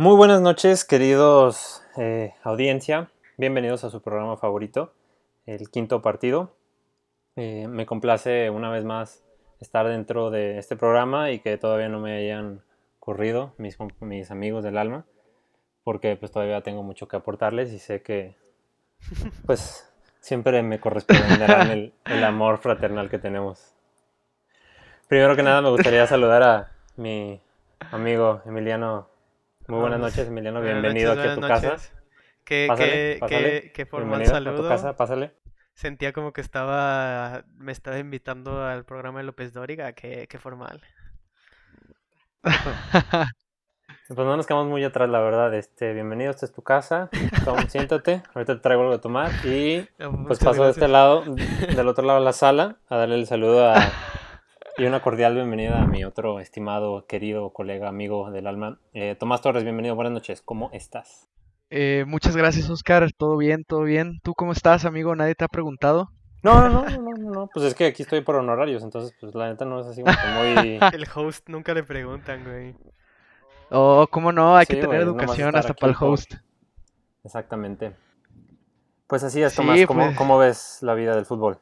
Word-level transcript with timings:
Muy 0.00 0.16
buenas 0.16 0.40
noches, 0.40 0.86
queridos 0.86 1.82
eh, 1.98 2.32
audiencia. 2.42 3.10
Bienvenidos 3.36 3.84
a 3.84 3.90
su 3.90 4.00
programa 4.00 4.38
favorito, 4.38 4.94
el 5.44 5.68
quinto 5.68 6.00
partido. 6.00 6.56
Eh, 7.36 7.66
me 7.68 7.84
complace 7.84 8.48
una 8.48 8.70
vez 8.70 8.82
más 8.82 9.22
estar 9.60 9.86
dentro 9.86 10.30
de 10.30 10.56
este 10.56 10.74
programa 10.74 11.32
y 11.32 11.40
que 11.40 11.58
todavía 11.58 11.90
no 11.90 12.00
me 12.00 12.16
hayan 12.16 12.62
corrido 12.98 13.52
mis, 13.58 13.76
mis 14.00 14.30
amigos 14.30 14.64
del 14.64 14.78
alma, 14.78 15.04
porque 15.84 16.16
pues 16.16 16.32
todavía 16.32 16.62
tengo 16.62 16.82
mucho 16.82 17.06
que 17.06 17.16
aportarles 17.16 17.70
y 17.70 17.78
sé 17.78 18.00
que 18.00 18.36
pues 19.44 19.86
siempre 20.20 20.62
me 20.62 20.80
corresponderán 20.80 21.70
el, 21.70 21.92
el 22.06 22.24
amor 22.24 22.56
fraternal 22.56 23.10
que 23.10 23.18
tenemos. 23.18 23.74
Primero 25.08 25.36
que 25.36 25.42
nada 25.42 25.60
me 25.60 25.68
gustaría 25.68 26.06
saludar 26.06 26.42
a 26.42 26.72
mi 26.96 27.42
amigo 27.92 28.40
Emiliano 28.46 29.09
muy 29.70 29.80
buenas 29.80 30.00
noches, 30.00 30.26
Emiliano. 30.28 30.60
Bienvenido 30.60 31.12
aquí 31.12 31.28
a 31.28 31.34
tu 31.34 31.40
casa. 31.40 31.76
Qué, 32.44 32.66
Pásale, 32.68 33.20
qué, 33.28 33.72
qué, 33.72 33.86
formal 33.86 34.22
a 34.22 34.26
saludo. 34.26 34.62
tu 34.62 34.68
casa, 34.68 34.96
pásale. 34.96 35.32
Sentía 35.74 36.12
como 36.12 36.32
que 36.32 36.40
estaba, 36.40 37.44
me 37.56 37.70
estaba 37.70 37.98
invitando 37.98 38.64
al 38.64 38.84
programa 38.84 39.20
de 39.20 39.26
López 39.26 39.52
Dóriga, 39.52 39.92
qué, 39.92 40.26
qué 40.28 40.38
formal. 40.38 40.82
Pues 44.12 44.26
no 44.26 44.36
nos 44.36 44.44
quedamos 44.44 44.66
muy 44.66 44.82
atrás, 44.82 45.08
la 45.08 45.20
verdad. 45.20 45.54
Este, 45.54 45.92
bienvenido, 45.92 46.32
esta 46.32 46.44
es 46.44 46.52
tu 46.52 46.62
casa. 46.62 47.08
Toma, 47.44 47.62
siéntate. 47.68 48.24
Ahorita 48.34 48.56
te 48.56 48.60
traigo 48.60 48.82
algo 48.82 48.94
de 48.94 48.98
tomar. 48.98 49.30
Y 49.44 49.86
pues 49.98 50.10
Muchas 50.10 50.38
paso 50.40 50.64
de 50.64 50.70
este 50.70 50.88
lado, 50.88 51.22
del 51.76 51.86
otro 51.86 52.04
lado 52.04 52.18
de 52.18 52.24
la 52.24 52.32
sala, 52.32 52.78
a 52.88 52.96
darle 52.96 53.14
el 53.14 53.26
saludo 53.28 53.70
a, 53.70 53.76
y 54.80 54.86
una 54.86 55.02
cordial 55.02 55.34
bienvenida 55.34 55.82
a 55.82 55.86
mi 55.86 56.04
otro 56.04 56.40
estimado, 56.40 57.04
querido 57.06 57.50
colega, 57.50 57.88
amigo 57.88 58.30
del 58.30 58.46
alma. 58.46 58.78
Eh, 58.94 59.14
Tomás 59.18 59.42
Torres, 59.42 59.62
bienvenido, 59.62 59.94
buenas 59.94 60.12
noches. 60.14 60.40
¿Cómo 60.40 60.70
estás? 60.72 61.28
Eh, 61.68 62.04
muchas 62.06 62.34
gracias, 62.34 62.70
Oscar. 62.70 63.12
Todo 63.12 63.36
bien, 63.36 63.64
todo 63.64 63.82
bien. 63.82 64.20
¿Tú 64.22 64.32
cómo 64.34 64.52
estás, 64.52 64.86
amigo? 64.86 65.14
Nadie 65.14 65.34
te 65.34 65.44
ha 65.44 65.48
preguntado. 65.48 66.10
No, 66.42 66.66
no, 66.66 66.84
no, 66.84 66.90
no, 66.98 67.12
no, 67.12 67.30
no. 67.30 67.50
Pues 67.52 67.66
es 67.66 67.74
que 67.74 67.86
aquí 67.86 68.02
estoy 68.02 68.22
por 68.22 68.36
honorarios, 68.36 68.82
entonces, 68.82 69.14
pues 69.20 69.34
la 69.34 69.48
neta 69.48 69.66
no 69.66 69.80
es 69.80 69.86
así 69.86 70.02
muy. 70.02 70.78
El 70.94 71.06
host 71.14 71.46
nunca 71.50 71.74
le 71.74 71.82
preguntan, 71.82 72.42
güey. 72.44 72.74
Oh, 73.70 74.06
¿cómo 74.10 74.32
no? 74.32 74.56
Hay 74.56 74.64
Sí, 74.64 74.74
que 74.74 74.80
tener 74.80 75.04
güey, 75.04 75.08
educación 75.24 75.54
hasta 75.56 75.74
para 75.74 75.92
el 75.92 75.98
por- 75.98 76.08
host. 76.08 76.34
Exactamente. 77.22 77.92
Pues 79.06 79.22
así 79.24 79.42
es, 79.42 79.52
Sí, 79.52 79.56
Tomás. 79.58 79.86
¿Cómo, 79.86 80.04
pues. 80.06 80.16
cómo 80.16 80.38
ves 80.38 80.78
la 80.80 80.94
vida 80.94 81.14
del 81.14 81.26
fútbol? 81.26 81.58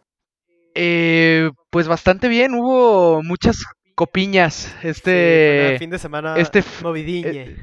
Eh, 0.75 1.51
pues 1.71 1.89
bastante 1.89 2.29
bien. 2.29 2.55
Hubo 2.55 3.23
muchas 3.23 3.65
copiñas. 3.95 4.75
Sí, 4.83 4.89
Este, 4.89 5.67
una 5.71 5.79
fin 5.79 5.91
de 5.91 5.99
semana 5.99 6.37
este 6.39 6.63
movidiñe. 6.83 7.57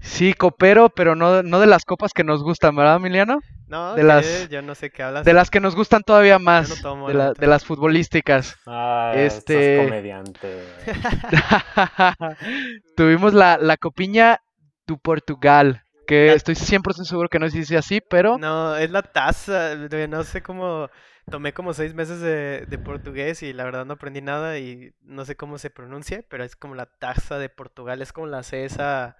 sí, 0.00 0.34
copero, 0.34 0.90
pero 0.90 1.14
no, 1.16 1.42
no 1.42 1.60
de 1.60 1.66
las 1.66 1.84
copas 1.84 2.12
que 2.12 2.24
nos 2.24 2.42
gustan, 2.42 2.76
¿verdad, 2.76 2.96
Emiliano? 2.96 3.38
No, 3.68 3.94
de 3.94 4.02
las- 4.02 4.50
Yo 4.50 4.60
no 4.60 4.74
sé 4.74 4.90
qué 4.90 5.02
hablas. 5.02 5.24
De 5.24 5.32
las 5.32 5.48
que 5.48 5.60
nos 5.60 5.74
gustan 5.74 6.02
todavía 6.02 6.38
más, 6.38 6.82
tomo, 6.82 7.08
de, 7.08 7.14
la 7.14 7.32
de 7.32 7.46
las 7.46 7.64
futbolísticas. 7.64 8.56
Ah, 8.66 9.14
Este- 9.16 9.76
estás 9.76 9.86
comediante. 9.86 10.48
Tuvimos 12.96 13.34
la, 13.34 13.58
la 13.58 13.76
copiña 13.76 14.38
du 14.86 14.98
Portugal, 14.98 15.82
que 16.06 16.28
La- 16.28 16.32
estoy 16.34 16.54
100% 16.54 17.04
seguro 17.04 17.28
que 17.28 17.38
no 17.38 17.48
se 17.48 17.58
dice 17.58 17.76
así, 17.78 18.00
pero 18.10 18.38
No, 18.38 18.76
es 18.76 18.90
la 18.90 19.02
taza. 19.02 19.74
No 20.08 20.24
sé 20.24 20.42
cómo. 20.42 20.88
Tomé 21.32 21.52
como 21.54 21.72
seis 21.72 21.94
meses 21.94 22.20
de, 22.20 22.66
de 22.68 22.78
portugués 22.78 23.42
y 23.42 23.52
la 23.52 23.64
verdad 23.64 23.86
no 23.86 23.94
aprendí 23.94 24.20
nada 24.20 24.58
y 24.58 24.92
no 25.02 25.24
sé 25.24 25.34
cómo 25.34 25.58
se 25.58 25.70
pronuncia, 25.70 26.22
pero 26.28 26.44
es 26.44 26.54
como 26.56 26.74
la 26.74 26.86
taza 26.86 27.38
de 27.38 27.48
Portugal. 27.48 28.02
Es 28.02 28.12
como 28.12 28.26
la 28.26 28.42
C 28.42 28.64
esa, 28.66 29.16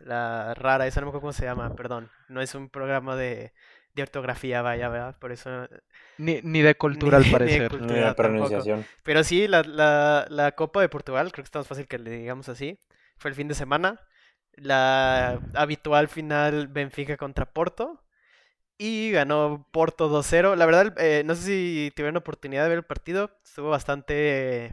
la 0.00 0.54
rara, 0.54 0.86
esa 0.86 1.00
no 1.00 1.06
me 1.06 1.08
acuerdo 1.10 1.22
cómo 1.22 1.32
se 1.32 1.44
llama, 1.46 1.74
perdón. 1.74 2.10
No 2.28 2.40
es 2.42 2.54
un 2.54 2.68
programa 2.68 3.16
de, 3.16 3.54
de 3.94 4.02
ortografía, 4.02 4.60
vaya, 4.62 4.88
¿verdad? 4.90 5.16
Por 5.18 5.32
eso. 5.32 5.66
ni, 6.18 6.40
ni 6.42 6.60
de 6.60 6.74
cultura 6.76 7.18
Ni- 7.20 7.24
al 7.24 7.24
ni 7.24 7.30
de 7.30 7.38
parecer. 7.38 7.68
cultura. 7.70 7.94
Ni 7.94 8.00
tampoco. 8.02 8.16
pronunciación. 8.16 8.84
Pero 9.02 9.24
sí, 9.24 9.48
la, 9.48 9.62
la, 9.62 10.26
la 10.28 10.52
Copa 10.52 10.82
de 10.82 10.90
Portugal, 10.90 11.32
creo 11.32 11.42
que 11.42 11.46
está 11.48 11.60
más 11.60 11.68
fácil 11.68 11.88
que 11.88 11.98
le 11.98 12.10
digamos 12.10 12.48
así. 12.50 12.78
Fue 13.16 13.30
el 13.30 13.34
fin 13.34 13.48
de 13.48 13.54
semana. 13.54 14.00
La 14.56 15.40
habitual 15.54 16.08
final 16.08 16.68
Benfica 16.68 17.16
contra 17.16 17.46
Porto. 17.46 18.03
Y 18.76 19.12
ganó 19.12 19.66
Porto 19.72 20.08
2-0. 20.08 20.56
La 20.56 20.66
verdad, 20.66 20.94
eh, 20.98 21.22
no 21.24 21.34
sé 21.36 21.42
si 21.44 21.92
tuvieron 21.94 22.16
oportunidad 22.16 22.64
de 22.64 22.68
ver 22.70 22.78
el 22.78 22.84
partido. 22.84 23.30
Estuvo 23.44 23.70
bastante 23.70 24.66
eh, 24.66 24.72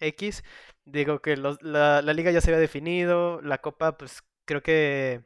X. 0.00 0.44
Digo 0.84 1.20
que 1.22 1.36
los- 1.36 1.62
la, 1.62 2.02
la 2.02 2.12
liga 2.12 2.30
ya 2.30 2.40
se 2.42 2.50
había 2.50 2.60
definido. 2.60 3.40
La 3.42 3.58
Copa, 3.58 3.96
pues 3.96 4.22
creo 4.44 4.62
que... 4.62 5.24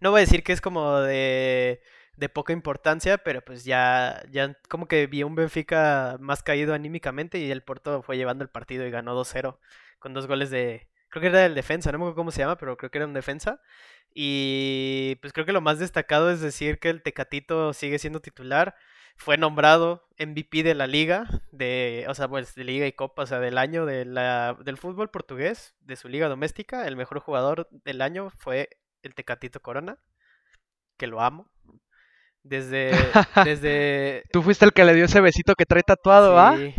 No 0.00 0.10
voy 0.10 0.18
a 0.20 0.24
decir 0.24 0.42
que 0.42 0.52
es 0.52 0.60
como 0.60 1.00
de, 1.00 1.80
de 2.16 2.28
poca 2.28 2.52
importancia, 2.52 3.18
pero 3.18 3.42
pues 3.42 3.64
ya, 3.64 4.22
ya 4.30 4.56
como 4.68 4.86
que 4.88 5.06
vi 5.06 5.22
un 5.22 5.34
Benfica 5.34 6.16
más 6.20 6.42
caído 6.42 6.74
anímicamente 6.74 7.38
y 7.38 7.50
el 7.50 7.62
Porto 7.62 8.02
fue 8.02 8.16
llevando 8.16 8.44
el 8.44 8.50
partido 8.50 8.86
y 8.86 8.90
ganó 8.90 9.14
2-0 9.14 9.60
con 9.98 10.14
dos 10.14 10.26
goles 10.26 10.50
de... 10.50 10.88
Creo 11.10 11.22
que 11.22 11.28
era 11.28 11.44
el 11.46 11.54
defensa, 11.56 11.90
no 11.90 11.98
me 11.98 12.04
acuerdo 12.04 12.16
cómo 12.16 12.30
se 12.30 12.40
llama, 12.40 12.56
pero 12.56 12.76
creo 12.76 12.90
que 12.90 12.98
era 12.98 13.06
un 13.06 13.14
defensa. 13.14 13.60
Y 14.14 15.16
pues 15.20 15.32
creo 15.32 15.46
que 15.46 15.52
lo 15.52 15.60
más 15.60 15.78
destacado 15.78 16.30
es 16.30 16.40
decir 16.40 16.78
que 16.78 16.90
el 16.90 17.02
Tecatito 17.02 17.72
sigue 17.72 17.98
siendo 17.98 18.20
titular. 18.20 18.74
Fue 19.16 19.36
nombrado 19.36 20.08
MVP 20.18 20.62
de 20.62 20.74
la 20.74 20.86
liga, 20.86 21.28
de, 21.52 22.06
o 22.08 22.14
sea, 22.14 22.26
pues 22.26 22.54
de 22.54 22.64
liga 22.64 22.86
y 22.86 22.92
copa, 22.92 23.22
o 23.22 23.26
sea, 23.26 23.38
del 23.38 23.58
año 23.58 23.84
de 23.84 24.06
la, 24.06 24.56
del 24.64 24.78
fútbol 24.78 25.10
portugués, 25.10 25.74
de 25.80 25.96
su 25.96 26.08
liga 26.08 26.28
doméstica. 26.28 26.86
El 26.86 26.96
mejor 26.96 27.20
jugador 27.20 27.68
del 27.70 28.00
año 28.00 28.30
fue 28.30 28.70
el 29.02 29.14
Tecatito 29.14 29.60
Corona, 29.60 29.98
que 30.96 31.06
lo 31.06 31.20
amo. 31.20 31.50
Desde, 32.42 32.92
desde, 33.44 34.24
Tú 34.32 34.42
fuiste 34.42 34.64
el 34.64 34.72
que 34.72 34.84
le 34.84 34.94
dio 34.94 35.04
ese 35.04 35.20
besito 35.20 35.54
que 35.54 35.66
trae 35.66 35.82
tatuado, 35.82 36.38
¿ah? 36.38 36.56
sí. 36.56 36.74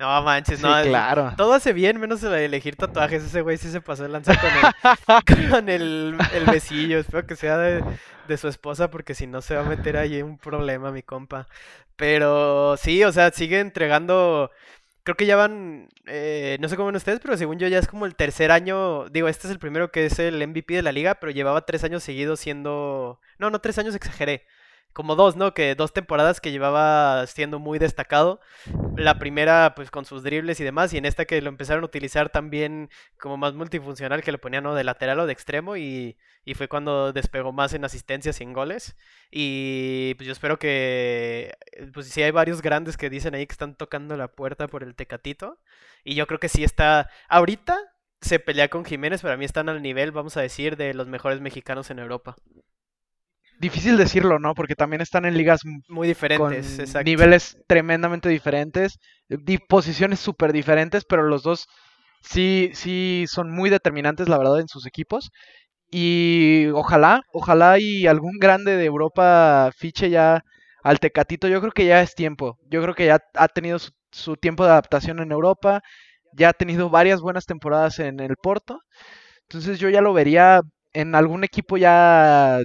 No 0.00 0.22
manches, 0.22 0.60
Sí, 0.60 0.66
no. 0.66 0.82
claro. 0.82 1.34
Todo 1.36 1.52
hace 1.52 1.74
bien, 1.74 2.00
menos 2.00 2.22
el 2.22 2.32
elegir 2.32 2.74
tatuajes. 2.76 3.22
Ese 3.22 3.42
güey 3.42 3.58
sí 3.58 3.70
se 3.70 3.82
pasó 3.82 4.02
de 4.04 4.08
lanza 4.08 4.32
con 4.40 4.50
el, 4.50 5.50
con 5.50 5.68
el, 5.68 6.18
el 6.32 6.44
besillo. 6.46 6.98
Espero 6.98 7.26
que 7.26 7.36
sea 7.36 7.58
de, 7.58 7.84
de 8.26 8.36
su 8.38 8.48
esposa, 8.48 8.90
porque 8.90 9.14
si 9.14 9.26
no 9.26 9.42
se 9.42 9.54
va 9.56 9.60
a 9.60 9.64
meter 9.68 9.98
ahí 9.98 10.22
un 10.22 10.38
problema, 10.38 10.90
mi 10.90 11.02
compa. 11.02 11.46
Pero 11.96 12.76
sí, 12.78 13.04
o 13.04 13.12
sea, 13.12 13.30
sigue 13.30 13.60
entregando. 13.60 14.50
Creo 15.02 15.16
que 15.16 15.26
ya 15.26 15.36
van, 15.36 15.88
eh, 16.06 16.56
no 16.60 16.68
sé 16.68 16.76
cómo 16.76 16.86
ven 16.86 16.96
ustedes, 16.96 17.20
pero 17.20 17.36
según 17.36 17.58
yo 17.58 17.68
ya 17.68 17.78
es 17.78 17.88
como 17.88 18.06
el 18.06 18.14
tercer 18.16 18.50
año. 18.52 19.08
Digo, 19.10 19.28
este 19.28 19.48
es 19.48 19.52
el 19.52 19.58
primero 19.58 19.90
que 19.90 20.06
es 20.06 20.18
el 20.18 20.46
MVP 20.46 20.74
de 20.74 20.82
la 20.82 20.92
liga, 20.92 21.16
pero 21.16 21.32
llevaba 21.32 21.66
tres 21.66 21.84
años 21.84 22.02
seguidos 22.02 22.40
siendo. 22.40 23.20
No, 23.38 23.50
no, 23.50 23.60
tres 23.60 23.78
años 23.78 23.94
exageré. 23.94 24.46
Como 24.92 25.14
dos, 25.14 25.36
¿no? 25.36 25.54
Que 25.54 25.74
dos 25.74 25.92
temporadas 25.92 26.40
que 26.40 26.50
llevaba 26.50 27.26
siendo 27.26 27.58
muy 27.58 27.78
destacado. 27.78 28.40
La 28.96 29.18
primera, 29.18 29.74
pues 29.76 29.90
con 29.90 30.04
sus 30.04 30.22
dribles 30.22 30.58
y 30.60 30.64
demás, 30.64 30.92
y 30.92 30.98
en 30.98 31.04
esta 31.04 31.24
que 31.24 31.40
lo 31.40 31.48
empezaron 31.48 31.84
a 31.84 31.86
utilizar 31.86 32.30
también 32.30 32.90
como 33.18 33.36
más 33.36 33.54
multifuncional, 33.54 34.22
que 34.22 34.32
lo 34.32 34.40
ponían 34.40 34.64
¿no? 34.64 34.74
de 34.74 34.84
lateral 34.84 35.20
o 35.20 35.26
de 35.26 35.32
extremo, 35.32 35.76
y, 35.76 36.16
y 36.44 36.54
fue 36.54 36.68
cuando 36.68 37.12
despegó 37.12 37.52
más 37.52 37.72
en 37.72 37.84
asistencias 37.84 38.40
y 38.40 38.44
en 38.44 38.52
goles. 38.52 38.96
Y 39.30 40.14
pues 40.14 40.26
yo 40.26 40.32
espero 40.32 40.58
que, 40.58 41.54
pues 41.94 42.08
sí 42.08 42.22
hay 42.22 42.32
varios 42.32 42.62
grandes 42.62 42.96
que 42.96 43.10
dicen 43.10 43.34
ahí 43.34 43.46
que 43.46 43.52
están 43.52 43.76
tocando 43.76 44.16
la 44.16 44.28
puerta 44.28 44.66
por 44.66 44.82
el 44.82 44.94
Tecatito, 44.96 45.60
y 46.04 46.14
yo 46.14 46.26
creo 46.26 46.40
que 46.40 46.48
sí 46.48 46.64
está, 46.64 47.10
ahorita 47.28 47.78
se 48.20 48.38
pelea 48.38 48.68
con 48.68 48.84
Jiménez, 48.84 49.22
para 49.22 49.36
mí 49.36 49.44
están 49.44 49.68
al 49.68 49.82
nivel, 49.82 50.12
vamos 50.12 50.36
a 50.36 50.42
decir, 50.42 50.76
de 50.76 50.94
los 50.94 51.08
mejores 51.08 51.40
mexicanos 51.40 51.90
en 51.90 51.98
Europa. 52.00 52.36
Difícil 53.60 53.96
decirlo, 53.96 54.38
¿no? 54.38 54.54
Porque 54.54 54.74
también 54.74 55.02
están 55.02 55.24
en 55.26 55.36
ligas 55.36 55.60
Muy 55.88 56.08
con 56.34 56.52
diferentes, 56.52 56.78
exacto. 56.78 57.04
niveles 57.04 57.58
tremendamente 57.66 58.28
diferentes, 58.28 58.98
di- 59.28 59.58
posiciones 59.58 60.18
súper 60.20 60.52
diferentes, 60.52 61.04
pero 61.04 61.24
los 61.24 61.42
dos 61.42 61.66
sí, 62.22 62.70
sí 62.74 63.26
son 63.28 63.50
muy 63.50 63.68
determinantes, 63.70 64.28
la 64.28 64.38
verdad, 64.38 64.60
en 64.60 64.68
sus 64.68 64.86
equipos. 64.86 65.30
Y 65.90 66.68
ojalá, 66.74 67.22
ojalá 67.32 67.78
y 67.80 68.06
algún 68.06 68.38
grande 68.38 68.76
de 68.76 68.84
Europa 68.86 69.70
fiche 69.76 70.10
ya 70.10 70.42
al 70.82 71.00
Tecatito. 71.00 71.48
Yo 71.48 71.60
creo 71.60 71.72
que 71.72 71.86
ya 71.86 72.02
es 72.02 72.14
tiempo. 72.14 72.58
Yo 72.70 72.82
creo 72.82 72.94
que 72.94 73.06
ya 73.06 73.20
ha 73.34 73.48
tenido 73.48 73.78
su, 73.78 73.90
su 74.12 74.36
tiempo 74.36 74.64
de 74.64 74.70
adaptación 74.72 75.20
en 75.20 75.32
Europa. 75.32 75.82
Ya 76.32 76.50
ha 76.50 76.52
tenido 76.54 76.90
varias 76.90 77.20
buenas 77.20 77.46
temporadas 77.46 77.98
en 77.98 78.20
el 78.20 78.36
Porto. 78.36 78.80
Entonces 79.42 79.78
yo 79.80 79.88
ya 79.90 80.00
lo 80.00 80.12
vería 80.12 80.60
en 80.92 81.14
algún 81.14 81.44
equipo 81.44 81.76
ya 81.76 82.60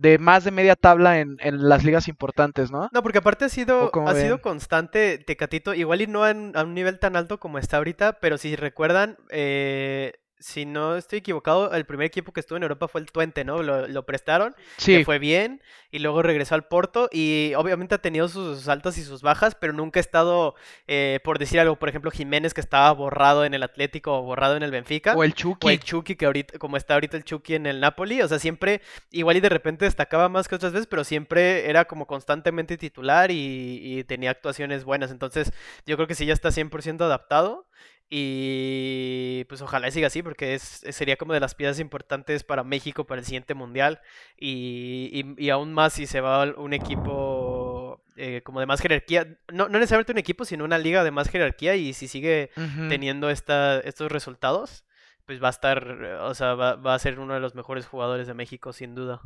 de 0.00 0.16
más 0.18 0.44
de 0.44 0.50
media 0.50 0.76
tabla 0.76 1.20
en, 1.20 1.36
en 1.40 1.68
las 1.68 1.84
ligas 1.84 2.08
importantes, 2.08 2.70
¿no? 2.70 2.88
No, 2.90 3.02
porque 3.02 3.18
aparte 3.18 3.44
ha 3.44 3.48
sido, 3.50 3.86
¿O 3.86 3.90
cómo 3.90 4.08
ha 4.08 4.14
sido 4.14 4.40
constante 4.40 5.18
Tecatito, 5.18 5.74
igual 5.74 6.00
y 6.00 6.06
no 6.06 6.26
en- 6.26 6.52
a 6.56 6.64
un 6.64 6.72
nivel 6.72 6.98
tan 6.98 7.16
alto 7.16 7.38
como 7.38 7.58
está 7.58 7.76
ahorita, 7.76 8.14
pero 8.14 8.38
si 8.38 8.56
recuerdan, 8.56 9.18
eh, 9.28 10.14
si 10.40 10.64
no 10.66 10.96
estoy 10.96 11.20
equivocado, 11.20 11.72
el 11.72 11.84
primer 11.84 12.06
equipo 12.06 12.32
que 12.32 12.40
estuvo 12.40 12.56
en 12.56 12.62
Europa 12.62 12.88
fue 12.88 13.00
el 13.00 13.12
Twente, 13.12 13.44
¿no? 13.44 13.62
Lo, 13.62 13.86
lo 13.86 14.06
prestaron, 14.06 14.56
Sí, 14.78 14.96
le 14.98 15.04
fue 15.04 15.18
bien 15.18 15.62
y 15.90 15.98
luego 15.98 16.22
regresó 16.22 16.54
al 16.54 16.64
Porto 16.64 17.08
y 17.12 17.52
obviamente 17.56 17.94
ha 17.94 17.98
tenido 17.98 18.28
sus 18.28 18.66
altas 18.68 18.96
y 18.98 19.02
sus 19.02 19.22
bajas, 19.22 19.54
pero 19.54 19.72
nunca 19.72 20.00
ha 20.00 20.02
estado, 20.02 20.54
eh, 20.86 21.20
por 21.24 21.38
decir 21.38 21.60
algo, 21.60 21.76
por 21.76 21.88
ejemplo, 21.88 22.10
Jiménez 22.10 22.54
que 22.54 22.60
estaba 22.60 22.90
borrado 22.92 23.44
en 23.44 23.54
el 23.54 23.62
Atlético 23.62 24.18
o 24.18 24.22
borrado 24.22 24.56
en 24.56 24.62
el 24.62 24.70
Benfica. 24.70 25.14
o 25.14 25.24
el 25.24 25.32
O 25.32 25.34
Chucky. 25.34 25.68
el 25.68 25.80
Chucky, 25.80 26.16
que 26.16 26.26
ahorita, 26.26 26.58
como 26.58 26.76
está 26.76 26.94
ahorita 26.94 27.16
el 27.16 27.24
Chucky 27.24 27.54
en 27.54 27.66
el 27.66 27.80
Napoli, 27.80 28.22
o 28.22 28.28
sea, 28.28 28.38
siempre, 28.38 28.80
igual 29.10 29.36
y 29.36 29.40
de 29.40 29.48
repente 29.48 29.84
destacaba 29.84 30.28
más 30.28 30.48
que 30.48 30.54
otras 30.54 30.72
veces, 30.72 30.86
pero 30.86 31.04
siempre 31.04 31.68
era 31.68 31.84
como 31.84 32.06
constantemente 32.06 32.76
titular 32.78 33.30
y, 33.30 33.80
y 33.82 34.04
tenía 34.04 34.30
actuaciones 34.30 34.84
buenas. 34.84 35.10
Entonces, 35.10 35.52
yo 35.86 35.96
creo 35.96 36.06
que 36.08 36.14
sí 36.14 36.24
ya 36.26 36.32
está 36.32 36.50
100% 36.50 37.02
adaptado 37.02 37.66
y 38.12 39.44
pues 39.48 39.62
ojalá 39.62 39.90
siga 39.90 40.08
así, 40.08 40.22
porque 40.22 40.54
es, 40.54 40.62
sería 40.90 41.16
como 41.16 41.32
de 41.32 41.40
las 41.40 41.54
piezas 41.54 41.78
importantes 41.78 42.42
para 42.44 42.64
México 42.64 43.04
para 43.06 43.20
el 43.20 43.24
siguiente 43.24 43.54
mundial 43.54 44.00
y, 44.36 45.10
y- 45.38 45.44
y 45.46 45.50
aún 45.50 45.72
más 45.72 45.92
si 45.94 46.06
se 46.06 46.20
va 46.20 46.44
un 46.56 46.72
equipo 46.72 48.02
eh, 48.16 48.42
como 48.44 48.60
de 48.60 48.66
más 48.66 48.80
jerarquía, 48.80 49.26
no, 49.52 49.68
no 49.68 49.78
necesariamente 49.78 50.12
un 50.12 50.18
equipo, 50.18 50.44
sino 50.44 50.64
una 50.64 50.78
liga 50.78 51.04
de 51.04 51.10
más 51.12 51.28
jerarquía 51.28 51.76
y 51.76 51.92
si 51.92 52.08
sigue 52.08 52.50
teniendo 52.88 53.30
esta, 53.30 53.78
estos 53.80 54.10
resultados, 54.10 54.84
pues 55.26 55.40
va 55.42 55.46
a 55.46 55.50
estar, 55.50 55.98
eh, 56.02 56.14
o 56.16 56.34
sea, 56.34 56.54
va, 56.54 56.74
va 56.74 56.94
a 56.94 56.98
ser 56.98 57.20
uno 57.20 57.34
de 57.34 57.40
los 57.40 57.54
mejores 57.54 57.86
jugadores 57.86 58.26
de 58.26 58.34
México, 58.34 58.72
sin 58.72 58.94
duda. 58.96 59.20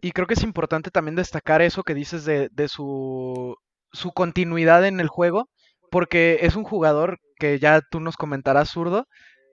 Y 0.00 0.12
creo 0.12 0.26
que 0.26 0.34
es 0.34 0.42
importante 0.42 0.90
también 0.90 1.14
destacar 1.16 1.62
eso 1.62 1.82
que 1.82 1.94
dices 1.94 2.24
de, 2.24 2.48
de 2.52 2.68
su, 2.68 3.56
su 3.92 4.12
continuidad 4.12 4.84
en 4.86 5.00
el 5.00 5.08
juego, 5.08 5.48
porque 5.90 6.38
es 6.42 6.54
un 6.56 6.64
jugador 6.64 7.18
que 7.38 7.58
ya 7.58 7.80
tú 7.90 8.00
nos 8.00 8.16
comentarás, 8.16 8.70
zurdo, 8.70 9.06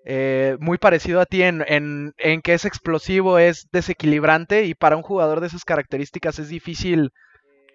eh, 0.06 0.58
muy 0.60 0.78
parecido 0.78 1.22
a 1.22 1.26
ti 1.26 1.44
en, 1.44 1.64
en, 1.68 2.14
en 2.18 2.42
que 2.42 2.54
es 2.54 2.66
explosivo, 2.66 3.40
es 3.40 3.68
desequilibrante 3.72 4.66
y 4.66 4.76
para 4.76 4.98
un 4.98 5.04
jugador 5.04 5.42
de 5.42 5.48
esas 5.48 5.64
características 5.66 6.40
es 6.40 6.50
difícil, 6.50 7.12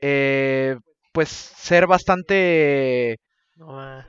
eh, 0.03 0.77
pues, 1.13 1.29
ser 1.31 1.87
bastante. 1.87 3.19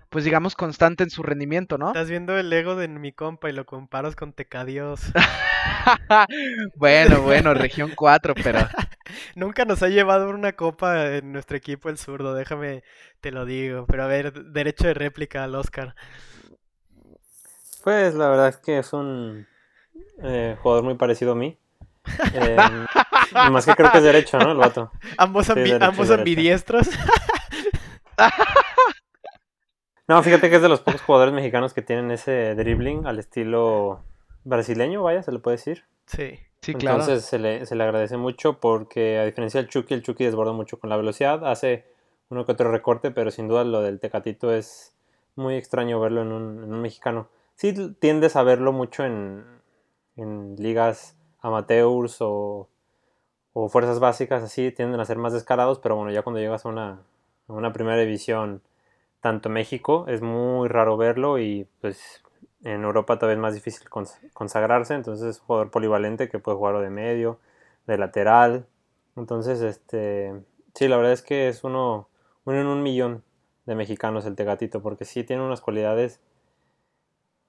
Pues, 0.09 0.23
digamos, 0.25 0.55
constante 0.55 1.03
en 1.03 1.09
su 1.09 1.23
rendimiento, 1.23 1.77
¿no? 1.77 1.87
Estás 1.87 2.09
viendo 2.09 2.37
el 2.37 2.51
ego 2.51 2.75
de 2.75 2.87
mi 2.87 3.11
compa 3.11 3.49
y 3.49 3.53
lo 3.53 3.65
comparas 3.65 4.15
con 4.15 4.33
Tecadios. 4.33 5.01
bueno, 6.75 7.21
bueno, 7.21 7.53
región 7.53 7.91
4, 7.95 8.33
pero... 8.35 8.59
Nunca 9.35 9.65
nos 9.65 9.83
ha 9.83 9.89
llevado 9.89 10.29
una 10.29 10.53
copa 10.53 11.07
en 11.07 11.31
nuestro 11.33 11.57
equipo 11.57 11.89
el 11.89 11.97
zurdo, 11.97 12.33
déjame, 12.33 12.83
te 13.19 13.31
lo 13.31 13.45
digo. 13.45 13.85
Pero 13.85 14.03
a 14.03 14.07
ver, 14.07 14.31
derecho 14.51 14.87
de 14.87 14.93
réplica 14.93 15.43
al 15.43 15.55
Oscar. 15.55 15.95
Pues 17.83 18.13
la 18.13 18.29
verdad 18.29 18.49
es 18.49 18.57
que 18.57 18.79
es 18.79 18.93
un 18.93 19.47
eh, 20.23 20.55
jugador 20.61 20.83
muy 20.83 20.95
parecido 20.95 21.33
a 21.33 21.35
mí. 21.35 21.57
Eh, 22.33 22.57
más 23.51 23.65
que 23.65 23.75
creo 23.75 23.91
que 23.91 23.97
es 23.97 24.03
derecho, 24.03 24.37
¿no? 24.37 24.51
El 24.51 24.57
vato. 24.57 24.91
Ambos, 25.17 25.47
Sí, 25.47 25.51
ambi- 25.51 25.63
derecho, 25.63 25.85
ambos 25.85 26.11
ambidiestros. 26.11 26.89
No, 30.11 30.21
fíjate 30.23 30.49
que 30.49 30.57
es 30.57 30.61
de 30.61 30.67
los 30.67 30.81
pocos 30.81 31.01
jugadores 31.03 31.33
mexicanos 31.33 31.73
que 31.73 31.81
tienen 31.81 32.11
ese 32.11 32.53
dribbling 32.55 33.07
al 33.07 33.17
estilo 33.17 34.01
brasileño, 34.43 35.01
vaya, 35.03 35.23
se 35.23 35.31
le 35.31 35.39
puede 35.39 35.55
decir. 35.55 35.85
Sí. 36.05 36.37
Sí, 36.59 36.73
claro. 36.73 36.99
Entonces 36.99 37.23
se 37.23 37.39
le, 37.39 37.65
se 37.65 37.77
le 37.77 37.85
agradece 37.85 38.17
mucho 38.17 38.59
porque 38.59 39.19
a 39.19 39.23
diferencia 39.23 39.61
del 39.61 39.69
Chucky, 39.69 39.93
el 39.93 40.03
Chucky 40.03 40.25
desborda 40.25 40.51
mucho 40.51 40.81
con 40.81 40.89
la 40.89 40.97
velocidad, 40.97 41.49
hace 41.49 41.85
uno 42.27 42.45
que 42.45 42.51
otro 42.51 42.69
recorte, 42.69 43.11
pero 43.11 43.31
sin 43.31 43.47
duda 43.47 43.63
lo 43.63 43.81
del 43.81 44.01
Tecatito 44.01 44.53
es 44.53 44.93
muy 45.37 45.55
extraño 45.55 45.97
verlo 46.01 46.23
en 46.23 46.33
un, 46.33 46.61
en 46.65 46.73
un 46.73 46.81
mexicano. 46.81 47.29
Sí 47.55 47.73
tiendes 48.01 48.35
a 48.35 48.43
verlo 48.43 48.73
mucho 48.73 49.05
en, 49.05 49.45
en 50.17 50.57
ligas 50.57 51.15
amateurs 51.39 52.17
o, 52.19 52.67
o 53.53 53.69
fuerzas 53.69 54.01
básicas, 54.01 54.43
así 54.43 54.73
tienden 54.73 54.99
a 54.99 55.05
ser 55.05 55.17
más 55.17 55.31
descarados, 55.31 55.79
pero 55.79 55.95
bueno, 55.95 56.11
ya 56.11 56.21
cuando 56.21 56.41
llegas 56.41 56.65
a 56.65 56.69
una, 56.69 57.01
a 57.47 57.53
una 57.53 57.71
primera 57.71 57.97
división, 57.97 58.61
tanto 59.21 59.49
México, 59.49 60.05
es 60.07 60.21
muy 60.21 60.67
raro 60.69 60.97
verlo 60.97 61.39
y 61.39 61.67
pues 61.81 62.23
en 62.63 62.83
Europa 62.83 63.17
todavía 63.19 63.35
es 63.35 63.41
más 63.41 63.53
difícil 63.55 63.89
cons- 63.89 64.19
consagrarse, 64.33 64.93
entonces 64.95 65.27
es 65.27 65.39
un 65.41 65.45
jugador 65.47 65.71
polivalente 65.71 66.29
que 66.29 66.39
puede 66.39 66.57
jugar 66.57 66.79
de 66.81 66.89
medio, 66.89 67.39
de 67.87 67.97
lateral. 67.97 68.67
Entonces, 69.15 69.61
este, 69.61 70.33
sí, 70.75 70.87
la 70.87 70.97
verdad 70.97 71.13
es 71.13 71.21
que 71.23 71.47
es 71.49 71.63
uno, 71.63 72.07
uno 72.45 72.59
en 72.61 72.67
un 72.67 72.83
millón 72.83 73.23
de 73.65 73.75
mexicanos 73.75 74.25
el 74.25 74.35
Tegatito, 74.35 74.81
porque 74.81 75.05
sí 75.05 75.23
tiene 75.23 75.43
unas 75.43 75.61
cualidades 75.61 76.19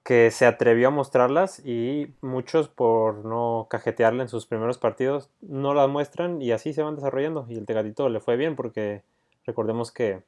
que 0.03 0.31
se 0.31 0.45
atrevió 0.45 0.89
a 0.89 0.91
mostrarlas 0.91 1.59
y 1.65 2.13
muchos 2.21 2.67
por 2.67 3.23
no 3.25 3.67
cajetearle 3.69 4.23
en 4.23 4.29
sus 4.29 4.45
primeros 4.45 4.77
partidos 4.77 5.29
no 5.41 5.73
las 5.73 5.87
muestran 5.89 6.41
y 6.41 6.51
así 6.51 6.73
se 6.73 6.83
van 6.83 6.95
desarrollando 6.95 7.45
y 7.49 7.57
el 7.57 7.65
Tegatito 7.65 8.09
le 8.09 8.19
fue 8.19 8.35
bien 8.35 8.55
porque 8.57 9.03
recordemos 9.45 9.91
que 9.93 10.23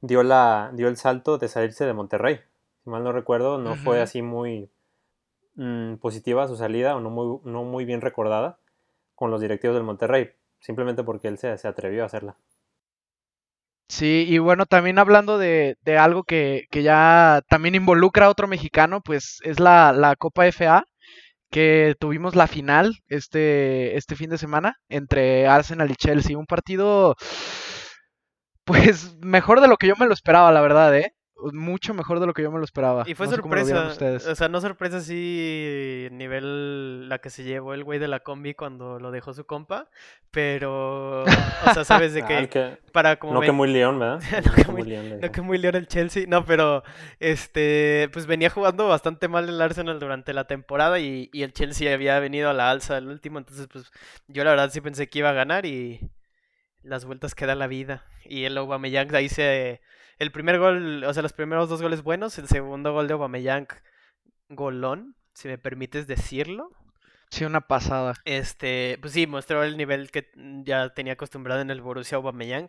dio 0.00 0.22
la 0.22 0.70
dio 0.74 0.88
el 0.88 0.96
salto 0.96 1.38
de 1.38 1.48
salirse 1.48 1.86
de 1.86 1.92
Monterrey 1.92 2.40
si 2.82 2.90
mal 2.90 3.04
no 3.04 3.12
recuerdo, 3.12 3.58
no 3.58 3.76
fue 3.76 4.00
así 4.00 4.22
muy 4.22 4.70
mm, 5.56 5.96
positiva 5.96 6.48
su 6.48 6.56
salida 6.56 6.96
o 6.96 7.00
no 7.00 7.10
muy, 7.10 7.38
no 7.44 7.64
muy 7.64 7.84
bien 7.84 8.00
recordada 8.00 8.58
con 9.14 9.30
los 9.30 9.40
directivos 9.40 9.74
del 9.74 9.84
Monterrey, 9.84 10.30
simplemente 10.60 11.02
porque 11.02 11.28
él 11.28 11.38
se, 11.38 11.56
se 11.58 11.68
atrevió 11.68 12.02
a 12.02 12.06
hacerla. 12.06 12.36
Sí, 13.88 14.26
y 14.28 14.38
bueno, 14.38 14.66
también 14.66 14.98
hablando 14.98 15.38
de, 15.38 15.76
de 15.82 15.96
algo 15.96 16.22
que, 16.22 16.66
que 16.70 16.82
ya 16.82 17.42
también 17.48 17.74
involucra 17.74 18.26
a 18.26 18.30
otro 18.30 18.46
mexicano, 18.46 19.00
pues 19.00 19.40
es 19.44 19.58
la, 19.60 19.92
la 19.92 20.14
Copa 20.14 20.44
FA, 20.52 20.84
que 21.50 21.94
tuvimos 21.98 22.36
la 22.36 22.46
final 22.46 22.98
este, 23.08 23.96
este 23.96 24.14
fin 24.14 24.30
de 24.30 24.38
semana 24.38 24.76
entre 24.88 25.46
Arsenal 25.46 25.90
y 25.90 25.96
Chelsea. 25.96 26.36
Un 26.36 26.46
partido, 26.46 27.16
pues 28.68 29.16
mejor 29.20 29.60
de 29.60 29.66
lo 29.68 29.76
que 29.76 29.88
yo 29.88 29.94
me 29.98 30.06
lo 30.06 30.12
esperaba, 30.14 30.52
la 30.52 30.60
verdad, 30.60 30.94
¿eh? 30.96 31.14
Mucho 31.52 31.94
mejor 31.94 32.18
de 32.18 32.26
lo 32.26 32.34
que 32.34 32.42
yo 32.42 32.50
me 32.50 32.58
lo 32.58 32.64
esperaba. 32.64 33.04
Y 33.06 33.14
fue 33.14 33.26
No 33.26 33.32
sorpresa. 33.36 33.86
ustedes. 33.86 34.26
O 34.26 34.34
sea, 34.34 34.48
no 34.48 34.60
sorpresa 34.60 34.96
así 34.96 36.08
nivel 36.10 37.08
la 37.08 37.18
que 37.20 37.30
se 37.30 37.44
llevó 37.44 37.74
el 37.74 37.84
güey 37.84 38.00
de 38.00 38.08
la 38.08 38.18
combi 38.20 38.54
cuando 38.54 38.98
lo 38.98 39.12
dejó 39.12 39.32
su 39.32 39.44
compa. 39.46 39.88
Pero, 40.32 41.22
o 41.22 41.74
sea, 41.74 41.84
sabes 41.84 42.12
de 42.12 42.22
Ah, 42.28 42.46
que 42.48 42.78
para 42.92 43.20
como 43.20 43.34
no 43.34 43.40
me- 43.40 43.46
que 43.46 43.52
muy 43.52 43.68
león, 43.72 44.00
¿verdad? 44.00 44.20
No 44.46 44.52
que 44.52 44.64
muy- 44.64 44.82
león, 44.82 45.08
le 45.10 45.16
No 45.18 45.30
que 45.32 45.40
muy 45.40 45.58
león 45.58 45.76
el 45.76 45.86
Chelsea, 45.86 46.24
no, 46.26 46.44
pero 46.44 46.82
este, 47.20 48.08
pues 48.12 48.26
venía 48.26 48.50
jugando 48.50 48.88
bastante 48.88 49.28
mal 49.28 49.48
el 49.48 49.60
Arsenal 49.60 50.00
durante 50.00 50.32
la 50.32 50.48
temporada 50.48 50.98
y, 50.98 51.30
y 51.32 51.42
el 51.44 51.52
Chelsea 51.52 51.94
había 51.94 52.18
venido 52.18 52.50
a 52.50 52.52
la 52.52 52.68
alza 52.70 52.98
el 52.98 53.06
último, 53.06 53.38
entonces 53.38 53.68
pues 53.72 53.90
yo 54.26 54.42
la 54.44 54.50
verdad 54.50 54.70
sí 54.72 54.80
pensé 54.80 55.08
que 55.08 55.20
iba 55.20 55.30
a 55.30 55.34
ganar 55.34 55.66
y 55.66 56.00
las 56.88 57.04
vueltas 57.04 57.34
que 57.34 57.46
da 57.46 57.54
la 57.54 57.66
vida. 57.66 58.04
Y 58.24 58.44
el 58.44 58.58
Aubameyang 58.58 59.14
ahí 59.14 59.28
se 59.28 59.80
el 60.18 60.32
primer 60.32 60.58
gol, 60.58 61.04
o 61.04 61.14
sea, 61.14 61.22
los 61.22 61.32
primeros 61.32 61.68
dos 61.68 61.80
goles 61.80 62.02
buenos, 62.02 62.38
el 62.38 62.48
segundo 62.48 62.92
gol 62.92 63.06
de 63.06 63.14
Aubameyang 63.14 63.68
golón, 64.48 65.14
si 65.32 65.48
me 65.48 65.58
permites 65.58 66.06
decirlo. 66.06 66.70
Sí, 67.30 67.44
una 67.44 67.60
pasada. 67.60 68.14
Este, 68.24 68.98
pues 69.00 69.12
sí, 69.12 69.26
mostró 69.26 69.62
el 69.62 69.76
nivel 69.76 70.10
que 70.10 70.30
ya 70.64 70.88
tenía 70.90 71.12
acostumbrado 71.12 71.60
en 71.60 71.70
el 71.70 71.82
Borussia 71.82 72.16
Aubameyang. 72.16 72.68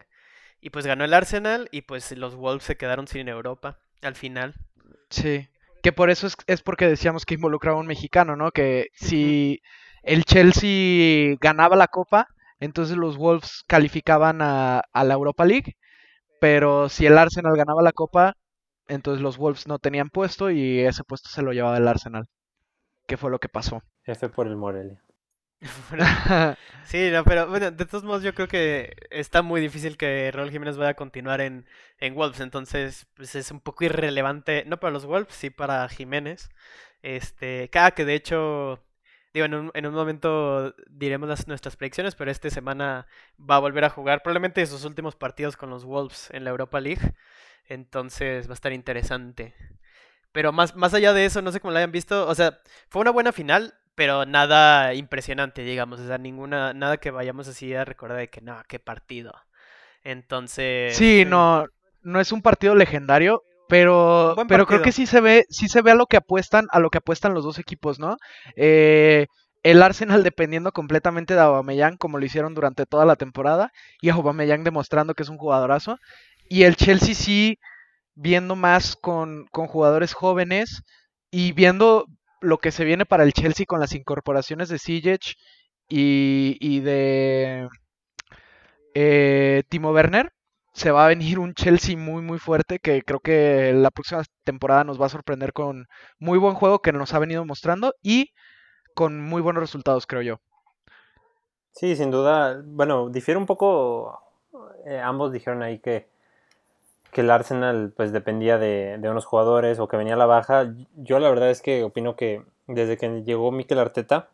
Y 0.62 0.72
pues 0.72 0.86
ganó 0.86 1.06
el 1.06 1.14
Arsenal 1.14 1.70
y 1.72 1.84
pues 1.84 2.12
los 2.12 2.36
Wolves 2.36 2.66
se 2.66 2.76
quedaron 2.76 3.08
sin 3.08 3.30
Europa 3.30 3.80
al 4.02 4.16
final. 4.16 4.54
Sí. 5.10 5.48
Que 5.82 5.94
por 5.94 6.10
eso 6.10 6.28
es, 6.28 6.36
es 6.48 6.62
porque 6.62 6.88
decíamos 6.88 7.26
que 7.26 7.36
involucraba 7.36 7.78
a 7.78 7.82
un 7.82 7.88
mexicano, 7.88 8.36
¿no? 8.36 8.52
Que 8.52 8.90
si 8.94 9.62
el 10.04 10.26
Chelsea 10.26 11.38
ganaba 11.40 11.78
la 11.78 11.88
copa, 11.88 12.28
entonces 12.60 12.98
los 12.98 13.18
Wolves 13.18 13.64
calificaban 13.68 14.42
a, 14.42 14.82
a 14.92 15.04
la 15.04 15.14
Europa 15.14 15.46
League. 15.46 15.76
Pero 16.40 16.90
si 16.90 17.06
el 17.06 17.18
Arsenal 17.18 17.56
ganaba 17.58 17.82
la 17.82 17.92
copa, 17.92 18.36
entonces 18.88 19.22
los 19.22 19.38
Wolves 19.38 19.68
no 19.68 19.80
tenían 19.80 20.10
puesto 20.10 20.50
y 20.50 20.80
ese 20.80 21.04
puesto 21.04 21.30
se 21.30 21.42
lo 21.42 21.54
llevaba 21.54 21.78
el 21.78 21.88
Arsenal. 21.88 22.26
Que 23.08 23.18
fue 23.18 23.32
lo 23.32 23.40
que 23.40 23.50
pasó. 23.50 23.82
F 24.06 24.30
por 24.30 24.48
el 24.48 24.56
Morelia. 24.56 25.02
Sí, 26.86 27.10
no, 27.12 27.24
pero 27.26 27.48
bueno, 27.48 27.70
de 27.72 27.86
todos 27.86 28.04
modos 28.04 28.24
yo 28.24 28.34
creo 28.34 28.48
que 28.48 28.96
está 29.12 29.42
muy 29.42 29.60
difícil 29.62 29.98
que 29.98 30.32
Raúl 30.32 30.52
Jiménez 30.52 30.78
vaya 30.78 30.92
a 30.92 30.96
continuar 30.96 31.42
en, 31.42 31.66
en 32.00 32.16
Wolves, 32.16 32.40
entonces 32.40 33.08
pues 33.16 33.36
es 33.36 33.52
un 33.52 33.60
poco 33.60 33.84
irrelevante, 33.84 34.64
no 34.66 34.80
para 34.80 34.94
los 34.94 35.06
Wolves, 35.06 35.34
sí 35.36 35.50
para 35.50 35.88
Jiménez. 35.90 36.50
Este, 37.02 37.70
cada 37.70 37.92
que 37.92 38.06
de 38.06 38.16
hecho, 38.16 38.80
digo, 39.34 39.46
en 39.46 39.54
un, 39.54 39.72
en 39.74 39.86
un 39.86 39.94
momento 39.94 40.74
diremos 40.90 41.30
las, 41.30 41.48
nuestras 41.48 41.76
predicciones, 41.76 42.16
pero 42.16 42.32
esta 42.32 42.50
semana 42.50 43.08
va 43.40 43.58
a 43.58 43.60
volver 43.60 43.86
a 43.86 43.90
jugar 43.90 44.22
probablemente 44.22 44.66
sus 44.66 44.86
últimos 44.86 45.16
partidos 45.16 45.58
con 45.58 45.70
los 45.70 45.86
Wolves 45.86 46.30
en 46.32 46.44
la 46.44 46.50
Europa 46.50 46.80
League, 46.80 47.14
entonces 47.66 48.48
va 48.48 48.52
a 48.52 48.56
estar 48.56 48.74
interesante. 48.74 49.54
Pero 50.32 50.52
más, 50.52 50.76
más 50.76 50.94
allá 50.94 51.14
de 51.14 51.26
eso, 51.26 51.42
no 51.42 51.52
sé 51.52 51.60
cómo 51.60 51.72
lo 51.72 51.78
hayan 51.78 51.92
visto, 51.92 52.28
o 52.28 52.36
sea, 52.36 52.60
fue 52.90 53.02
una 53.02 53.12
buena 53.12 53.32
final, 53.32 53.74
pero 53.96 54.26
nada 54.26 54.94
impresionante, 54.94 55.64
digamos, 55.64 56.00
o 56.00 56.08
sea, 56.08 56.18
ninguna, 56.18 56.74
nada 56.74 56.98
que 56.98 57.12
vayamos 57.12 57.48
así 57.48 57.74
a 57.74 57.86
recordar 57.86 58.18
de 58.18 58.30
que 58.30 58.42
no, 58.42 58.62
qué 58.68 58.80
partido. 58.80 59.34
Entonces. 60.04 60.96
Sí, 60.96 61.22
eh, 61.22 61.26
no, 61.26 61.68
no 62.02 62.20
es 62.20 62.32
un 62.32 62.42
partido 62.42 62.76
legendario, 62.76 63.44
Pero, 63.70 64.34
Buen 64.34 64.48
pero 64.48 64.66
creo 64.66 64.82
que 64.82 64.92
sí 64.92 65.06
se 65.06 65.22
ve, 65.22 65.46
sí 65.50 65.68
se 65.68 65.84
ve 65.84 65.92
a 65.92 65.96
lo 65.96 66.08
que 66.08 66.18
apuestan, 66.18 66.68
a 66.72 66.80
lo 66.80 66.90
que 66.90 66.98
apuestan 66.98 67.36
los 67.36 67.44
dos 67.44 67.60
equipos, 67.60 68.00
¿no? 68.00 68.18
Eh, 68.56 69.28
el 69.62 69.84
Arsenal 69.84 70.24
dependiendo 70.24 70.72
completamente 70.72 71.36
de 71.36 71.42
Aubameyang, 71.42 71.98
como 71.98 72.18
lo 72.18 72.26
hicieron 72.26 72.56
durante 72.56 72.88
toda 72.88 73.06
la 73.06 73.16
temporada, 73.16 73.72
y 74.02 74.10
Aubameyang 74.10 74.64
demostrando 74.64 75.14
que 75.14 75.22
es 75.22 75.30
un 75.30 75.38
jugadorazo. 75.38 75.98
Y 76.50 76.64
el 76.64 76.76
Chelsea 76.76 77.14
sí 77.14 77.60
viendo 78.16 78.56
más 78.56 78.96
con, 78.96 79.46
con 79.52 79.68
jugadores 79.68 80.14
jóvenes 80.14 80.82
y 81.30 81.52
viendo 81.52 82.08
lo 82.42 82.58
que 82.58 82.72
se 82.72 82.86
viene 82.86 83.06
para 83.06 83.24
el 83.24 83.34
Chelsea 83.34 83.68
con 83.68 83.80
las 83.80 83.94
incorporaciones 83.94 84.70
de 84.70 84.80
y, 85.90 86.58
y 86.60 86.80
de 86.80 87.68
eh, 88.96 89.64
Timo 89.70 89.92
Werner. 89.92 90.32
Se 90.74 90.90
va 90.90 91.06
a 91.06 91.10
venir 91.10 91.38
un 91.38 91.54
Chelsea 91.54 91.96
muy 91.96 92.24
muy 92.24 92.40
fuerte 92.40 92.80
que 92.80 93.04
creo 93.04 93.20
que 93.20 93.72
la 93.74 93.92
próxima 93.92 94.24
temporada 94.44 94.84
nos 94.84 95.00
va 95.00 95.06
a 95.06 95.10
sorprender 95.10 95.54
con 95.54 95.88
muy 96.18 96.40
buen 96.40 96.56
juego 96.56 96.80
que 96.82 96.92
nos 96.92 97.14
ha 97.14 97.20
venido 97.20 97.46
mostrando 97.46 97.94
y 98.02 98.32
con 98.96 99.22
muy 99.22 99.42
buenos 99.42 99.62
resultados, 99.62 100.08
creo 100.08 100.22
yo. 100.24 100.42
Sí, 101.72 101.96
sin 101.96 102.12
duda. 102.12 102.62
Bueno, 102.66 103.10
difiere 103.10 103.38
un 103.38 103.46
poco. 103.46 104.20
eh, 104.86 105.00
ambos 105.00 105.32
dijeron 105.32 105.62
ahí 105.64 105.80
que, 105.80 106.08
que 107.12 107.22
el 107.22 107.32
Arsenal 107.32 107.92
pues 107.96 108.12
dependía 108.12 108.58
de, 108.58 108.98
de 109.00 109.10
unos 109.10 109.26
jugadores 109.26 109.80
o 109.80 109.88
que 109.88 109.98
venía 109.98 110.14
a 110.14 110.18
la 110.18 110.26
baja. 110.26 110.74
Yo 110.96 111.20
la 111.20 111.30
verdad 111.30 111.50
es 111.50 111.62
que 111.62 111.84
opino 111.84 112.16
que 112.16 112.44
desde 112.68 112.98
que 112.98 113.24
llegó 113.24 113.52
Mikel 113.52 113.80
Arteta, 113.80 114.30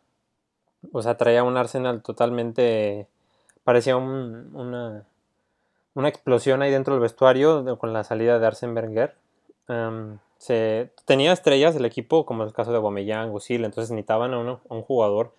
o 0.92 1.02
sea, 1.02 1.16
traía 1.16 1.44
un 1.44 1.56
Arsenal 1.56 2.02
totalmente. 2.02 3.08
parecía 3.64 3.96
un- 3.98 4.50
una, 4.56 5.04
una 5.96 6.08
explosión 6.08 6.62
ahí 6.62 6.70
dentro 6.70 6.94
del 6.94 7.00
vestuario 7.00 7.62
de- 7.62 7.76
con 7.76 7.92
la 7.92 8.04
salida 8.04 8.38
de 8.38 8.46
Arsene 8.46 8.72
Wenger. 8.80 9.14
Em, 9.68 10.18
se, 10.38 10.90
tenía 11.06 11.32
estrellas 11.32 11.74
el 11.74 11.84
equipo, 11.86 12.24
como 12.26 12.44
el 12.44 12.52
caso 12.52 12.70
de 12.70 12.76
Aubameyang, 12.76 13.34
Özil, 13.34 13.64
entonces 13.64 13.90
necesitaban 13.90 14.34
a, 14.34 14.38
uno- 14.38 14.60
a 14.68 14.74
un 14.74 14.82
jugador 14.82 15.32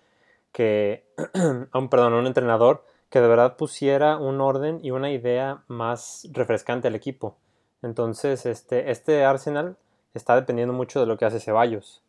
que, 0.52 1.04
a 1.72 1.78
un, 1.78 1.88
perdón, 1.88 2.12
a 2.14 2.18
un 2.18 2.26
entrenador 2.26 2.84
que 3.08 3.20
de 3.20 3.28
verdad 3.28 3.56
pusiera 3.56 4.18
un 4.18 4.40
orden 4.40 4.80
y 4.82 4.90
una 4.90 5.10
idea 5.10 5.62
más 5.68 6.28
refrescante 6.32 6.88
al 6.88 6.94
equipo. 6.94 7.36
Entonces, 7.82 8.44
este, 8.44 8.90
este 8.90 9.24
Arsenal 9.24 9.76
está 10.12 10.34
dependiendo 10.34 10.74
mucho 10.74 11.00
de 11.00 11.06
lo 11.06 11.16
que 11.16 11.24
hace 11.24 11.38
Ceballos, 11.40 12.02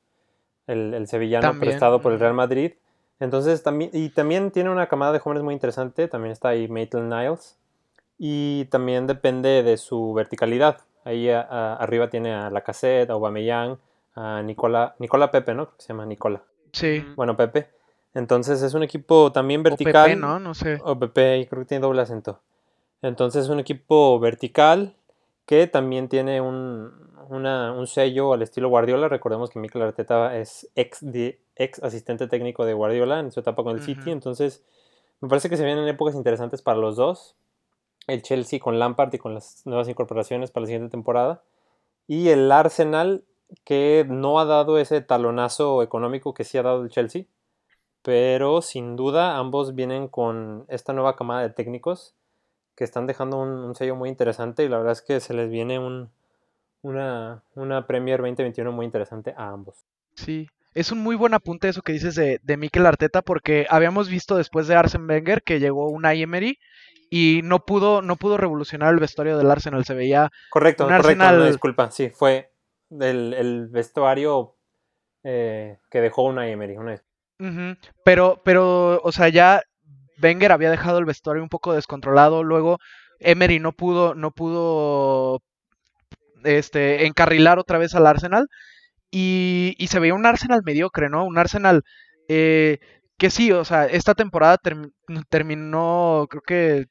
el, 0.67 0.93
el 0.93 1.07
sevillano 1.07 1.43
También, 1.49 1.69
prestado 1.69 2.01
por 2.01 2.11
el. 2.13 2.19
Real 2.19 2.33
Madrid. 2.33 2.73
Entonces, 3.19 3.61
también, 3.63 3.91
y 3.93 4.09
también 4.09 4.49
tiene 4.51 4.69
una 4.71 4.87
camada 4.87 5.11
de 5.11 5.19
jóvenes 5.19 5.43
muy 5.43 5.53
interesante, 5.53 6.07
también 6.07 6.31
está 6.31 6.49
ahí 6.49 6.67
Maitland 6.67 7.13
Niles, 7.13 7.57
y 8.19 8.65
también 8.65 9.07
depende 9.07 9.63
de 9.63 9.77
su 9.77 10.13
verticalidad. 10.13 10.77
Ahí 11.05 11.29
a- 11.29 11.41
a- 11.41 11.75
arriba 11.77 12.09
tiene 12.09 12.33
a 12.33 12.49
Lacazette, 12.51 13.09
a 13.09 13.13
Aubameyang, 13.13 13.77
a 14.15 14.41
Nicola, 14.43 14.95
Nicola 14.99 15.31
Pepe, 15.31 15.53
¿no? 15.55 15.65
Creo 15.67 15.77
que 15.77 15.81
se 15.83 15.87
llama 15.89 16.05
Nicola. 16.05 16.43
Sí. 16.73 17.03
Bueno, 17.15 17.35
Pepe. 17.37 17.69
Entonces 18.13 18.61
es 18.61 18.73
un 18.73 18.83
equipo 18.83 19.31
también 19.31 19.61
O 19.61 19.63
vertical. 19.63 20.09
PP, 20.09 20.15
¿no? 20.17 20.39
No 20.39 20.53
sé. 20.53 20.77
O 20.83 20.99
Pepe, 20.99 21.47
creo 21.49 21.61
que 21.63 21.67
tiene 21.69 21.81
doble 21.81 22.01
acento. 22.01 22.39
Entonces 23.01 23.45
es 23.45 23.49
un 23.49 23.59
equipo 23.59 24.19
vertical 24.19 24.93
que 25.45 25.67
también 25.67 26.09
tiene 26.09 26.41
un, 26.41 26.91
una- 27.29 27.71
un 27.71 27.87
sello 27.87 28.33
al 28.33 28.41
estilo 28.41 28.67
Guardiola. 28.69 29.07
Recordemos 29.07 29.49
que 29.49 29.59
Mikel 29.59 29.81
Arteta 29.81 30.35
es 30.37 30.69
ex, 30.75 30.99
de- 31.01 31.39
ex 31.55 31.81
asistente 31.81 32.27
técnico 32.27 32.65
de 32.65 32.73
Guardiola 32.73 33.19
en 33.19 33.31
su 33.31 33.39
etapa 33.39 33.63
con 33.63 33.73
el 33.77 33.81
City. 33.83 34.11
Entonces 34.11 34.63
me 35.21 35.29
parece 35.29 35.49
que 35.49 35.55
se 35.57 35.63
vienen 35.63 35.87
épocas 35.87 36.15
interesantes 36.15 36.61
para 36.61 36.77
los 36.79 36.97
dos. 36.97 37.35
El 38.09 38.21
Chelsea 38.21 38.59
con 38.59 38.79
Lampard 38.79 39.13
y 39.13 39.17
con 39.17 39.33
las 39.33 39.65
nuevas 39.65 39.87
incorporaciones 39.87 40.51
para 40.51 40.63
la 40.63 40.67
siguiente 40.67 40.91
temporada. 40.91 41.43
Y 42.07 42.29
el 42.29 42.51
Arsenal 42.51 43.23
que 43.63 44.05
no 44.07 44.39
ha 44.39 44.45
dado 44.45 44.77
ese 44.77 45.01
talonazo 45.01 45.81
económico 45.81 46.33
que 46.33 46.43
sí 46.43 46.57
ha 46.57 46.63
dado 46.63 46.83
el 46.83 46.89
Chelsea. 46.89 47.25
Pero 48.01 48.61
sin 48.61 48.95
duda 48.95 49.37
ambos 49.37 49.75
vienen 49.75 50.07
con 50.07 50.65
esta 50.69 50.93
nueva 50.93 51.15
camada 51.15 51.41
de 51.41 51.49
técnicos 51.49 52.15
que 52.75 52.85
están 52.85 53.07
dejando 53.07 53.37
un, 53.37 53.75
sello 53.75 53.95
muy 53.95 54.07
interesante 54.07 54.63
y 54.63 54.69
la 54.69 54.77
verdad 54.77 54.93
es 54.93 55.01
que 55.01 55.19
se 55.19 55.33
les 55.33 55.49
viene 55.49 55.79
un, 55.79 56.09
una, 56.81 57.43
una 57.55 57.85
Premier 57.85 58.19
2021 58.19 58.71
muy 58.71 58.85
interesante 58.85 59.33
a 59.35 59.49
ambos. 59.49 59.83
Sí, 60.15 60.47
es 60.73 60.93
un 60.93 60.99
muy 60.99 61.17
buen 61.17 61.33
apunte 61.33 61.67
eso 61.67 61.81
que 61.81 61.91
dices 61.91 62.15
de, 62.15 62.39
de 62.41 62.55
Mikel 62.55 62.85
Arteta, 62.85 63.21
porque 63.21 63.67
habíamos 63.69 64.07
visto 64.07 64.37
después 64.37 64.67
de 64.67 64.75
Arsene 64.75 65.13
Wenger 65.13 65.43
que 65.43 65.59
llegó 65.59 65.89
una 65.89 66.13
Emery 66.13 66.57
y 67.09 67.41
no 67.43 67.65
pudo, 67.65 68.01
no 68.01 68.15
pudo 68.15 68.37
revolucionar 68.37 68.93
el 68.93 68.99
vestuario 68.99 69.37
del 69.37 69.49
Arsenal. 69.51 69.85
Se 69.85 69.93
veía, 69.93 70.29
Correcto, 70.49 70.83
Un 70.85 70.89
correcto, 70.89 71.07
Arsenal- 71.09 71.37
una 71.37 71.47
disculpa, 71.47 71.91
sí, 71.91 72.09
fue 72.09 72.51
el, 72.91 73.33
el 73.33 73.67
vestuario 73.67 74.55
eh, 75.23 75.77
que 75.89 76.01
dejó 76.01 76.23
una 76.23 76.47
Emery. 76.47 76.77
Una... 76.77 77.01
Pero, 78.03 78.41
pero, 78.43 78.99
o 79.03 79.11
sea, 79.11 79.29
ya 79.29 79.61
Wenger 80.21 80.51
había 80.51 80.69
dejado 80.71 80.97
el 80.99 81.05
vestuario 81.05 81.41
un 81.41 81.49
poco 81.49 81.73
descontrolado. 81.73 82.43
Luego 82.43 82.79
Emery 83.19 83.59
no 83.59 83.71
pudo, 83.71 84.13
no 84.15 84.31
pudo, 84.31 85.41
este, 86.43 87.05
encarrilar 87.05 87.59
otra 87.59 87.77
vez 87.77 87.95
al 87.95 88.07
Arsenal 88.07 88.47
y, 89.11 89.75
y 89.77 89.87
se 89.87 89.99
veía 89.99 90.13
un 90.13 90.25
Arsenal 90.25 90.61
mediocre, 90.63 91.09
¿no? 91.09 91.25
Un 91.25 91.37
Arsenal 91.37 91.83
eh, 92.27 92.79
que 93.17 93.29
sí, 93.29 93.51
o 93.51 93.65
sea, 93.65 93.85
esta 93.85 94.13
temporada 94.15 94.57
term- 94.57 94.91
terminó, 95.29 96.27
creo 96.29 96.41
que 96.41 96.85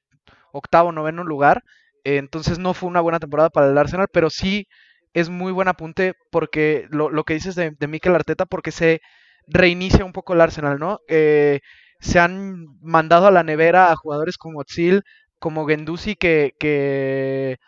octavo, 0.58 0.92
noveno 0.92 1.24
lugar, 1.24 1.62
eh, 2.04 2.16
entonces 2.18 2.58
no 2.58 2.74
fue 2.74 2.88
una 2.88 3.00
buena 3.00 3.20
temporada 3.20 3.50
para 3.50 3.68
el 3.70 3.78
Arsenal, 3.78 4.08
pero 4.12 4.30
sí 4.30 4.66
es 5.14 5.30
muy 5.30 5.52
buen 5.52 5.68
apunte 5.68 6.14
porque 6.30 6.86
lo, 6.90 7.10
lo 7.10 7.24
que 7.24 7.34
dices 7.34 7.54
de, 7.54 7.72
de 7.78 7.88
Mikel 7.88 8.14
Arteta, 8.14 8.46
porque 8.46 8.70
se 8.72 9.00
reinicia 9.46 10.04
un 10.04 10.12
poco 10.12 10.34
el 10.34 10.40
Arsenal, 10.40 10.78
¿no? 10.78 11.00
Eh, 11.08 11.60
se 12.00 12.18
han 12.20 12.66
mandado 12.80 13.26
a 13.26 13.30
la 13.30 13.42
nevera 13.42 13.90
a 13.92 13.96
jugadores 13.96 14.36
como 14.38 14.60
Ozil, 14.60 15.02
como 15.38 15.66
Gendusi, 15.66 16.16
que, 16.16 16.52
que 16.58 17.58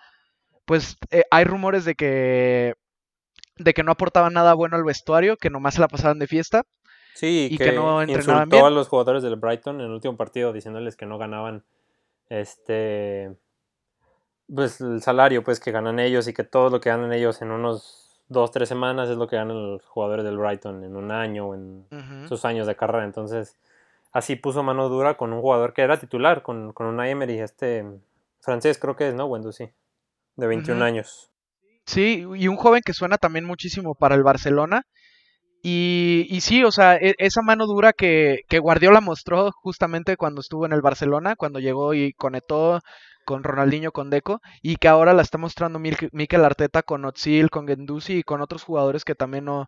pues 0.67 0.97
eh, 1.11 1.25
hay 1.31 1.45
rumores 1.45 1.85
de 1.85 1.95
que 1.95 2.75
de 3.57 3.75
que 3.75 3.83
no 3.85 3.93
aportaban 3.93 4.33
nada 4.35 4.55
bueno 4.55 4.77
al 4.77 4.85
vestuario, 4.85 5.37
que 5.37 5.51
nomás 5.51 5.75
se 5.75 5.81
la 5.81 5.89
pasaban 5.89 6.19
de 6.19 6.27
fiesta. 6.27 6.65
Sí, 7.13 7.49
Y 7.49 7.59
que, 7.59 7.65
que 7.65 7.73
no 7.73 8.03
entrenaban 8.03 8.51
insultó 8.51 8.51
bien. 8.51 8.67
a 8.67 8.71
los 8.71 8.89
jugadores 8.89 9.23
del 9.23 9.37
Brighton 9.37 9.81
en 9.81 9.87
el 9.87 9.93
último 9.93 10.17
partido 10.17 10.53
diciéndoles 10.53 10.97
que 10.97 11.07
no 11.07 11.19
ganaban 11.19 11.65
este 12.31 13.37
pues 14.53 14.81
el 14.81 15.03
salario 15.03 15.45
pues 15.45 15.61
que 15.61 15.71
ganan 15.71 15.99
ellos 15.99 16.27
y 16.27 16.33
que 16.33 16.45
todo 16.45 16.71
lo 16.71 16.81
que 16.81 16.91
ganan 16.91 17.13
ellos 17.13 17.41
en 17.43 17.51
unos 17.51 18.23
dos, 18.29 18.51
tres 18.51 18.69
semanas 18.69 19.09
es 19.09 19.17
lo 19.17 19.29
que 19.29 19.37
ganan 19.37 19.73
los 19.73 19.85
jugadores 19.87 20.25
del 20.25 20.39
Brighton 20.39 20.85
en 20.85 20.97
un 20.97 21.11
año 21.11 21.49
o 21.49 21.55
en 21.55 21.87
sus 22.29 22.45
años 22.45 22.67
de 22.67 22.77
carrera. 22.77 23.05
Entonces, 23.05 23.57
así 24.13 24.37
puso 24.37 24.63
mano 24.63 24.89
dura 24.89 25.17
con 25.17 25.33
un 25.33 25.41
jugador 25.41 25.73
que 25.73 25.83
era 25.83 25.99
titular, 25.99 26.43
con, 26.43 26.73
con 26.73 26.87
una 26.87 27.09
Emery, 27.09 27.39
este 27.41 27.85
francés 28.41 28.79
creo 28.79 28.97
que 28.97 29.09
es, 29.09 29.15
¿no? 29.15 29.27
Wendu, 29.27 29.53
sí. 29.53 29.71
De 30.37 30.47
21 30.47 30.79
Ujú. 30.79 30.85
años. 30.85 31.31
Sí, 31.85 32.25
y 32.37 32.49
un 32.49 32.57
joven 32.57 32.83
que 32.85 32.93
suena 32.93 33.19
también 33.19 33.45
muchísimo 33.45 33.95
para 33.95 34.15
el 34.15 34.23
Barcelona. 34.23 34.87
Y, 35.63 36.27
y 36.31 36.41
sí, 36.41 36.65
o 36.65 36.71
sea, 36.71 36.97
e- 36.97 37.15
esa 37.19 37.43
mano 37.43 37.67
dura 37.67 37.93
que, 37.93 38.41
que 38.49 38.59
Guardiola 38.59 39.01
mostró 39.01 39.51
justamente 39.53 40.17
cuando 40.17 40.41
estuvo 40.41 40.67
en 40.67 40.73
el 40.73 40.81
Barcelona, 40.83 41.37
cuando 41.37 41.59
llegó 41.61 41.95
y 41.95 42.13
conectó 42.15 42.81
con 43.25 43.45
Ronaldinho, 43.45 43.93
con 43.93 44.11
Deco, 44.11 44.41
y 44.63 44.77
que 44.77 44.89
ahora 44.89 45.13
la 45.13 45.23
está 45.23 45.39
mostrando 45.39 45.79
Mikel 45.79 46.45
Arteta 46.45 46.83
con 46.83 47.05
Özil, 47.05 47.51
con 47.51 47.67
Gendusi 47.69 48.19
y 48.19 48.23
con 48.23 48.41
otros 48.41 48.65
jugadores 48.65 49.05
que 49.05 49.15
también 49.15 49.45
no, 49.45 49.67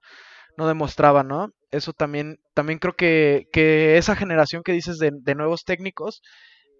no 0.56 0.68
demostraban, 0.68 1.28
¿no? 1.28 1.50
Eso 1.70 1.92
también, 1.92 2.38
también 2.54 2.78
creo 2.78 2.94
que, 2.94 3.46
que 3.52 3.98
esa 3.98 4.16
generación 4.16 4.62
que 4.62 4.72
dices 4.72 4.98
de, 4.98 5.12
de 5.14 5.34
nuevos 5.34 5.64
técnicos 5.64 6.22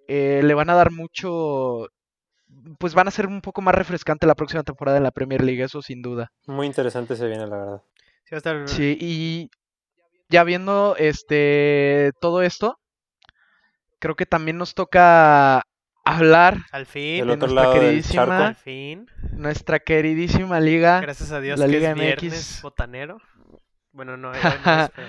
eh, 0.09 0.41
le 0.45 0.55
van 0.55 0.71
a 0.71 0.75
dar 0.75 0.91
mucho, 0.93 1.89
pues 2.79 2.95
van 2.95 3.09
a 3.09 3.13
ser 3.13 3.27
un 3.27 3.41
poco 3.41 3.63
más 3.63 3.75
refrescante 3.75 4.27
la 4.27 4.35
próxima 4.35 4.63
temporada 4.63 4.99
en 4.99 5.05
la 5.05 5.11
Premier 5.11 5.43
League, 5.43 5.63
eso 5.63 5.83
sin 5.83 6.03
duda. 6.03 6.31
Muy 6.47 6.67
interesante 6.67 7.17
se 7.17 7.27
viene, 7.27 7.47
la 7.47 7.57
verdad. 7.57 7.83
Sí, 8.25 8.35
va 8.35 8.37
a 8.37 8.39
estar- 8.39 8.69
Sí, 8.69 8.97
y 9.01 9.51
ya 10.29 10.45
viendo 10.45 10.97
este 10.99 12.13
todo 12.21 12.43
esto, 12.43 12.79
creo 13.99 14.15
que 14.17 14.27
también 14.27 14.57
nos 14.59 14.75
toca 14.75 15.63
hablar 16.05 16.57
Al 16.73 16.87
fin, 16.87 17.19
Del 17.19 17.27
de 17.29 17.33
otro 17.35 17.49
nuestra 17.49 17.73
queridísima, 17.73 18.23
al 18.23 18.29
charco. 18.55 18.61
fin. 18.61 19.07
nuestra 19.33 19.79
queridísima 19.79 20.59
liga. 20.61 21.01
Gracias 21.01 21.31
a 21.33 21.41
Dios 21.41 21.59
la 21.61 21.67
que 21.67 21.73
Liga 21.73 21.91
es 21.91 21.95
viernes 21.97 22.33
MX. 22.57 22.63
botanero. 22.63 23.19
Bueno, 23.93 24.17
no, 24.17 24.33
no 24.33 24.35
es, 24.35 24.91
pero- 24.97 25.09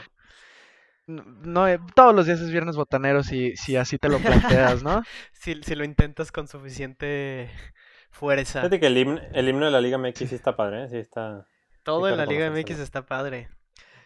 No, 1.07 1.23
no, 1.25 1.67
eh, 1.67 1.79
todos 1.95 2.13
los 2.15 2.25
días 2.25 2.39
es 2.39 2.49
viernes 2.51 2.75
botanero 2.75 3.23
si, 3.23 3.55
si 3.57 3.75
así 3.75 3.97
te 3.97 4.07
lo 4.09 4.19
planteas, 4.19 4.83
¿no? 4.83 5.03
si, 5.33 5.61
si 5.63 5.75
lo 5.75 5.83
intentas 5.83 6.31
con 6.31 6.47
suficiente 6.47 7.49
fuerza. 8.11 8.59
Fíjate 8.61 8.79
que 8.79 8.87
el 8.87 8.97
himno, 8.97 9.21
el 9.33 9.49
himno 9.49 9.65
de 9.65 9.71
la 9.71 9.81
Liga 9.81 9.97
MX 9.97 10.29
sí 10.29 10.35
está 10.35 10.55
padre, 10.55 10.83
¿eh? 10.85 10.89
Sí 10.89 10.97
está... 10.97 11.45
Todo 11.83 12.07
en 12.09 12.17
la 12.17 12.25
Liga 12.25 12.49
MX 12.49 12.79
está 12.79 13.05
padre. 13.05 13.49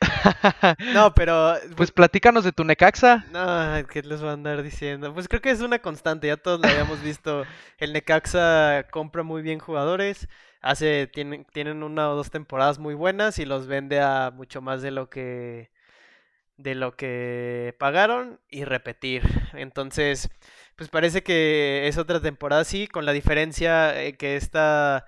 No, 0.94 1.14
pero 1.14 1.56
Pues 1.76 1.92
platícanos 1.92 2.44
de 2.44 2.52
tu 2.52 2.64
Necaxa. 2.64 3.26
No, 3.32 3.88
¿qué 3.88 4.02
les 4.04 4.22
voy 4.22 4.30
a 4.30 4.34
andar 4.34 4.62
diciendo? 4.64 5.14
Pues 5.14 5.28
creo 5.28 5.42
que 5.42 5.52
es 5.52 5.62
una 5.62 5.80
constante, 5.80 6.28
ya 6.28 6.38
todos 6.38 6.60
lo 6.60 6.68
habíamos 6.68 7.02
visto. 7.02 7.46
El 7.78 7.94
Necaxa 7.94 8.88
compra 8.92 9.24
muy 9.24 9.42
bien 9.42 9.60
jugadores, 9.60 10.28
hace, 10.62 11.08
tienen, 11.08 11.46
tienen 11.46 11.84
una 11.84 12.10
o 12.10 12.16
dos 12.16 12.30
temporadas 12.32 12.80
muy 12.80 12.94
buenas 12.94 13.40
y 13.40 13.46
los 13.46 13.68
vende 13.68 14.00
a 14.02 14.32
mucho 14.32 14.62
más 14.62 14.82
de 14.82 14.92
lo 14.92 15.10
que 15.10 15.72
de 16.58 16.76
lo 16.76 16.96
que 16.96 17.76
pagaron 17.80 18.40
y 18.50 18.66
repetir. 18.66 19.24
Entonces, 19.54 20.30
pues 20.76 20.90
parece 20.90 21.24
que 21.24 21.88
es 21.88 21.98
otra 21.98 22.20
temporada 22.20 22.62
así, 22.62 22.88
con 22.88 23.06
la 23.06 23.12
diferencia 23.14 24.02
eh, 24.02 24.18
que 24.18 24.36
esta, 24.36 25.06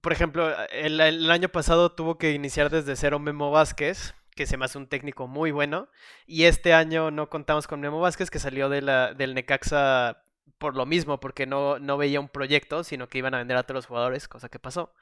por 0.00 0.12
ejemplo, 0.12 0.52
el, 0.70 1.30
año 1.30 1.48
pasado 1.48 1.92
tuvo 1.92 2.18
que 2.18 2.32
iniciar 2.32 2.70
desde 2.70 2.96
cero 2.96 3.18
Memo 3.18 3.50
Vázquez, 3.50 4.14
que 4.34 4.46
se 4.46 4.56
me 4.56 4.64
hace 4.64 4.78
un 4.78 4.86
técnico 4.86 5.26
muy 5.26 5.50
bueno, 5.50 5.88
y 6.26 6.44
este 6.44 6.74
año 6.74 7.10
no 7.10 7.28
contamos 7.28 7.66
con 7.66 7.80
Memo 7.80 8.00
Vázquez, 8.00 8.30
que 8.30 8.38
salió 8.38 8.68
de 8.68 8.82
la, 8.82 9.14
del 9.14 9.34
Necaxa 9.34 10.22
por 10.58 10.74
lo 10.74 10.86
mismo, 10.86 11.20
porque 11.20 11.46
no, 11.46 11.78
no 11.78 11.96
veía 11.96 12.20
un 12.20 12.28
proyecto, 12.28 12.84
sino 12.84 13.08
que 13.08 13.18
iban 13.18 13.34
a 13.34 13.38
vender 13.38 13.56
a 13.56 13.62
todos 13.64 13.76
los 13.76 13.86
jugadores, 13.86 14.28
cosa 14.28 14.48
que 14.48 14.58
pasó. 14.58 14.92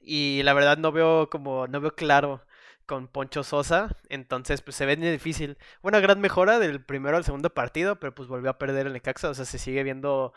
Y 0.00 0.42
la 0.42 0.54
verdad 0.54 0.78
no 0.78 0.92
veo 0.92 1.30
como, 1.30 1.66
no 1.66 1.80
veo 1.80 1.94
claro 1.94 2.44
con 2.86 3.08
Poncho 3.08 3.44
Sosa, 3.44 3.96
entonces 4.08 4.60
pues 4.60 4.76
se 4.76 4.86
ve 4.86 4.96
difícil. 4.96 5.56
Una 5.82 6.00
gran 6.00 6.20
mejora 6.20 6.58
del 6.58 6.82
primero 6.84 7.16
al 7.16 7.24
segundo 7.24 7.50
partido, 7.50 7.96
pero 8.00 8.14
pues 8.14 8.28
volvió 8.28 8.50
a 8.50 8.58
perder 8.58 8.86
el 8.86 8.92
Necaxa, 8.92 9.30
o 9.30 9.34
sea, 9.34 9.44
se 9.44 9.58
sigue 9.58 9.82
viendo 9.82 10.32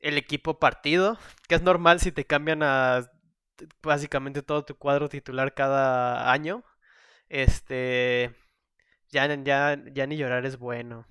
el 0.00 0.18
equipo 0.18 0.58
partido, 0.58 1.18
que 1.48 1.54
es 1.54 1.62
normal 1.62 2.00
si 2.00 2.12
te 2.12 2.24
cambian 2.24 2.62
a 2.62 3.10
básicamente 3.82 4.42
todo 4.42 4.64
tu 4.64 4.76
cuadro 4.76 5.08
titular 5.08 5.54
cada 5.54 6.32
año. 6.32 6.64
Este 7.28 8.34
ya, 9.10 9.26
ya, 9.44 9.78
ya 9.92 10.06
ni 10.06 10.16
llorar 10.16 10.46
es 10.46 10.58
bueno. 10.58 11.06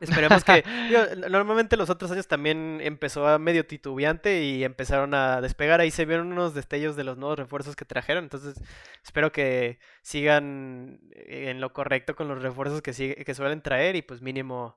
Esperemos 0.00 0.44
que. 0.44 0.64
normalmente 1.30 1.76
los 1.76 1.90
otros 1.90 2.10
años 2.10 2.26
también 2.26 2.80
empezó 2.82 3.28
a 3.28 3.38
medio 3.38 3.66
titubeante 3.66 4.42
y 4.42 4.64
empezaron 4.64 5.14
a 5.14 5.40
despegar. 5.40 5.80
Ahí 5.80 5.90
se 5.90 6.06
vieron 6.06 6.32
unos 6.32 6.54
destellos 6.54 6.96
de 6.96 7.04
los 7.04 7.18
nuevos 7.18 7.38
refuerzos 7.38 7.76
que 7.76 7.84
trajeron. 7.84 8.24
Entonces, 8.24 8.54
espero 9.04 9.30
que 9.30 9.78
sigan 10.02 11.00
en 11.14 11.60
lo 11.60 11.72
correcto 11.72 12.16
con 12.16 12.28
los 12.28 12.40
refuerzos 12.42 12.80
que, 12.80 12.92
que 12.92 13.34
suelen 13.34 13.62
traer 13.62 13.96
y, 13.96 14.02
pues, 14.02 14.22
mínimo. 14.22 14.76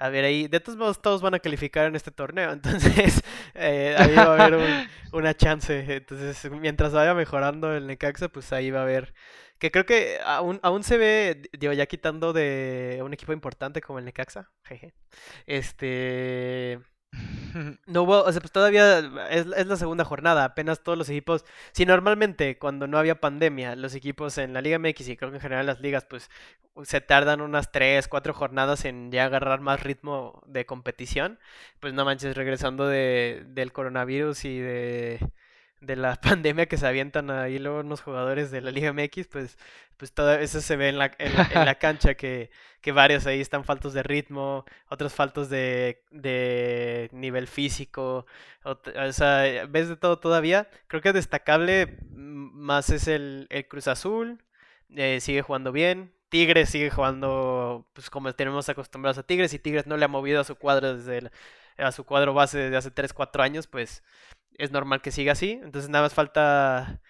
A 0.00 0.08
ver, 0.08 0.24
ahí, 0.24 0.48
de 0.48 0.60
todos 0.60 0.78
modos, 0.78 1.02
todos 1.02 1.20
van 1.20 1.34
a 1.34 1.40
calificar 1.40 1.86
en 1.86 1.94
este 1.94 2.10
torneo. 2.10 2.52
Entonces, 2.52 3.22
eh, 3.54 3.94
ahí 3.98 4.14
va 4.14 4.22
a 4.22 4.46
haber 4.46 4.88
una 5.12 5.34
chance. 5.34 5.84
Entonces, 5.94 6.50
mientras 6.50 6.92
vaya 6.92 7.14
mejorando 7.14 7.74
el 7.74 7.86
Necaxa, 7.86 8.28
pues 8.28 8.52
ahí 8.52 8.70
va 8.70 8.80
a 8.80 8.82
haber 8.84 9.12
que 9.58 9.70
creo 9.70 9.84
que 9.84 10.18
aún, 10.24 10.58
aún 10.62 10.82
se 10.84 10.96
ve, 10.96 11.42
digo, 11.52 11.74
ya 11.74 11.84
quitando 11.84 12.32
de 12.32 13.00
un 13.04 13.12
equipo 13.12 13.34
importante 13.34 13.82
como 13.82 13.98
el 13.98 14.06
Necaxa. 14.06 14.50
Jeje. 14.64 14.94
Este. 15.46 16.80
No 17.86 18.02
hubo, 18.02 18.22
o 18.22 18.32
sea, 18.32 18.40
pues 18.40 18.52
todavía 18.52 18.98
es, 19.30 19.46
es, 19.56 19.66
la 19.66 19.76
segunda 19.76 20.04
jornada, 20.04 20.44
apenas 20.44 20.82
todos 20.82 20.96
los 20.96 21.08
equipos, 21.08 21.44
si 21.72 21.84
normalmente 21.84 22.58
cuando 22.58 22.86
no 22.86 22.98
había 22.98 23.20
pandemia, 23.20 23.74
los 23.76 23.94
equipos 23.94 24.38
en 24.38 24.52
la 24.52 24.60
Liga 24.60 24.78
MX 24.78 25.08
y 25.08 25.16
creo 25.16 25.30
que 25.30 25.36
en 25.36 25.42
general 25.42 25.66
las 25.66 25.80
ligas, 25.80 26.04
pues 26.04 26.30
se 26.84 27.00
tardan 27.00 27.40
unas 27.40 27.72
3, 27.72 28.08
4 28.08 28.32
jornadas 28.34 28.84
en 28.84 29.10
ya 29.10 29.24
agarrar 29.24 29.60
más 29.60 29.82
ritmo 29.82 30.42
de 30.46 30.66
competición, 30.66 31.38
pues 31.80 31.92
no 31.92 32.04
manches, 32.04 32.36
regresando 32.36 32.86
de, 32.86 33.44
del 33.48 33.72
coronavirus 33.72 34.44
y 34.44 34.58
de, 34.58 35.18
de 35.80 35.96
la 35.96 36.16
pandemia 36.20 36.66
que 36.66 36.76
se 36.76 36.86
avientan 36.86 37.30
ahí 37.30 37.58
luego 37.58 37.80
unos 37.80 38.02
jugadores 38.02 38.50
de 38.50 38.60
la 38.60 38.70
Liga 38.70 38.92
MX, 38.92 39.28
pues, 39.28 39.58
pues 39.96 40.12
todo 40.12 40.32
eso 40.34 40.60
se 40.60 40.76
ve 40.76 40.88
en 40.88 40.98
la, 40.98 41.12
en, 41.18 41.34
la 41.34 41.74
cancha, 41.78 42.14
que, 42.14 42.50
que, 42.80 42.92
varios 42.92 43.26
ahí 43.26 43.40
están 43.40 43.64
faltos 43.64 43.92
de 43.92 44.02
ritmo, 44.02 44.64
otros 44.88 45.12
faltos 45.12 45.48
de, 45.50 46.02
de 46.10 47.08
nivel 47.12 47.46
físico, 47.48 48.26
o, 48.64 49.12
sea, 49.12 49.66
ves 49.68 49.88
de 49.88 49.96
todo 49.96 50.18
todavía. 50.18 50.68
Creo 50.86 51.02
que 51.02 51.12
destacable 51.12 51.98
más 52.10 52.90
es 52.90 53.08
el, 53.08 53.46
el 53.50 53.66
Cruz 53.68 53.88
Azul, 53.88 54.42
eh, 54.96 55.20
sigue 55.20 55.42
jugando 55.42 55.72
bien. 55.72 56.12
Tigres 56.30 56.70
sigue 56.70 56.90
jugando 56.90 57.88
pues 57.92 58.08
como 58.08 58.32
tenemos 58.34 58.68
acostumbrados 58.68 59.18
a 59.18 59.24
Tigres 59.24 59.52
y 59.52 59.58
Tigres 59.58 59.88
no 59.88 59.96
le 59.96 60.04
ha 60.04 60.08
movido 60.08 60.40
a 60.40 60.44
su 60.44 60.54
cuadro 60.54 60.96
desde 60.96 61.28
a 61.76 61.92
su 61.92 62.04
cuadro 62.04 62.34
base 62.34 62.58
desde 62.58 62.76
hace 62.76 62.90
3, 62.92 63.12
4 63.12 63.42
años, 63.42 63.66
pues 63.66 64.02
es 64.60 64.70
normal 64.70 65.02
que 65.02 65.10
siga 65.10 65.32
así. 65.32 65.52
Entonces 65.62 65.90
nada 65.90 66.04
más 66.04 66.14
falta 66.14 67.00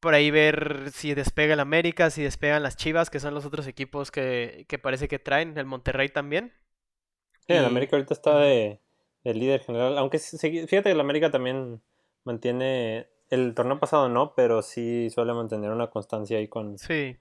por 0.00 0.14
ahí 0.14 0.30
ver 0.30 0.90
si 0.92 1.14
despega 1.14 1.54
el 1.54 1.60
América, 1.60 2.10
si 2.10 2.22
despegan 2.22 2.62
las 2.62 2.76
Chivas, 2.76 3.10
que 3.10 3.20
son 3.20 3.34
los 3.34 3.44
otros 3.44 3.66
equipos 3.66 4.10
que, 4.10 4.66
parece 4.82 5.08
que 5.08 5.18
traen, 5.18 5.56
el 5.58 5.66
Monterrey 5.66 6.08
también. 6.08 6.52
Sí, 7.46 7.54
el 7.54 7.64
América 7.64 7.96
ahorita 7.96 8.14
está 8.14 8.38
de, 8.38 8.80
líder 9.24 9.60
general, 9.60 9.98
aunque 9.98 10.18
fíjate 10.18 10.82
que 10.82 10.90
el 10.90 11.00
América 11.00 11.30
también 11.30 11.82
mantiene 12.24 13.08
el 13.30 13.54
torneo 13.54 13.80
pasado 13.80 14.08
no, 14.08 14.34
pero 14.34 14.62
sí 14.62 15.10
suele 15.10 15.32
mantener 15.32 15.70
una 15.70 15.88
constancia 15.88 16.38
ahí 16.38 16.48
con. 16.48 16.78
Sí, 16.78 17.16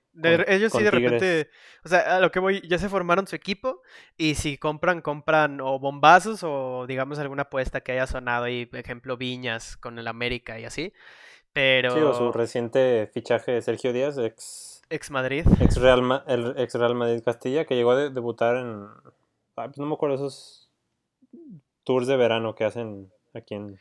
ellos 0.48 0.72
sí 0.72 0.84
de 0.84 0.92
repente. 0.92 1.50
O 1.84 1.90
sea, 1.90 2.18
a 2.18 2.20
lo 2.20 2.32
que 2.32 2.40
voy, 2.40 2.62
ya 2.68 2.78
se 2.78 2.90
formaron 2.90 3.26
su 3.28 3.36
equipo 3.36 3.82
y 4.18 4.36
si 4.36 4.58
compran, 4.58 5.02
compran 5.02 5.62
o 5.62 5.80
bombazos 5.80 6.42
o 6.44 6.86
digamos 6.88 7.18
alguna 7.20 7.44
apuesta 7.44 7.82
que 7.82 7.94
haya 7.94 8.08
sonado 8.08 8.46
ahí, 8.46 8.66
por 8.66 8.80
ejemplo, 8.80 9.18
Viñas 9.18 9.78
con 9.78 9.98
el 9.98 10.08
América 10.08 10.60
y 10.60 10.66
así. 10.66 10.94
Pero. 11.54 11.92
Sí, 11.92 12.00
o 12.00 12.14
su 12.14 12.32
reciente 12.32 13.10
fichaje 13.14 13.54
de 13.54 13.62
Sergio 13.62 13.92
Díaz, 13.94 14.18
ex. 14.18 14.84
Ex 14.90 15.10
Madrid. 15.10 15.46
Ex 15.60 15.78
Real, 15.78 16.24
el 16.28 16.54
ex 16.58 16.76
Real 16.76 16.94
Madrid 16.94 17.24
Castilla, 17.24 17.66
que 17.66 17.76
llegó 17.76 17.92
a 17.92 18.10
debutar 18.10 18.58
en. 18.58 18.88
Pues 19.56 19.78
no 19.78 19.86
me 19.88 19.94
acuerdo 19.94 20.16
esos 20.16 20.70
tours 21.84 22.08
de 22.08 22.18
verano 22.18 22.56
que 22.56 22.66
hacen 22.66 23.12
aquí 23.34 23.56
en 23.56 23.80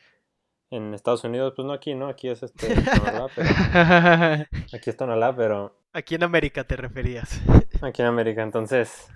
en 0.71 0.95
Estados 0.95 1.25
Unidos, 1.25 1.53
pues 1.55 1.67
no 1.67 1.73
aquí, 1.73 1.95
¿no? 1.95 2.09
Aquí 2.09 2.29
es 2.29 2.43
este 2.43 2.75
Tonalá, 2.75 3.29
pero... 3.35 4.47
Aquí 4.73 4.91
es 4.91 4.97
Tonalá, 4.97 5.37
pero... 5.37 5.77
Aquí 5.93 6.15
en 6.15 6.25
América 6.25 6.65
te 6.65 6.77
referías. 6.77 7.41
Aquí 7.83 8.03
en 8.03 8.09
América, 8.09 8.43
entonces... 8.43 9.09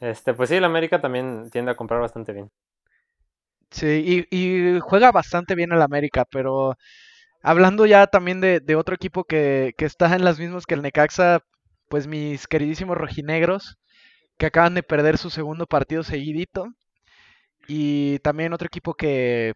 Este, 0.00 0.34
pues 0.34 0.50
sí, 0.50 0.56
el 0.56 0.64
América 0.64 1.00
también 1.00 1.50
tiende 1.50 1.70
a 1.70 1.76
comprar 1.76 2.00
bastante 2.00 2.32
bien. 2.32 2.50
Sí, 3.70 4.26
y, 4.30 4.78
juega 4.80 5.10
bastante 5.10 5.54
bien 5.54 5.72
el 5.72 5.82
América, 5.82 6.24
pero 6.30 6.76
hablando 7.42 7.86
ya 7.86 8.06
también 8.06 8.40
de, 8.40 8.60
de 8.60 8.76
otro 8.76 8.94
equipo 8.94 9.24
que, 9.24 9.74
que, 9.76 9.84
está 9.84 10.14
en 10.14 10.24
las 10.24 10.38
mismas 10.38 10.66
que 10.66 10.74
el 10.74 10.82
Necaxa, 10.82 11.40
pues 11.88 12.06
mis 12.06 12.46
queridísimos 12.46 12.96
rojinegros, 12.96 13.78
que 14.38 14.46
acaban 14.46 14.74
de 14.74 14.82
perder 14.82 15.18
su 15.18 15.30
segundo 15.30 15.66
partido 15.66 16.02
seguidito. 16.02 16.68
Y 17.68 18.18
también 18.20 18.52
otro 18.52 18.66
equipo 18.66 18.94
que 18.94 19.54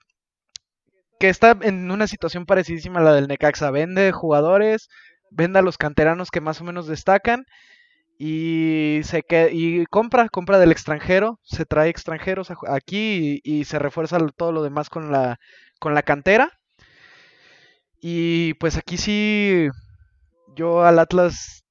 que 1.21 1.29
está 1.29 1.57
en 1.63 1.91
una 1.91 2.07
situación 2.09 2.47
parecidísima 2.47 3.01
a 3.01 3.03
la 3.03 3.13
del 3.13 3.29
Necaxa. 3.29 3.71
Vende 3.71 4.11
jugadores, 4.11 4.89
vende 5.31 5.59
a 5.59 5.63
los 5.63 5.77
canteranos 5.77 6.31
que 6.31 6.41
más 6.41 6.61
o 6.63 6.65
menos 6.65 6.87
destacan 6.87 7.45
y 8.19 9.01
se 9.05 9.23
y 9.53 9.85
compra, 9.87 10.29
compra 10.31 10.59
del 10.59 10.73
extranjero, 10.73 11.39
se 11.43 11.67
trae 11.67 11.91
extranjeros 11.91 12.51
aquí 12.69 13.41
y, 13.45 13.65
se 13.65 13.79
refuerza 13.79 14.19
todo 14.37 14.53
lo 14.53 14.63
demás 14.63 14.89
con 14.89 15.13
la, 15.13 15.39
con 15.79 15.95
la 15.95 16.03
cantera. 16.03 16.51
Y 18.01 18.55
pues 18.55 18.79
aquí 18.79 18.97
sí, 18.97 19.69
yo 20.57 20.85
al 20.85 20.99
Atlas, 20.99 21.65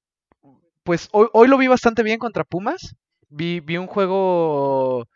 pues 0.84 1.10
hoy, 1.12 1.28
hoy 1.34 1.48
lo 1.48 1.58
vi 1.58 1.68
bastante 1.68 2.04
bien 2.04 2.20
contra 2.20 2.44
Pumas. 2.44 2.96
Vi, 3.30 3.62
vi 3.62 3.78
un 3.78 3.88
juego 3.88 5.08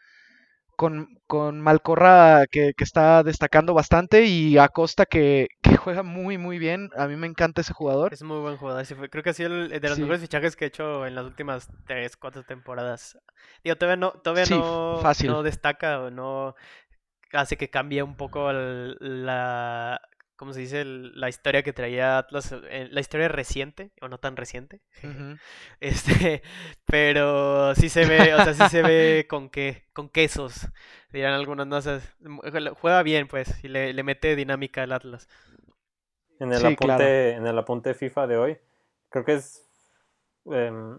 con, 0.76 1.20
con 1.28 1.62
Malcorra 1.62 2.46
que, 2.50 2.74
está 2.78 3.24
destacando 3.24 3.74
bastante 3.74 4.26
y 4.26 4.58
Acosta 4.58 5.06
que, 5.06 5.48
que, 5.62 5.78
juega 5.78 6.04
muy 6.04 6.38
muy 6.38 6.60
bien. 6.60 6.90
A 6.98 7.08
mí 7.08 7.16
me 7.16 7.28
encanta 7.28 7.62
ese 7.62 7.74
jugador. 7.74 8.14
Es 8.14 8.24
muy 8.24 8.40
buen 8.40 8.58
jugador. 8.58 8.86
creo 9.10 9.24
que 9.24 9.30
ha 9.30 9.34
sido 9.34 9.54
el 9.54 9.70
de 9.70 9.90
los 9.90 10.00
mejores 10.00 10.22
fichajes 10.22 10.56
que 10.56 10.66
he 10.66 10.68
hecho 10.68 11.06
en 11.06 11.16
las 11.16 11.26
últimas 11.26 11.70
3, 11.86 12.18
4 12.18 12.44
temporadas. 12.44 13.18
Digo, 13.64 13.76
todavía 13.76 13.98
no, 13.98 14.12
todavía 14.12 14.46
no, 14.56 15.02
no 15.02 15.44
destaca 15.44 16.02
o 16.02 16.12
no 16.12 16.56
hace 17.34 17.58
que 17.58 17.70
cambie 17.70 18.04
un 18.04 18.16
poco 18.16 18.52
la, 18.52 20.02
¿cómo 20.36 20.54
se 20.54 20.62
dice? 20.62 20.84
la 20.86 21.30
historia 21.30 21.63
que 21.63 21.74
traía 21.74 22.17
Atlas, 22.17 22.54
eh, 22.69 22.88
la 22.91 23.00
historia 23.00 23.28
reciente, 23.28 23.91
o 24.02 24.08
no 24.08 24.19
tan 24.19 24.36
reciente. 24.36 24.82
Este, 25.80 26.41
pero 26.86 27.76
sí 27.76 27.89
se 27.89 28.06
ve, 28.06 28.34
o 28.34 28.43
sea, 28.43 28.54
sí 28.54 28.69
se 28.69 28.82
ve 28.82 29.26
con 29.30 29.50
qué, 29.50 29.84
con 29.93 30.10
quesos, 30.10 30.67
dirán 31.12 31.34
algunas, 31.34 31.67
no 31.67 31.82
juega 32.76 33.04
bien, 33.04 33.28
pues, 33.28 33.63
y 33.63 33.67
le, 33.67 34.04
mete 34.04 34.36
dinámica 34.36 34.84
al 34.84 34.93
Atlas. 34.93 35.28
En 36.39 36.52
el, 36.52 36.65
apunte, 36.65 37.32
en 37.32 37.48
el 37.48 37.58
apunte 37.58 37.93
FIFA 37.93 38.28
de 38.28 38.38
hoy, 38.38 38.58
creo 39.10 39.24
que 39.24 39.34
es 39.36 39.69
em, 40.46 40.98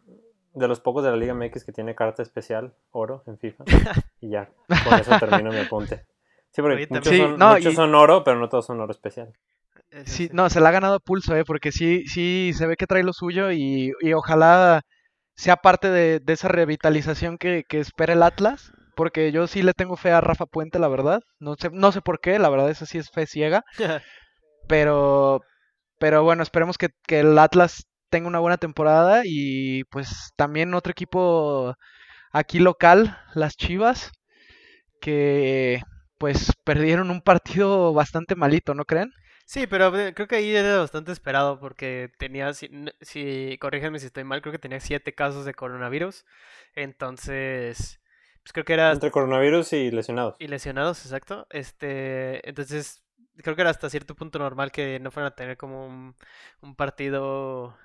de 0.54 0.68
los 0.68 0.80
pocos 0.80 1.04
de 1.04 1.10
la 1.10 1.16
Liga 1.16 1.34
MX 1.34 1.64
que 1.64 1.72
tiene 1.72 1.94
carta 1.94 2.22
especial, 2.22 2.74
oro, 2.90 3.24
en 3.26 3.38
FIFA. 3.38 3.64
y 4.20 4.30
ya, 4.30 4.50
con 4.84 4.98
eso 4.98 5.18
termino 5.18 5.50
mi 5.50 5.58
apunte. 5.58 6.06
Sí, 6.54 6.62
porque 6.62 6.86
muchos, 6.88 7.74
son, 7.74 7.94
oro, 7.96 8.22
pero 8.22 8.38
no 8.38 8.48
todos 8.48 8.66
son 8.66 8.80
oro 8.80 8.92
especial. 8.92 9.32
Sí, 10.06 10.28
no, 10.32 10.48
se 10.48 10.60
la 10.60 10.68
ha 10.68 10.72
ganado 10.72 11.00
pulso, 11.00 11.34
¿eh? 11.36 11.44
Porque 11.44 11.72
sí, 11.72 12.06
sí, 12.06 12.52
se 12.54 12.66
ve 12.66 12.76
que 12.76 12.86
trae 12.86 13.02
lo 13.02 13.12
suyo 13.12 13.50
y, 13.50 13.92
ojalá 14.14 14.82
sea 15.34 15.56
parte 15.56 15.90
de, 15.90 16.22
esa 16.28 16.46
revitalización 16.46 17.38
que, 17.38 17.64
espera 17.70 18.12
el 18.12 18.22
Atlas. 18.22 18.72
Porque 18.94 19.32
yo 19.32 19.48
sí 19.48 19.62
le 19.62 19.72
tengo 19.72 19.96
fe 19.96 20.12
a 20.12 20.20
Rafa 20.20 20.46
Puente, 20.46 20.78
la 20.78 20.86
verdad. 20.86 21.20
No 21.40 21.56
sé, 21.58 21.70
no 21.72 21.90
sé 21.90 22.00
por 22.00 22.20
qué, 22.20 22.38
la 22.38 22.48
verdad, 22.48 22.70
esa 22.70 22.86
sí 22.86 22.98
es 22.98 23.10
fe 23.10 23.26
ciega. 23.26 23.64
Pero, 24.66 25.42
pero 25.98 26.22
bueno, 26.22 26.42
esperemos 26.42 26.78
que, 26.78 26.88
que 27.06 27.20
el 27.20 27.38
Atlas 27.38 27.84
tenga 28.08 28.28
una 28.28 28.38
buena 28.38 28.56
temporada 28.56 29.20
y 29.26 29.84
pues 29.90 30.30
también 30.36 30.72
otro 30.72 30.90
equipo 30.90 31.74
aquí 32.32 32.60
local, 32.60 33.18
las 33.34 33.58
Chivas, 33.58 34.10
que 35.02 35.82
pues 36.18 36.52
perdieron 36.64 37.10
un 37.10 37.20
partido 37.22 37.92
bastante 37.94 38.34
malito, 38.36 38.74
¿no 38.74 38.84
creen? 38.84 39.12
Sí, 39.46 39.66
pero 39.66 39.96
eh, 39.98 40.14
creo 40.14 40.26
que 40.26 40.36
ahí 40.36 40.54
era 40.56 40.78
bastante 40.78 41.12
esperado 41.12 41.60
porque 41.60 42.10
tenía, 42.18 42.54
si, 42.54 42.70
si 43.02 43.58
corrígeme 43.60 43.98
si 43.98 44.06
estoy 44.06 44.24
mal, 44.24 44.40
creo 44.40 44.52
que 44.52 44.58
tenía 44.58 44.80
siete 44.80 45.14
casos 45.14 45.44
de 45.44 45.54
coronavirus. 45.54 46.24
Entonces, 46.74 48.00
pues 48.42 48.52
creo 48.52 48.64
que 48.64 48.72
era 48.74 48.92
Entre 48.92 49.10
coronavirus 49.10 49.74
y 49.74 49.90
lesionados. 49.90 50.36
y 50.38 50.48
lesionados, 50.48 51.04
exacto. 51.04 51.46
Este, 51.50 52.46
entonces 52.48 53.02
creo 53.42 53.56
que 53.56 53.62
era 53.62 53.70
hasta 53.70 53.90
cierto 53.90 54.14
punto 54.14 54.38
normal 54.38 54.72
que 54.72 55.00
no 55.00 55.10
fueran 55.10 55.32
a 55.32 55.34
tener 55.36 55.56
como 55.56 55.86
un, 55.86 56.14
un 56.60 56.76
partido 56.76 57.76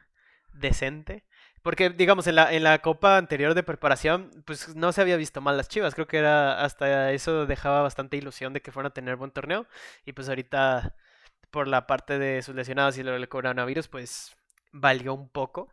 decente. 0.54 1.26
Porque, 1.62 1.90
digamos, 1.90 2.28
en 2.28 2.36
la, 2.36 2.54
en 2.54 2.64
la 2.64 2.80
copa 2.80 3.18
anterior 3.18 3.54
de 3.54 3.64
preparación, 3.64 4.32
pues 4.46 4.76
no 4.76 4.92
se 4.92 5.02
había 5.02 5.18
visto 5.18 5.42
mal 5.42 5.58
las 5.58 5.68
Chivas. 5.70 5.96
Creo 5.96 6.08
que 6.08 6.18
era 6.18 6.64
hasta 6.64 7.12
eso 7.12 7.46
dejaba 7.46 7.82
bastante 7.82 8.18
ilusión 8.18 8.54
de 8.54 8.62
que 8.62 8.72
fueran 8.72 8.92
a 8.92 8.94
tener 8.94 9.16
buen 9.18 9.32
torneo. 9.32 9.68
Y 10.06 10.14
pues 10.14 10.30
ahorita, 10.30 10.96
por 11.52 11.68
la 11.68 11.88
parte 11.88 12.20
de 12.20 12.42
sus 12.42 12.56
lesionados 12.56 12.98
y 12.98 13.04
lo 13.04 13.12
del 13.12 13.30
coronavirus, 13.30 13.88
pues 13.88 14.36
valió 14.72 15.14
un 15.14 15.30
poco. 15.30 15.70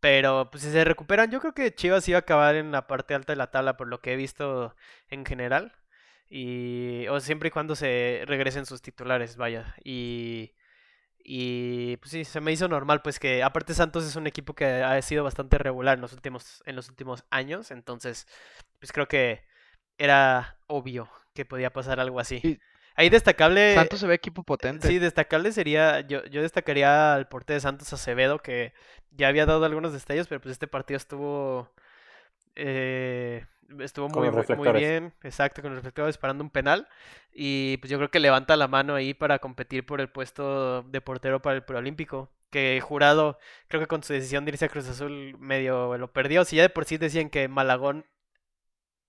Pero 0.00 0.50
pues 0.50 0.62
si 0.64 0.70
se 0.70 0.84
recuperan, 0.84 1.30
yo 1.30 1.40
creo 1.40 1.54
que 1.54 1.74
Chivas 1.74 2.08
iba 2.08 2.18
a 2.18 2.20
acabar 2.20 2.54
en 2.54 2.70
la 2.72 2.86
parte 2.86 3.14
alta 3.14 3.32
de 3.32 3.36
la 3.36 3.50
tabla 3.50 3.76
por 3.76 3.88
lo 3.88 4.00
que 4.00 4.12
he 4.12 4.16
visto 4.16 4.74
en 5.08 5.24
general. 5.26 5.72
Y 6.28 7.06
o 7.08 7.20
siempre 7.20 7.48
y 7.48 7.50
cuando 7.52 7.76
se 7.76 8.22
regresen 8.26 8.66
sus 8.66 8.82
titulares, 8.82 9.36
vaya. 9.36 9.74
Y 9.84 10.52
y 11.28 11.96
pues 11.96 12.12
sí, 12.12 12.24
se 12.24 12.40
me 12.40 12.52
hizo 12.52 12.68
normal, 12.68 13.02
pues 13.02 13.18
que 13.18 13.42
aparte 13.42 13.74
Santos 13.74 14.06
es 14.06 14.14
un 14.14 14.28
equipo 14.28 14.54
que 14.54 14.64
ha 14.64 15.02
sido 15.02 15.24
bastante 15.24 15.58
regular 15.58 15.96
en 15.96 16.02
los 16.02 16.12
últimos, 16.12 16.62
en 16.66 16.76
los 16.76 16.88
últimos 16.88 17.24
años, 17.30 17.72
entonces 17.72 18.28
pues 18.78 18.92
creo 18.92 19.08
que 19.08 19.42
era 19.98 20.56
obvio 20.68 21.08
que 21.34 21.44
podía 21.44 21.72
pasar 21.72 21.98
algo 21.98 22.20
así. 22.20 22.60
Ahí 22.94 23.10
destacable, 23.10 23.74
Santos 23.74 23.98
se 23.98 24.06
ve 24.06 24.14
equipo 24.14 24.44
potente. 24.44 24.86
sí, 24.86 25.00
destacable 25.00 25.50
sería, 25.50 26.00
yo, 26.00 26.24
yo 26.26 26.42
destacaría 26.42 27.14
al 27.14 27.26
portero 27.26 27.56
de 27.56 27.60
Santos 27.60 27.92
Acevedo, 27.92 28.38
que 28.38 28.72
ya 29.10 29.26
había 29.26 29.46
dado 29.46 29.64
algunos 29.64 29.92
destellos, 29.92 30.28
pero 30.28 30.40
pues 30.40 30.52
este 30.52 30.68
partido 30.68 30.96
estuvo 30.96 31.72
eh, 32.54 33.44
estuvo 33.80 34.08
muy, 34.08 34.30
muy, 34.30 34.72
bien, 34.72 35.12
exacto, 35.22 35.62
con 35.62 35.70
los 35.70 35.78
reflectores 35.78 36.14
disparando 36.14 36.44
un 36.44 36.50
penal. 36.50 36.88
Y 37.32 37.76
pues 37.78 37.90
yo 37.90 37.98
creo 37.98 38.10
que 38.10 38.20
levanta 38.20 38.56
la 38.56 38.68
mano 38.68 38.94
ahí 38.94 39.14
para 39.14 39.38
competir 39.38 39.84
por 39.84 40.00
el 40.00 40.08
puesto 40.08 40.82
de 40.82 41.00
portero 41.00 41.42
para 41.42 41.56
el 41.56 41.64
preolímpico. 41.64 42.30
Que 42.50 42.80
Jurado, 42.80 43.38
creo 43.68 43.80
que 43.82 43.88
con 43.88 44.02
su 44.02 44.12
decisión 44.12 44.44
de 44.44 44.52
irse 44.52 44.66
a 44.66 44.68
Cruz 44.68 44.88
Azul 44.88 45.36
medio 45.38 45.96
lo 45.98 46.12
perdió. 46.12 46.44
Si 46.44 46.56
ya 46.56 46.62
de 46.62 46.70
por 46.70 46.84
sí 46.84 46.96
decían 46.96 47.28
que 47.28 47.48
Malagón, 47.48 48.06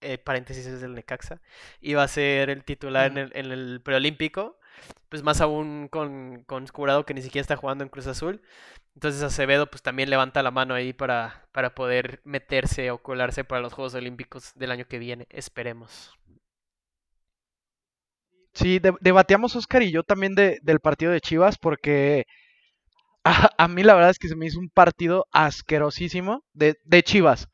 eh, 0.02 0.18
paréntesis 0.18 0.66
es 0.66 0.82
del 0.82 0.96
Necaxa, 0.96 1.40
iba 1.80 2.04
a 2.04 2.08
ser 2.08 2.50
el 2.50 2.64
titular 2.64 3.12
en 3.12 3.18
el, 3.18 3.32
en 3.36 3.52
el 3.52 3.82
preolímpico, 3.84 4.60
pues 5.10 5.24
más 5.24 5.42
aún 5.42 5.88
con, 5.90 6.44
con 6.46 6.68
Jurado 6.68 7.06
que 7.06 7.14
ni 7.14 7.22
siquiera 7.22 7.42
está 7.44 7.56
jugando 7.58 7.84
en 7.84 7.90
Cruz 7.90 8.08
Azul. 8.08 8.42
Entonces 8.96 9.22
Acevedo 9.24 9.68
pues 9.70 9.82
también 9.84 10.10
levanta 10.10 10.44
la 10.44 10.52
mano 10.52 10.74
ahí 10.76 10.94
para, 10.94 11.48
para 11.54 11.76
poder 11.76 12.22
meterse 12.26 12.92
o 12.92 13.00
colarse 13.04 13.44
para 13.44 13.62
los 13.62 13.74
Juegos 13.74 13.96
Olímpicos 13.96 14.54
del 14.56 14.72
año 14.72 14.88
que 14.88 15.00
viene, 15.00 15.28
esperemos. 15.30 16.14
Sí, 18.54 18.80
de- 18.80 18.96
debatíamos 19.02 19.56
Oscar 19.56 19.84
y 19.84 19.92
yo 19.92 20.04
también 20.04 20.36
de- 20.36 20.60
del 20.64 20.80
partido 20.80 21.12
de 21.12 21.22
Chivas 21.22 21.58
porque 21.58 22.26
a, 23.26 23.52
a 23.58 23.68
mí 23.70 23.84
la 23.84 23.96
verdad 23.96 24.12
es 24.12 24.20
que 24.20 24.30
se 24.30 24.36
me 24.36 24.48
hizo 24.48 24.60
un 24.60 24.70
partido 24.70 25.28
asquerosísimo 25.32 26.44
de, 26.54 26.78
de 26.86 27.04
Chivas. 27.04 27.48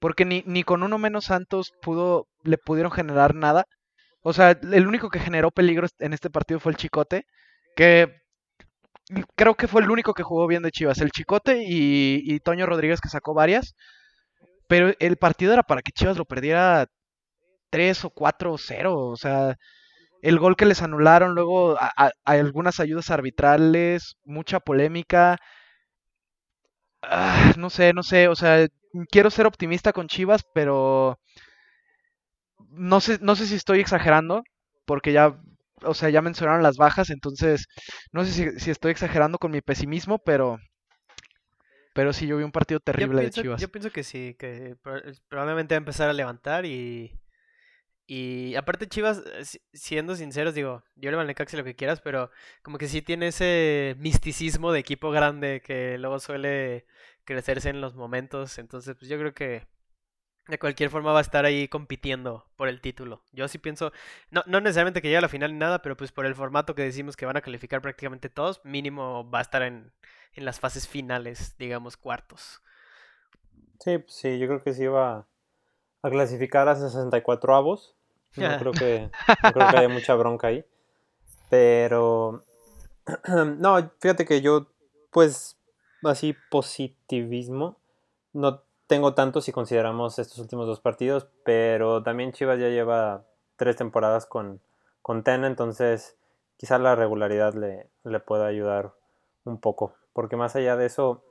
Porque 0.00 0.24
ni, 0.24 0.42
ni 0.46 0.64
con 0.64 0.82
uno 0.82 0.98
menos 0.98 1.26
Santos 1.26 1.72
pudo, 1.82 2.26
le 2.42 2.58
pudieron 2.58 2.90
generar 2.92 3.34
nada. 3.36 3.66
O 4.28 4.34
sea, 4.34 4.50
el 4.50 4.86
único 4.86 5.08
que 5.08 5.20
generó 5.20 5.50
peligro 5.50 5.86
en 6.00 6.12
este 6.12 6.28
partido 6.28 6.60
fue 6.60 6.72
el 6.72 6.76
Chicote, 6.76 7.24
que 7.74 8.20
creo 9.36 9.54
que 9.54 9.68
fue 9.68 9.82
el 9.82 9.90
único 9.90 10.12
que 10.12 10.22
jugó 10.22 10.46
bien 10.46 10.62
de 10.62 10.70
Chivas. 10.70 11.00
El 11.00 11.12
Chicote 11.12 11.64
y, 11.66 12.20
y 12.24 12.40
Toño 12.40 12.66
Rodríguez 12.66 13.00
que 13.00 13.08
sacó 13.08 13.32
varias. 13.32 13.74
Pero 14.68 14.92
el 14.98 15.16
partido 15.16 15.54
era 15.54 15.62
para 15.62 15.82
que 15.82 15.92
Chivas 15.92 16.18
lo 16.18 16.26
perdiera 16.26 16.88
3 17.70 18.04
o 18.04 18.10
4 18.10 18.52
o 18.52 18.58
0. 18.58 18.96
O 18.98 19.16
sea, 19.16 19.56
el 20.22 20.38
gol 20.38 20.56
que 20.56 20.66
les 20.66 20.82
anularon, 20.82 21.34
luego 21.34 21.76
a 21.80 22.12
algunas 22.24 22.80
ayudas 22.80 23.10
arbitrales, 23.10 24.16
mucha 24.24 24.60
polémica. 24.60 25.38
Ah, 27.02 27.52
no 27.56 27.70
sé, 27.70 27.92
no 27.92 28.02
sé, 28.02 28.28
o 28.28 28.34
sea, 28.34 28.66
quiero 29.10 29.30
ser 29.30 29.46
optimista 29.46 29.92
con 29.92 30.08
Chivas, 30.08 30.44
pero 30.54 31.18
no 32.70 33.00
sé, 33.00 33.18
no 33.22 33.36
sé 33.36 33.46
si 33.46 33.54
estoy 33.56 33.80
exagerando, 33.80 34.42
porque 34.86 35.12
ya, 35.12 35.40
o 35.82 35.94
sea, 35.94 36.10
ya 36.10 36.22
mencionaron 36.22 36.62
las 36.62 36.76
bajas, 36.76 37.10
entonces 37.10 37.66
no 38.12 38.24
sé 38.24 38.32
si, 38.32 38.60
si 38.60 38.70
estoy 38.70 38.92
exagerando 38.92 39.38
con 39.38 39.50
mi 39.52 39.60
pesimismo, 39.62 40.18
pero, 40.18 40.58
pero 41.92 42.12
sí, 42.14 42.26
yo 42.26 42.38
vi 42.38 42.44
un 42.44 42.52
partido 42.52 42.80
Yo 42.96 43.08
terrible 43.08 43.22
de 43.22 43.30
pienso, 43.30 43.42
Chivas. 43.42 43.62
yo 43.62 43.70
pienso 43.70 43.90
que 43.92 44.02
sí, 44.02 44.34
que 44.38 44.76
pro- 44.82 45.00
probablemente 45.28 45.74
va 45.74 45.78
a 45.78 45.80
empezar 45.80 46.08
a 46.08 46.12
levantar 46.12 46.64
y, 46.66 47.20
y 48.06 48.56
aparte 48.56 48.88
Chivas, 48.88 49.22
eh, 49.34 49.44
si- 49.44 49.60
siendo 49.72 50.16
sinceros, 50.16 50.54
digo, 50.54 50.84
yo 50.96 51.10
le 51.12 51.16
lo 51.58 51.64
que 51.64 51.76
quieras, 51.76 52.00
pero 52.02 52.30
como 52.62 52.78
que 52.78 52.88
sí 52.88 53.02
tiene 53.02 53.28
ese 53.28 53.96
misticismo 53.98 54.72
de 54.72 54.80
equipo 54.80 55.10
grande 55.12 55.62
que 55.64 55.98
luego 55.98 56.20
suele 56.20 56.86
crecerse 57.24 57.70
en 57.70 57.80
los 57.82 57.94
momentos, 57.96 58.58
entonces 58.58 58.96
pues 58.98 59.10
yo 59.10 59.18
creo 59.18 59.34
que 59.34 59.66
de 60.48 60.58
cualquier 60.58 60.90
forma 60.90 61.12
va 61.12 61.18
a 61.18 61.22
estar 61.22 61.44
ahí 61.44 61.68
compitiendo 61.68 62.46
por 62.56 62.68
el 62.68 62.80
título. 62.80 63.22
Yo 63.32 63.46
sí 63.48 63.58
pienso, 63.58 63.92
no, 64.30 64.42
no 64.46 64.60
necesariamente 64.60 65.02
que 65.02 65.08
llegue 65.08 65.18
a 65.18 65.22
la 65.22 65.28
final 65.28 65.52
ni 65.52 65.58
nada, 65.58 65.82
pero 65.82 65.96
pues 65.96 66.10
por 66.10 66.26
el 66.26 66.34
formato 66.34 66.74
que 66.74 66.82
decimos 66.82 67.16
que 67.16 67.26
van 67.26 67.36
a 67.36 67.42
calificar 67.42 67.82
prácticamente 67.82 68.30
todos, 68.30 68.64
mínimo 68.64 69.28
va 69.30 69.38
a 69.38 69.42
estar 69.42 69.62
en, 69.62 69.92
en 70.32 70.44
las 70.44 70.58
fases 70.58 70.88
finales, 70.88 71.56
digamos, 71.58 71.96
cuartos. 71.96 72.62
Sí, 73.80 73.98
pues 73.98 74.14
sí, 74.14 74.38
yo 74.38 74.46
creo 74.48 74.62
que 74.62 74.72
sí 74.72 74.84
iba 74.84 75.26
a 76.02 76.10
clasificar 76.10 76.68
a 76.68 76.76
64 76.76 77.54
avos. 77.54 77.94
No 78.36 78.58
creo 78.58 78.72
que, 78.72 79.10
no 79.42 79.52
creo 79.52 79.70
que 79.70 79.76
haya 79.76 79.88
mucha 79.88 80.14
bronca 80.14 80.48
ahí. 80.48 80.64
Pero, 81.50 82.44
no, 83.58 83.90
fíjate 84.00 84.24
que 84.24 84.40
yo, 84.40 84.66
pues, 85.10 85.56
así 86.04 86.36
positivismo, 86.50 87.78
no 88.32 88.62
tengo 88.88 89.14
tanto 89.14 89.42
si 89.42 89.52
consideramos 89.52 90.18
estos 90.18 90.38
últimos 90.40 90.66
dos 90.68 90.80
partidos, 90.80 91.28
pero 91.44 92.02
también 92.04 92.32
Chivas 92.32 92.60
ya 92.60 92.68
lleva 92.70 93.24
tres 93.56 93.76
temporadas 93.76 94.26
con, 94.26 94.60
con 95.02 95.24
Tena, 95.24 95.46
entonces 95.48 96.18
quizá 96.58 96.78
la 96.78 96.96
regularidad 96.96 97.54
le, 97.54 97.88
le 98.04 98.20
pueda 98.20 98.46
ayudar 98.46 98.94
un 99.44 99.60
poco, 99.60 99.94
porque 100.14 100.36
más 100.36 100.56
allá 100.56 100.76
de 100.76 100.86
eso, 100.86 101.24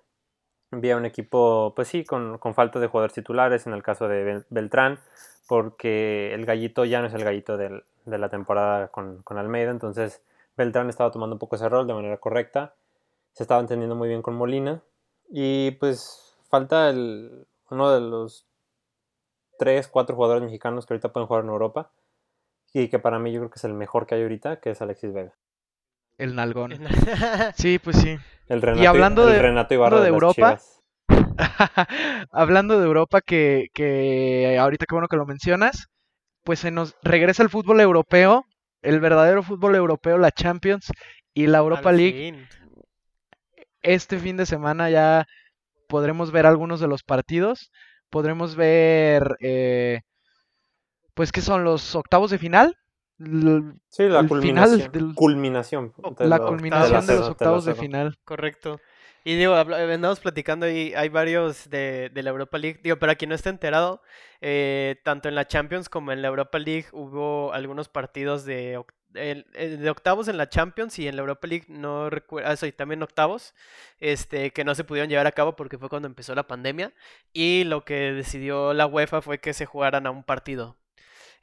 vi 0.71 0.91
a 0.91 0.97
un 0.97 1.05
equipo, 1.05 1.73
pues 1.75 1.87
sí, 1.89 2.05
con, 2.05 2.37
con 2.39 2.53
falta 2.53 2.79
de 2.79 2.87
jugadores 2.87 3.13
titulares, 3.13 3.67
en 3.67 3.73
el 3.73 3.83
caso 3.83 4.07
de 4.07 4.23
Bel- 4.25 4.45
Beltrán, 4.49 4.99
porque 5.47 6.33
el 6.33 6.45
gallito 6.45 6.85
ya 6.85 7.01
no 7.01 7.07
es 7.07 7.13
el 7.13 7.23
gallito 7.23 7.57
de 7.57 7.83
la 8.05 8.29
temporada 8.29 8.89
con, 8.89 9.23
con 9.23 9.37
Almeida, 9.37 9.71
entonces 9.71 10.21
Beltrán 10.57 10.89
estaba 10.89 11.11
tomando 11.11 11.35
un 11.35 11.39
poco 11.39 11.55
ese 11.55 11.69
rol 11.69 11.87
de 11.87 11.93
manera 11.93 12.17
correcta, 12.17 12.75
se 13.33 13.43
estaba 13.43 13.61
entendiendo 13.61 13.95
muy 13.95 14.09
bien 14.09 14.21
con 14.21 14.35
Molina, 14.35 14.83
y 15.29 15.71
pues 15.71 16.26
falta 16.49 16.89
el, 16.89 17.47
uno 17.69 17.91
de 17.91 18.01
los 18.01 18.45
tres, 19.60 19.88
cuatro 19.88 20.15
jugadores 20.15 20.43
mexicanos 20.43 20.86
que 20.86 20.93
ahorita 20.93 21.12
pueden 21.12 21.27
jugar 21.27 21.43
en 21.43 21.49
Europa, 21.49 21.91
y 22.73 22.89
que 22.89 22.99
para 22.99 23.19
mí 23.19 23.31
yo 23.31 23.39
creo 23.39 23.49
que 23.49 23.57
es 23.57 23.63
el 23.63 23.73
mejor 23.73 24.05
que 24.05 24.15
hay 24.15 24.21
ahorita, 24.21 24.60
que 24.60 24.71
es 24.71 24.81
Alexis 24.81 25.13
Vega. 25.13 25.33
El 26.17 26.36
nalgón. 26.36 26.73
Sí, 27.55 27.79
pues 27.79 27.97
sí. 27.97 28.17
El 28.47 28.62
Renato, 28.62 28.89
hablando 28.89 29.27
el 29.27 29.33
de- 29.33 29.41
Renato 29.41 29.73
Ibarra 29.73 29.97
hablando 29.97 30.03
de, 30.03 30.10
de 30.10 30.15
Europa. 30.15 30.60
Hablando 32.31 32.79
de 32.79 32.86
Europa, 32.86 33.21
que, 33.21 33.67
que 33.73 34.57
ahorita 34.60 34.86
qué 34.88 34.95
bueno 34.95 35.07
que 35.07 35.15
lo 35.17 35.25
mencionas, 35.25 35.88
pues 36.43 36.60
se 36.60 36.71
nos 36.71 36.95
regresa 37.01 37.43
el 37.43 37.49
fútbol 37.49 37.79
europeo, 37.81 38.45
el 38.81 38.99
verdadero 38.99 39.43
fútbol 39.43 39.75
europeo, 39.75 40.17
la 40.17 40.31
Champions 40.31 40.91
y 41.33 41.47
la 41.47 41.60
Europa 41.60 41.89
Al 41.89 41.97
League. 41.97 42.31
fin. 42.33 42.47
Este 43.81 44.19
fin 44.19 44.38
de 44.38 44.45
semana 44.45 44.89
ya 44.89 45.25
podremos 45.88 46.32
ver 46.32 46.45
algunos 46.45 46.80
de 46.80 46.88
los 46.88 47.04
partidos, 47.04 47.71
podremos 48.10 48.56
ver, 48.56 49.36
eh, 49.39 50.02
pues, 51.13 51.32
¿qué 51.32 51.41
son 51.41 51.63
los 51.63 51.95
octavos 51.95 52.32
de 52.32 52.38
final? 52.38 52.76
L- 53.19 53.73
Sí, 53.89 54.04
la 54.08 54.28
culminación. 54.28 54.80
final 54.80 54.91
del- 54.91 55.15
Culminación. 55.15 55.93
de 56.19 56.28
la 56.28 56.39
culminación 56.39 57.06
la 57.08 57.13
de 57.13 57.19
los 57.19 57.30
octavos 57.30 57.65
de 57.65 57.73
final. 57.76 58.15
Correcto. 58.23 58.80
Y 59.23 59.36
digo, 59.36 59.56
andamos 59.56 60.19
platicando 60.21 60.69
y 60.69 60.93
hay 60.93 61.10
varios 61.10 61.69
de, 61.69 62.10
de 62.13 62.23
la 62.23 62.30
Europa 62.30 62.58
League. 62.58 62.80
Digo, 62.82 62.97
para 62.97 63.15
quien 63.15 63.30
no 63.30 63.36
esté 63.36 63.50
enterado, 63.50 64.02
eh, 64.39 65.02
tanto 65.04 65.28
en 65.28 65.36
la 65.36 65.47
Champions 65.47 65.89
como 65.89 66.12
en 66.13 66.21
la 66.21 66.30
Europa 66.30 66.60
League 66.60 66.86
hubo 66.93 67.52
algunos 67.52 67.89
partidos 67.89 68.45
de, 68.45 68.82
el- 69.13 69.45
de 69.53 69.89
octavos 69.89 70.27
en 70.27 70.37
la 70.37 70.49
Champions 70.49 70.97
y 70.99 71.07
en 71.07 71.15
la 71.15 71.21
Europa 71.21 71.47
League 71.47 71.65
no 71.69 72.09
recuerdo, 72.09 72.49
ah, 72.49 72.55
sí, 72.55 72.71
también 72.71 73.01
octavos, 73.03 73.53
este, 73.99 74.51
que 74.51 74.63
no 74.63 74.75
se 74.75 74.83
pudieron 74.83 75.09
llevar 75.09 75.27
a 75.27 75.31
cabo 75.31 75.55
porque 75.55 75.77
fue 75.77 75.89
cuando 75.89 76.07
empezó 76.07 76.35
la 76.35 76.47
pandemia 76.47 76.93
y 77.33 77.63
lo 77.65 77.85
que 77.85 78.11
decidió 78.13 78.73
la 78.73 78.85
UEFA 78.87 79.21
fue 79.21 79.39
que 79.39 79.53
se 79.53 79.65
jugaran 79.65 80.05
a 80.07 80.11
un 80.11 80.23
partido. 80.23 80.77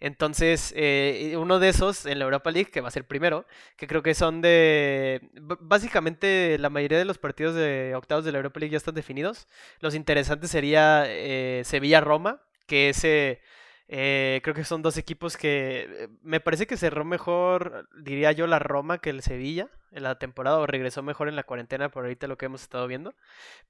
Entonces, 0.00 0.72
eh, 0.76 1.34
uno 1.38 1.58
de 1.60 1.68
esos 1.70 2.04
en 2.06 2.18
la 2.18 2.24
Europa 2.26 2.50
League, 2.50 2.70
que 2.70 2.80
va 2.80 2.88
a 2.88 2.90
ser 2.90 3.06
primero, 3.06 3.46
que 3.76 3.86
creo 3.86 4.02
que 4.02 4.14
son 4.14 4.42
de... 4.42 5.30
Básicamente 5.60 6.58
la 6.58 6.68
mayoría 6.68 6.98
de 6.98 7.04
los 7.04 7.18
partidos 7.18 7.54
de 7.54 7.94
octavos 7.94 8.24
de 8.24 8.32
la 8.32 8.38
Europa 8.38 8.60
League 8.60 8.72
ya 8.72 8.76
están 8.78 8.94
definidos. 8.94 9.48
Los 9.80 9.94
interesantes 9.94 10.50
sería 10.50 11.04
eh, 11.06 11.62
Sevilla-Roma, 11.64 12.42
que 12.66 12.90
ese... 12.90 13.40
eh, 13.88 14.40
creo 14.42 14.54
que 14.54 14.64
son 14.64 14.82
dos 14.82 14.96
equipos 14.96 15.36
que 15.36 15.86
eh, 15.88 16.08
me 16.22 16.40
parece 16.40 16.66
que 16.66 16.76
cerró 16.76 17.04
mejor, 17.04 17.88
diría 17.96 18.32
yo, 18.32 18.46
la 18.46 18.58
Roma 18.58 18.98
que 18.98 19.10
el 19.10 19.22
Sevilla 19.22 19.68
en 19.92 20.02
la 20.02 20.18
temporada 20.18 20.58
o 20.58 20.66
regresó 20.66 21.02
mejor 21.02 21.28
en 21.28 21.36
la 21.36 21.44
cuarentena 21.44 21.88
por 21.90 22.04
ahorita 22.04 22.26
lo 22.26 22.36
que 22.38 22.46
hemos 22.46 22.62
estado 22.62 22.86
viendo. 22.86 23.14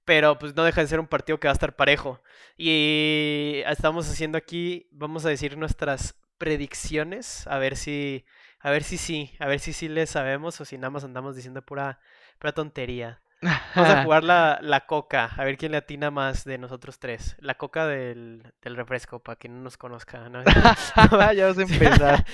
Pero 0.04 0.38
pues 0.38 0.54
no 0.54 0.64
deja 0.64 0.80
de 0.80 0.86
ser 0.86 1.00
un 1.00 1.08
partido 1.08 1.38
que 1.38 1.48
va 1.48 1.52
a 1.52 1.54
estar 1.54 1.76
parejo. 1.76 2.22
Y 2.56 3.62
estamos 3.66 4.08
haciendo 4.10 4.38
aquí, 4.38 4.88
vamos 4.92 5.26
a 5.26 5.28
decir 5.30 5.58
nuestras 5.58 6.14
predicciones, 6.38 7.46
a 7.46 7.58
ver 7.58 7.76
si, 7.76 8.24
a 8.60 8.70
ver 8.70 8.84
si 8.84 8.98
sí, 8.98 9.32
a 9.38 9.46
ver 9.46 9.60
si 9.60 9.72
sí 9.72 9.88
le 9.88 10.06
sabemos 10.06 10.60
o 10.60 10.64
si 10.64 10.76
nada 10.78 10.90
más 10.90 11.04
andamos 11.04 11.36
diciendo 11.36 11.62
pura, 11.62 12.00
pura 12.38 12.52
tontería. 12.52 13.20
Vamos 13.74 13.90
a 13.90 13.96
jugar 13.96 14.24
la, 14.24 14.58
la 14.62 14.86
coca, 14.86 15.26
a 15.36 15.44
ver 15.44 15.56
quién 15.58 15.72
le 15.72 15.78
atina 15.78 16.10
más 16.10 16.44
de 16.44 16.58
nosotros 16.58 16.98
tres. 16.98 17.36
La 17.40 17.54
coca 17.56 17.86
del, 17.86 18.52
del 18.62 18.76
refresco, 18.76 19.20
para 19.20 19.36
quien 19.36 19.56
no 19.56 19.62
nos 19.62 19.76
conozca. 19.76 20.28
¿no? 20.28 20.42
ya 21.34 21.46
vas 21.46 21.58
a 21.58 21.62
empezar. 21.62 22.24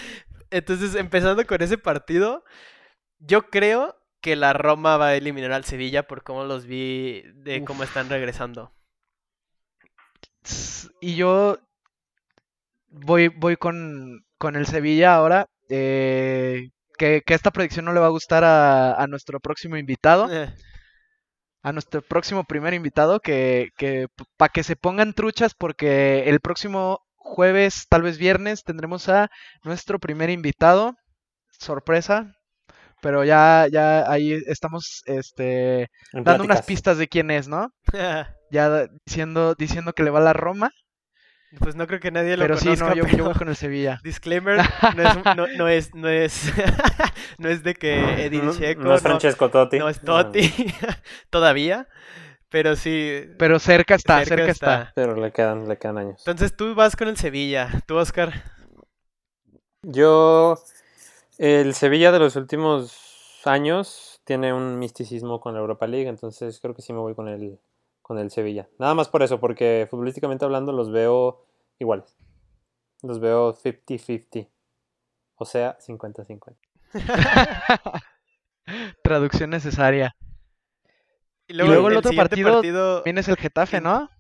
Entonces, 0.50 0.94
empezando 0.94 1.46
con 1.46 1.62
ese 1.62 1.78
partido, 1.78 2.44
yo 3.18 3.50
creo 3.50 3.96
que 4.20 4.36
la 4.36 4.52
Roma 4.54 4.96
va 4.98 5.08
a 5.08 5.16
eliminar 5.16 5.52
al 5.52 5.64
Sevilla 5.64 6.06
por 6.06 6.22
cómo 6.24 6.44
los 6.44 6.66
vi 6.66 7.22
de 7.34 7.62
cómo 7.64 7.84
están 7.84 8.08
regresando. 8.10 8.72
Y 11.00 11.14
yo 11.16 11.58
voy, 12.88 13.28
voy 13.28 13.56
con, 13.56 14.24
con 14.38 14.56
el 14.56 14.66
Sevilla 14.66 15.14
ahora. 15.14 15.46
eh, 15.68 16.70
que, 16.98 17.22
que 17.24 17.34
esta 17.34 17.50
predicción 17.50 17.86
no 17.86 17.92
le 17.94 18.00
va 18.00 18.06
a 18.06 18.10
gustar 18.10 18.44
a, 18.44 18.94
a 18.94 19.06
nuestro 19.06 19.40
próximo 19.40 19.76
invitado, 19.76 20.28
Eh, 20.30 20.54
a 21.62 21.72
nuestro 21.72 22.02
próximo 22.02 22.44
primer 22.44 22.74
invitado, 22.74 23.20
que, 23.20 23.70
que 23.76 24.06
para 24.36 24.50
que 24.50 24.62
se 24.62 24.76
pongan 24.76 25.14
truchas, 25.14 25.54
porque 25.54 26.24
el 26.28 26.40
próximo 26.40 27.00
jueves, 27.16 27.86
tal 27.88 28.02
vez 28.02 28.18
viernes, 28.18 28.64
tendremos 28.64 29.08
a 29.08 29.30
nuestro 29.62 29.98
primer 29.98 30.30
invitado. 30.30 30.94
Sorpresa. 31.58 32.32
Pero 33.02 33.24
ya, 33.24 33.66
ya 33.70 34.10
ahí 34.10 34.32
estamos 34.46 35.02
este, 35.06 35.88
dando 36.12 36.44
unas 36.44 36.62
pistas 36.62 36.98
de 36.98 37.08
quién 37.08 37.30
es, 37.30 37.48
¿no? 37.48 37.70
Ya 38.52 38.88
diciendo, 39.06 39.54
diciendo 39.54 39.92
que 39.92 40.02
le 40.02 40.10
va 40.10 40.18
a 40.18 40.22
la 40.22 40.32
Roma. 40.32 40.72
Pues 41.58 41.74
no 41.74 41.86
creo 41.88 41.98
que 41.98 42.12
nadie 42.12 42.36
lo 42.36 42.44
Pero 42.44 42.56
sí, 42.56 42.68
no, 42.68 42.94
yo, 42.94 43.02
yo 43.04 43.04
pero 43.10 43.24
voy 43.24 43.34
con 43.34 43.48
el 43.48 43.56
Sevilla. 43.56 44.00
disclaimer, 44.04 44.60
no 44.96 45.02
es, 45.02 45.16
no, 45.36 45.46
no 45.56 45.68
es, 45.68 45.94
no 45.94 46.08
es, 46.08 46.52
no 47.38 47.48
es 47.48 47.64
de 47.64 47.74
que 47.74 48.24
Edin 48.26 48.46
No, 48.46 48.52
Dzeko, 48.52 48.82
no 48.82 48.94
es 48.94 49.02
Francesco 49.02 49.50
Totti. 49.50 49.78
no 49.78 49.88
es 49.88 50.00
Totti, 50.00 50.52
todavía, 51.30 51.88
pero 52.50 52.76
sí, 52.76 53.24
Pero 53.38 53.58
cerca 53.58 53.96
está, 53.96 54.18
cerca, 54.24 54.36
cerca 54.36 54.50
está. 54.52 54.80
está. 54.82 54.92
Pero 54.94 55.16
le 55.16 55.32
quedan, 55.32 55.66
le 55.68 55.76
quedan 55.76 55.98
años. 55.98 56.18
Entonces 56.20 56.56
tú 56.56 56.74
vas 56.76 56.94
con 56.94 57.08
el 57.08 57.16
Sevilla, 57.16 57.68
tú 57.86 57.96
Oscar. 57.96 58.32
Yo, 59.82 60.56
el 61.38 61.74
Sevilla 61.74 62.12
de 62.12 62.18
los 62.20 62.36
últimos 62.36 63.40
años 63.44 64.20
tiene 64.24 64.52
un 64.52 64.78
misticismo 64.78 65.40
con 65.40 65.54
la 65.54 65.60
Europa 65.60 65.86
League, 65.88 66.08
entonces 66.08 66.60
creo 66.60 66.74
que 66.74 66.82
sí 66.82 66.92
me 66.92 67.00
voy 67.00 67.14
con 67.14 67.26
el, 67.28 67.58
con 68.10 68.18
el 68.18 68.32
Sevilla. 68.32 68.68
Nada 68.76 68.92
más 68.96 69.08
por 69.08 69.22
eso, 69.22 69.38
porque 69.38 69.86
futbolísticamente 69.88 70.44
hablando 70.44 70.72
los 70.72 70.90
veo 70.90 71.46
iguales. 71.78 72.16
Los 73.04 73.20
veo 73.20 73.54
50-50. 73.54 74.48
O 75.36 75.44
sea, 75.44 75.78
50-50. 75.78 76.56
Traducción 79.04 79.50
necesaria. 79.50 80.16
Y 81.46 81.52
luego 81.52 81.86
el 81.86 81.98
otro 81.98 82.10
partido 82.16 82.60
También 82.96 83.18
es 83.18 83.28
el 83.28 83.36
Getafe, 83.36 83.80
¿no? 83.80 84.10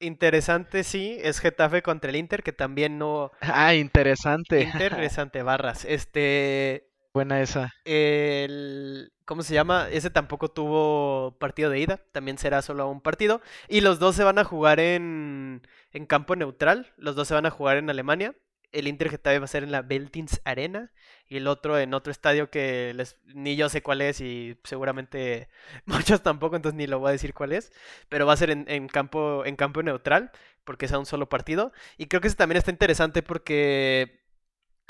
interesante, 0.00 0.82
sí, 0.82 1.16
es 1.22 1.38
Getafe 1.38 1.82
contra 1.82 2.10
el 2.10 2.16
Inter, 2.16 2.42
que 2.42 2.52
también 2.52 2.98
no, 2.98 3.30
Ah, 3.40 3.74
interesante. 3.74 4.62
Inter 4.62 4.94
es 5.00 5.16
ante 5.20 5.44
Barras, 5.44 5.84
este, 5.84 6.90
Buena 7.16 7.40
esa. 7.40 7.72
El, 7.84 9.12
¿cómo 9.24 9.42
se 9.42 9.54
llama? 9.54 9.88
Ese 9.90 10.10
tampoco 10.10 10.50
tuvo 10.50 11.36
partido 11.38 11.70
de 11.70 11.78
ida, 11.80 11.98
también 12.12 12.36
será 12.38 12.62
solo 12.62 12.88
un 12.90 13.00
partido. 13.00 13.40
Y 13.68 13.80
los 13.80 13.98
dos 14.00 14.16
se 14.16 14.24
van 14.24 14.38
a 14.38 14.44
jugar 14.44 14.80
en, 14.80 15.62
en 15.92 16.06
campo 16.06 16.34
neutral, 16.36 16.92
los 16.96 17.14
dos 17.14 17.28
se 17.28 17.34
van 17.34 17.46
a 17.46 17.50
jugar 17.50 17.76
en 17.76 17.88
Alemania. 17.90 18.34
El 18.72 18.88
Inter 18.88 19.08
Getafe 19.08 19.38
va 19.38 19.44
a 19.44 19.48
ser 19.48 19.62
en 19.62 19.70
la 19.72 19.82
Veltins 19.82 20.40
Arena 20.44 20.92
y 21.28 21.36
el 21.38 21.46
otro 21.46 21.78
en 21.78 21.94
otro 21.94 22.10
estadio 22.10 22.50
que 22.50 22.92
les- 22.94 23.16
ni 23.24 23.56
yo 23.56 23.68
sé 23.68 23.82
cuál 23.82 24.02
es 24.02 24.20
y 24.20 24.58
seguramente 24.64 25.48
muchos 25.86 26.22
tampoco, 26.22 26.56
entonces 26.56 26.76
ni 26.76 26.86
lo 26.88 26.98
voy 26.98 27.10
a 27.10 27.12
decir 27.12 27.32
cuál 27.34 27.52
es. 27.52 27.72
Pero 28.08 28.26
va 28.26 28.32
a 28.34 28.36
ser 28.36 28.50
en, 28.50 28.64
en 28.68 28.88
campo, 28.88 29.44
en 29.46 29.56
campo 29.56 29.82
neutral 29.82 30.32
porque 30.64 30.86
es 30.86 30.92
a 30.92 30.98
un 30.98 31.06
solo 31.06 31.28
partido. 31.28 31.72
Y 31.96 32.06
creo 32.06 32.20
que 32.20 32.28
ese 32.28 32.36
también 32.36 32.58
está 32.58 32.70
interesante 32.72 33.22
porque 33.22 34.25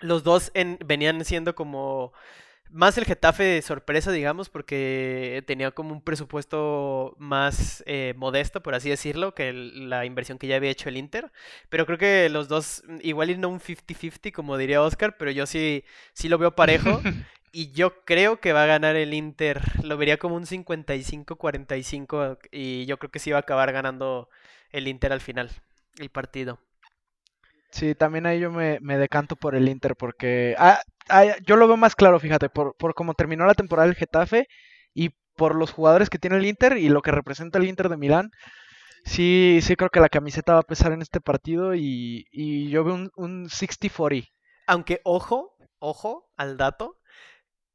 los 0.00 0.22
dos 0.24 0.50
en- 0.54 0.78
venían 0.84 1.24
siendo 1.24 1.54
como 1.54 2.12
más 2.70 2.98
el 2.98 3.04
Getafe 3.04 3.44
de 3.44 3.62
sorpresa, 3.62 4.10
digamos, 4.10 4.48
porque 4.50 5.42
tenía 5.46 5.70
como 5.70 5.92
un 5.92 6.02
presupuesto 6.02 7.14
más 7.18 7.82
eh, 7.86 8.12
modesto, 8.16 8.62
por 8.62 8.74
así 8.74 8.90
decirlo, 8.90 9.34
que 9.34 9.50
el- 9.50 9.88
la 9.88 10.04
inversión 10.04 10.36
que 10.38 10.48
ya 10.48 10.56
había 10.56 10.70
hecho 10.70 10.88
el 10.88 10.96
Inter. 10.96 11.30
Pero 11.68 11.86
creo 11.86 11.98
que 11.98 12.28
los 12.28 12.48
dos, 12.48 12.82
mm, 12.88 12.98
igual 13.02 13.30
y 13.30 13.36
no 13.38 13.48
un 13.48 13.60
50-50, 13.60 14.32
como 14.32 14.56
diría 14.58 14.82
Oscar, 14.82 15.16
pero 15.16 15.30
yo 15.30 15.46
sí, 15.46 15.84
sí 16.12 16.28
lo 16.28 16.38
veo 16.38 16.54
parejo. 16.54 17.00
Y 17.52 17.70
yo 17.72 18.04
creo 18.04 18.38
que 18.38 18.52
va 18.52 18.64
a 18.64 18.66
ganar 18.66 18.96
el 18.96 19.14
Inter. 19.14 19.62
Lo 19.82 19.96
vería 19.96 20.18
como 20.18 20.34
un 20.36 20.44
55-45 20.44 22.38
y 22.50 22.84
yo 22.86 22.98
creo 22.98 23.10
que 23.10 23.18
sí 23.18 23.30
va 23.30 23.38
a 23.38 23.40
acabar 23.40 23.72
ganando 23.72 24.28
el 24.72 24.88
Inter 24.88 25.12
al 25.12 25.20
final, 25.22 25.50
el 25.98 26.10
partido. 26.10 26.58
Sí, 27.70 27.94
también 27.94 28.26
ahí 28.26 28.40
yo 28.40 28.50
me, 28.50 28.78
decanto 28.80 29.36
por 29.36 29.54
el 29.54 29.68
Inter 29.68 29.96
porque 29.96 30.54
ah, 30.58 30.80
yo 31.46 31.56
lo 31.56 31.66
veo 31.66 31.76
más 31.76 31.94
claro, 31.94 32.18
fíjate, 32.18 32.48
por, 32.48 32.76
por 32.76 32.94
cómo 32.94 33.14
terminó 33.14 33.46
la 33.46 33.54
temporada 33.54 33.86
del 33.86 33.96
Getafe 33.96 34.46
y 34.94 35.10
por 35.36 35.54
los 35.54 35.72
jugadores 35.72 36.10
que 36.10 36.18
tiene 36.18 36.36
el 36.36 36.46
Inter 36.46 36.78
y 36.78 36.88
lo 36.88 37.02
que 37.02 37.12
representa 37.12 37.58
el 37.58 37.66
Inter 37.66 37.88
de 37.88 37.96
Milán. 37.96 38.30
Sí, 39.04 39.60
sí 39.62 39.76
creo 39.76 39.90
que 39.90 40.00
la 40.00 40.08
camiseta 40.08 40.54
va 40.54 40.60
a 40.60 40.62
pesar 40.62 40.92
en 40.92 41.02
este 41.02 41.20
partido 41.20 41.74
y, 41.74 42.26
y 42.32 42.70
yo 42.70 42.82
veo 42.82 42.94
un, 42.94 43.10
un 43.14 43.46
60-40. 43.46 44.28
Aunque, 44.66 45.00
ojo, 45.04 45.56
ojo 45.78 46.28
al 46.36 46.56
dato. 46.56 46.98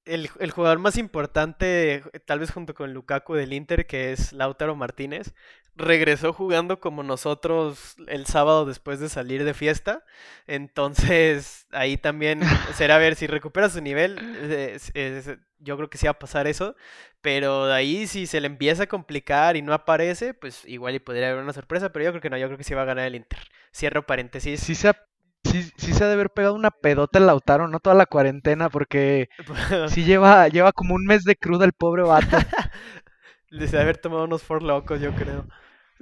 El, 0.03 0.29
el 0.39 0.51
jugador 0.51 0.79
más 0.79 0.97
importante, 0.97 2.03
tal 2.25 2.39
vez 2.39 2.51
junto 2.51 2.73
con 2.73 2.91
Lukaku 2.91 3.35
del 3.35 3.53
Inter, 3.53 3.85
que 3.85 4.11
es 4.11 4.33
Lautaro 4.33 4.75
Martínez, 4.75 5.33
regresó 5.75 6.33
jugando 6.33 6.79
como 6.79 7.03
nosotros 7.03 7.95
el 8.07 8.25
sábado 8.25 8.65
después 8.65 8.99
de 8.99 9.09
salir 9.09 9.43
de 9.43 9.53
fiesta. 9.53 10.03
Entonces, 10.47 11.67
ahí 11.71 11.97
también 11.97 12.41
será 12.75 12.97
ver 12.97 13.15
si 13.15 13.27
recupera 13.27 13.69
su 13.69 13.81
nivel. 13.81 14.17
es- 14.51 14.91
es- 14.95 15.37
yo 15.59 15.77
creo 15.77 15.89
que 15.89 15.97
sí 15.97 16.07
va 16.07 16.11
a 16.11 16.19
pasar 16.19 16.47
eso. 16.47 16.75
Pero 17.21 17.67
de 17.67 17.73
ahí, 17.75 18.07
si 18.07 18.25
se 18.25 18.41
le 18.41 18.47
empieza 18.47 18.83
a 18.83 18.87
complicar 18.87 19.55
y 19.55 19.61
no 19.61 19.73
aparece, 19.73 20.33
pues 20.33 20.65
igual 20.65 20.95
y 20.95 20.99
podría 20.99 21.29
haber 21.31 21.43
una 21.43 21.53
sorpresa. 21.53 21.91
Pero 21.91 22.05
yo 22.05 22.11
creo 22.11 22.21
que 22.21 22.29
no, 22.31 22.37
yo 22.37 22.47
creo 22.47 22.57
que 22.57 22.63
sí 22.63 22.73
va 22.73 22.81
a 22.81 22.85
ganar 22.85 23.05
el 23.05 23.15
Inter. 23.15 23.39
Cierro 23.73 24.05
paréntesis. 24.05 24.59
Sí 24.59 24.73
se 24.75 24.89
ha, 24.89 24.95
sí, 25.43 25.71
sí 25.77 25.93
se 25.93 26.03
ha 26.03 26.07
de 26.07 26.13
haber 26.13 26.31
pegado 26.31 26.55
una 26.55 26.71
pedota 26.71 27.19
el 27.19 27.27
Lautaro, 27.27 27.67
no 27.67 27.79
toda 27.79 27.95
la 27.95 28.07
cuarentena, 28.07 28.69
porque 28.69 29.29
sí 29.89 30.03
lleva, 30.03 30.47
lleva 30.47 30.71
como 30.73 30.95
un 30.95 31.05
mes 31.05 31.23
de 31.23 31.35
cruda 31.35 31.65
el 31.65 31.73
pobre 31.73 32.03
vato. 32.03 32.37
Desde 33.51 33.79
haber 33.79 33.97
tomado 33.97 34.23
unos 34.23 34.43
for 34.43 34.63
locos, 34.63 34.99
yo 35.01 35.13
creo. 35.13 35.45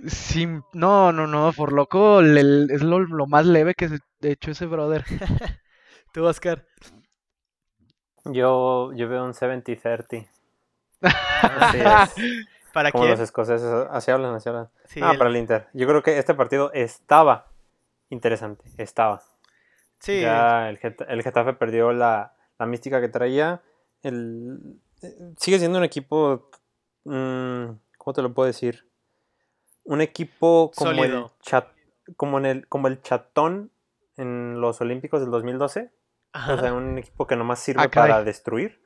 Sí, 0.08 0.48
no, 0.74 1.12
no, 1.12 1.28
no, 1.28 1.52
por 1.52 1.74
loco, 1.74 2.22
le- 2.22 2.74
es 2.74 2.82
lo, 2.82 3.00
lo 3.00 3.28
más 3.28 3.46
leve 3.46 3.74
que 3.76 3.90
se 3.90 4.00
de 4.20 4.32
hecho 4.32 4.52
ese 4.52 4.66
brother. 4.66 5.04
Tú, 6.14 6.24
Oscar. 6.26 6.66
Yo, 8.26 8.92
yo 8.94 9.10
veo 9.10 9.24
un 9.26 9.34
70-30. 9.34 10.28
Así 11.02 11.78
es. 11.78 12.16
¿Para 12.74 12.92
Como 12.92 13.04
quién? 13.06 13.12
los 13.14 13.20
escoceses, 13.22 13.68
así 13.90 14.12
hablan, 14.12 14.36
así 14.36 14.48
hablan. 14.50 14.70
Sí, 14.86 15.00
ah, 15.04 15.12
el- 15.12 15.18
para 15.18 15.30
el 15.30 15.38
Inter. 15.38 15.68
Yo 15.74 15.88
creo 15.88 16.04
que 16.04 16.18
este 16.20 16.34
partido 16.36 16.72
estaba 16.74 17.48
interesante, 18.10 18.64
estaba. 18.78 19.24
sí, 20.00 20.22
Ya 20.22 20.70
el, 20.70 20.78
Get- 20.80 21.06
el 21.08 21.24
Getafe 21.24 21.54
perdió 21.54 21.92
la, 21.94 22.36
la 22.60 22.66
mística 22.68 23.02
que 23.02 23.10
traía. 23.10 23.62
El, 24.04 24.80
eh, 25.02 25.34
sigue 25.38 25.58
siendo 25.58 25.80
un 25.80 25.84
equipo, 25.84 26.49
mm, 27.06 27.66
¿cómo 27.98 28.14
te 28.14 28.22
lo 28.22 28.34
puedo 28.34 28.48
decir? 28.48 28.90
Un 29.84 30.02
equipo 30.02 30.72
como 30.76 31.04
el, 31.04 31.26
chat, 31.42 31.68
como, 32.16 32.38
en 32.38 32.46
el, 32.46 32.68
como 32.68 32.88
el 32.88 33.02
chatón 33.02 33.72
en 34.18 34.62
los 34.62 34.82
Olímpicos 34.82 35.22
del 35.22 35.32
2012. 35.32 35.92
O 36.34 36.58
sea, 36.58 36.74
un 36.74 36.98
equipo 36.98 37.26
que 37.26 37.36
nomás 37.36 37.60
sirve 37.60 37.84
Ah, 37.84 37.90
para 37.90 38.24
destruir. 38.24 38.82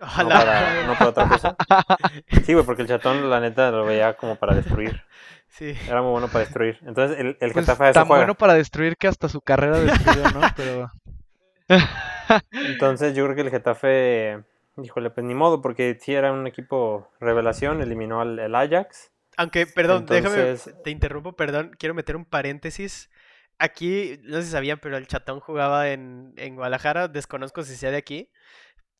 No 0.00 0.28
para, 0.28 0.86
no 0.86 0.94
para 0.94 1.10
otra 1.10 1.28
cosa. 1.28 1.56
Sí, 2.44 2.54
güey, 2.54 2.66
porque 2.66 2.82
el 2.82 2.88
chatón, 2.88 3.30
la 3.30 3.38
neta, 3.38 3.70
lo 3.70 3.84
veía 3.84 4.16
como 4.16 4.34
para 4.36 4.54
destruir. 4.54 5.00
Sí. 5.48 5.76
Era 5.86 6.02
muy 6.02 6.10
bueno 6.10 6.28
para 6.28 6.40
destruir. 6.40 6.78
Entonces, 6.82 7.18
el, 7.18 7.36
el 7.40 7.52
Pues 7.52 7.66
Getafe 7.66 7.92
tan 7.92 8.08
bueno 8.08 8.34
para 8.34 8.54
destruir 8.54 8.96
que 8.96 9.06
hasta 9.06 9.28
su 9.28 9.40
carrera 9.42 9.78
destruyó, 9.78 10.30
¿no? 10.30 10.40
Pero 10.56 10.90
Entonces, 12.50 13.14
yo 13.14 13.24
creo 13.24 13.36
que 13.36 13.42
el 13.42 13.50
Getafe, 13.50 14.42
híjole, 14.76 15.10
pues 15.10 15.24
ni 15.26 15.34
modo, 15.34 15.60
porque 15.60 15.98
sí 16.00 16.14
era 16.14 16.32
un 16.32 16.46
equipo 16.46 17.10
revelación, 17.20 17.80
eliminó 17.82 18.20
al 18.20 18.38
el 18.38 18.54
Ajax. 18.54 19.10
Aunque, 19.36 19.66
perdón, 19.66 20.06
Entonces- 20.08 20.64
déjame, 20.66 20.82
te 20.84 20.90
interrumpo, 20.90 21.32
perdón, 21.34 21.72
quiero 21.78 21.94
meter 21.94 22.16
un 22.16 22.24
paréntesis. 22.24 23.10
Aquí, 23.58 24.18
no 24.24 24.36
sé 24.38 24.44
si 24.44 24.50
sabían, 24.50 24.78
pero 24.80 24.96
el 24.96 25.06
chatón 25.06 25.40
jugaba 25.40 25.90
en, 25.90 26.34
en 26.36 26.56
Guadalajara, 26.56 27.08
desconozco 27.08 27.62
si 27.62 27.76
sea 27.76 27.90
de 27.90 27.96
aquí. 27.96 28.30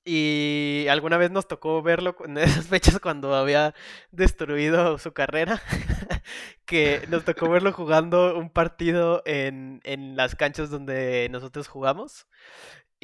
Y 0.04 0.86
alguna 0.90 1.16
vez 1.16 1.30
nos 1.30 1.46
tocó 1.46 1.80
verlo 1.80 2.16
en 2.24 2.36
esas 2.38 2.66
fechas 2.66 2.98
cuando 2.98 3.34
había 3.36 3.72
destruido 4.10 4.98
su 4.98 5.12
carrera, 5.12 5.62
que 6.64 7.02
nos 7.08 7.24
tocó 7.24 7.48
verlo 7.48 7.72
jugando 7.72 8.36
un 8.36 8.50
partido 8.50 9.22
en, 9.26 9.80
en 9.84 10.16
las 10.16 10.34
canchas 10.34 10.70
donde 10.70 11.28
nosotros 11.30 11.68
jugamos. 11.68 12.26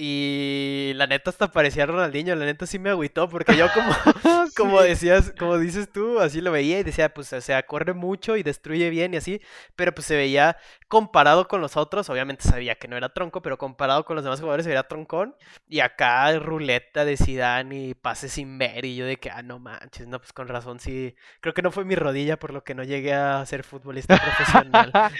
Y 0.00 0.92
la 0.94 1.08
neta 1.08 1.30
hasta 1.30 1.50
parecía 1.50 1.84
Ronaldinho, 1.84 2.36
la 2.36 2.44
neta 2.44 2.66
sí 2.66 2.78
me 2.78 2.90
agüitó 2.90 3.28
porque 3.28 3.56
yo 3.56 3.66
como, 3.74 3.92
como 4.56 4.80
decías, 4.80 5.32
como 5.36 5.58
dices 5.58 5.90
tú, 5.90 6.20
así 6.20 6.40
lo 6.40 6.52
veía 6.52 6.78
y 6.78 6.84
decía, 6.84 7.12
pues, 7.12 7.32
o 7.32 7.40
sea, 7.40 7.64
corre 7.64 7.94
mucho 7.94 8.36
y 8.36 8.44
destruye 8.44 8.90
bien 8.90 9.12
y 9.12 9.16
así, 9.16 9.40
pero 9.74 9.92
pues 9.92 10.06
se 10.06 10.14
veía 10.14 10.56
comparado 10.86 11.48
con 11.48 11.60
los 11.60 11.76
otros, 11.76 12.08
obviamente 12.10 12.44
sabía 12.44 12.76
que 12.76 12.86
no 12.86 12.96
era 12.96 13.08
tronco, 13.08 13.42
pero 13.42 13.58
comparado 13.58 14.04
con 14.04 14.14
los 14.14 14.22
demás 14.22 14.38
jugadores 14.38 14.62
se 14.62 14.70
veía 14.70 14.84
troncón, 14.84 15.34
y 15.66 15.80
acá 15.80 16.32
ruleta 16.38 17.04
de 17.04 17.16
Zidane 17.16 17.88
y 17.88 17.94
pases 17.94 18.30
sin 18.30 18.56
ver, 18.56 18.84
y 18.84 18.94
yo 18.94 19.04
de 19.04 19.16
que, 19.16 19.30
ah, 19.32 19.42
no 19.42 19.58
manches, 19.58 20.06
no, 20.06 20.20
pues 20.20 20.32
con 20.32 20.46
razón, 20.46 20.78
sí, 20.78 21.16
creo 21.40 21.54
que 21.54 21.62
no 21.62 21.72
fue 21.72 21.84
mi 21.84 21.96
rodilla 21.96 22.38
por 22.38 22.52
lo 22.52 22.62
que 22.62 22.76
no 22.76 22.84
llegué 22.84 23.14
a 23.14 23.44
ser 23.46 23.64
futbolista 23.64 24.16
profesional. 24.16 24.92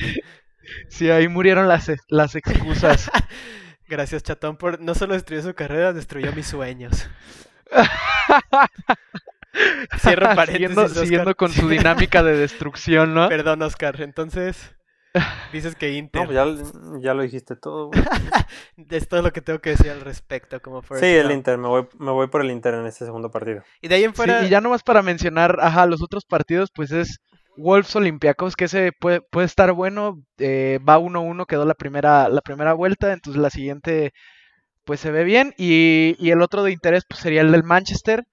Sí, 0.91 1.09
ahí 1.09 1.29
murieron 1.29 1.67
las, 1.67 1.91
las 2.09 2.35
excusas. 2.35 3.11
Gracias, 3.88 4.22
chatón, 4.22 4.57
por 4.57 4.81
no 4.81 4.94
solo 4.94 5.14
destruyó 5.14 5.42
su 5.42 5.55
carrera, 5.55 5.92
destruyó 5.92 6.33
mis 6.33 6.46
sueños. 6.46 7.09
Cierro 9.98 10.27
paréntesis, 10.35 10.53
siguiendo, 10.53 10.83
Oscar. 10.85 11.03
siguiendo 11.05 11.35
con 11.35 11.51
su 11.51 11.68
dinámica 11.70 12.22
de 12.22 12.37
destrucción, 12.37 13.14
¿no? 13.14 13.29
Perdón, 13.29 13.62
Oscar. 13.62 14.01
Entonces, 14.03 14.77
dices 15.53 15.74
que 15.74 15.94
Inter. 15.94 16.22
No, 16.22 16.27
pues 16.27 16.37
ya, 16.37 17.01
ya 17.01 17.14
lo 17.14 17.22
dijiste 17.22 17.57
todo, 17.57 17.88
güey. 17.88 18.03
Es 18.90 19.09
todo 19.09 19.22
lo 19.22 19.33
que 19.33 19.40
tengo 19.40 19.61
que 19.61 19.70
decir 19.70 19.90
al 19.90 20.03
respecto, 20.03 20.61
como 20.61 20.83
Sí, 20.83 21.07
el. 21.07 21.31
Inter, 21.31 21.59
me 21.59 21.68
voy, 21.68 21.88
me 21.98 22.11
voy 22.11 22.29
por 22.29 22.42
el 22.42 22.51
Inter 22.51 22.74
en 22.74 22.87
este 22.87 23.05
segundo 23.07 23.31
partido. 23.31 23.62
Y 23.81 23.88
de 23.88 23.94
ahí 23.96 24.05
en 24.05 24.11
Sí, 24.11 24.16
fuera, 24.16 24.44
y 24.44 24.51
ya 24.51 24.61
nomás 24.61 24.83
para 24.83 25.03
mencionar, 25.03 25.59
ajá, 25.61 25.87
los 25.87 26.03
otros 26.03 26.24
partidos, 26.24 26.70
pues 26.74 26.92
es 26.92 27.20
Wolves 27.59 27.94
Olympiacos, 27.97 28.57
que 28.57 28.64
ese 28.66 28.92
puede, 28.92 29.21
puede 29.23 29.47
estar 29.47 29.73
bueno. 29.73 30.23
eh, 30.38 30.79
va 30.88 30.99
1-1, 30.99 31.47
quedó 31.47 31.64
la 31.66 31.75
primera, 31.75 32.29
la 32.29 32.40
primera 32.42 32.73
vuelta, 32.75 33.12
entonces 33.12 33.40
la 33.42 33.51
siguiente, 33.51 34.12
pues 34.85 35.01
se 35.01 35.11
ve 35.12 35.25
bien. 35.25 35.55
Y, 35.59 36.16
y 36.18 36.31
el 36.31 36.42
otro 36.42 36.62
de 36.64 36.73
interés, 36.73 37.05
pues 37.09 37.21
sería 37.21 37.42
el 37.42 37.53
del 37.53 37.64
Manchester, 37.64 38.25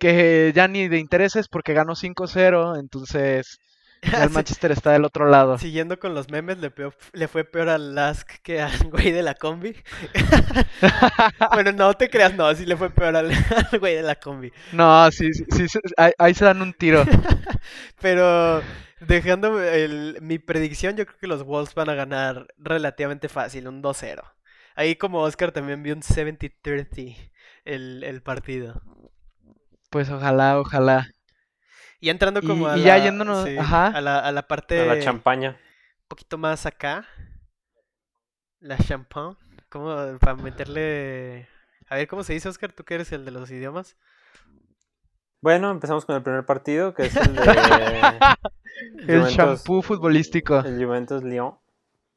que 0.00 0.52
ya 0.54 0.68
ni 0.68 0.88
de 0.88 0.98
interés 0.98 1.36
es 1.36 1.48
porque 1.48 1.74
ganó 1.74 1.94
5-0, 1.96 2.78
entonces 2.80 3.58
ya 4.02 4.24
el 4.24 4.30
Manchester 4.30 4.72
está 4.72 4.92
del 4.92 5.04
otro 5.04 5.26
lado. 5.28 5.58
siguiendo 5.58 5.98
con 5.98 6.14
los 6.14 6.30
memes, 6.30 6.58
le, 6.58 6.70
peor- 6.70 6.96
le 7.12 7.28
fue 7.28 7.44
peor 7.44 7.68
al 7.68 7.94
Lask 7.94 8.28
que 8.42 8.60
al 8.62 8.72
güey 8.90 9.10
de 9.12 9.22
la 9.22 9.34
combi. 9.34 9.76
bueno, 11.52 11.72
no 11.72 11.94
te 11.94 12.08
creas, 12.10 12.34
no, 12.34 12.54
sí 12.54 12.64
le 12.66 12.76
fue 12.76 12.90
peor 12.90 13.16
al, 13.16 13.30
al 13.32 13.78
güey 13.78 13.96
de 13.96 14.02
la 14.02 14.14
combi. 14.16 14.52
No, 14.70 15.10
sí, 15.10 15.32
sí, 15.34 15.68
sí, 15.68 15.78
ahí 16.18 16.34
se 16.34 16.44
dan 16.44 16.62
un 16.62 16.72
tiro. 16.72 17.04
Pero 18.00 18.62
dejando 19.00 19.60
el- 19.62 20.18
mi 20.22 20.38
predicción, 20.38 20.96
yo 20.96 21.06
creo 21.06 21.18
que 21.18 21.26
los 21.26 21.44
Wolves 21.44 21.74
van 21.74 21.90
a 21.90 21.94
ganar 21.94 22.46
relativamente 22.58 23.28
fácil, 23.28 23.68
un 23.68 23.82
2-0. 23.82 24.22
Ahí 24.76 24.96
como 24.96 25.20
Oscar 25.22 25.52
también 25.52 25.82
vio 25.82 25.94
un 25.94 26.02
70-30 26.02 27.16
el, 27.64 28.02
el 28.04 28.22
partido. 28.22 28.80
Pues 29.90 30.10
ojalá, 30.10 30.58
ojalá. 30.58 31.06
Y 32.00 32.08
entrando 32.10 32.40
Y- 32.42 32.46
como 32.46 32.66
a 32.68 32.76
y 32.78 32.82
ya 32.82 32.96
la, 32.98 33.04
yéndonos- 33.04 33.44
sí, 33.44 33.58
ajá. 33.58 33.88
a 33.88 34.00
la, 34.00 34.18
a 34.20 34.32
la 34.32 34.42
parte 34.48 34.80
A 34.80 34.86
la 34.86 34.94
un 34.94 35.00
champaña. 35.00 35.56
poquito 36.08 36.38
más 36.38 36.66
acá. 36.66 37.06
La 38.60 38.76
champagne. 38.78 39.36
¿Cómo? 39.68 39.94
Para 40.18 40.34
meterle... 40.34 41.48
A 41.88 41.96
ver, 41.96 42.08
¿cómo 42.08 42.22
se 42.24 42.32
dice, 42.32 42.48
Oscar? 42.48 42.72
¿Tú 42.72 42.84
que 42.84 42.94
eres 42.94 43.10
el 43.12 43.24
de 43.24 43.30
los 43.30 43.50
idiomas? 43.50 43.96
Bueno, 45.42 45.70
empezamos 45.70 46.04
con 46.04 46.16
el 46.16 46.22
primer 46.22 46.44
partido, 46.44 46.92
que 46.94 47.04
es 47.06 47.16
el 47.16 47.34
de 47.34 48.18
El 49.08 49.22
shampoo 49.24 49.82
futbolístico. 49.82 50.58
el 50.60 50.84
Juventus 50.84 51.22
Lyon. 51.22 51.58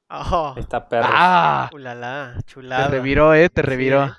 ¡Oh! 0.09 0.53
Ahí 0.55 0.61
está 0.61 0.87
perro. 0.87 1.07
Ah, 1.11 1.69
¡Ulala! 1.73 2.33
te 2.37 2.43
Chulada. 2.43 2.87
reviró, 2.89 3.33
eh, 3.33 3.49
te 3.49 3.61
reviró. 3.61 4.15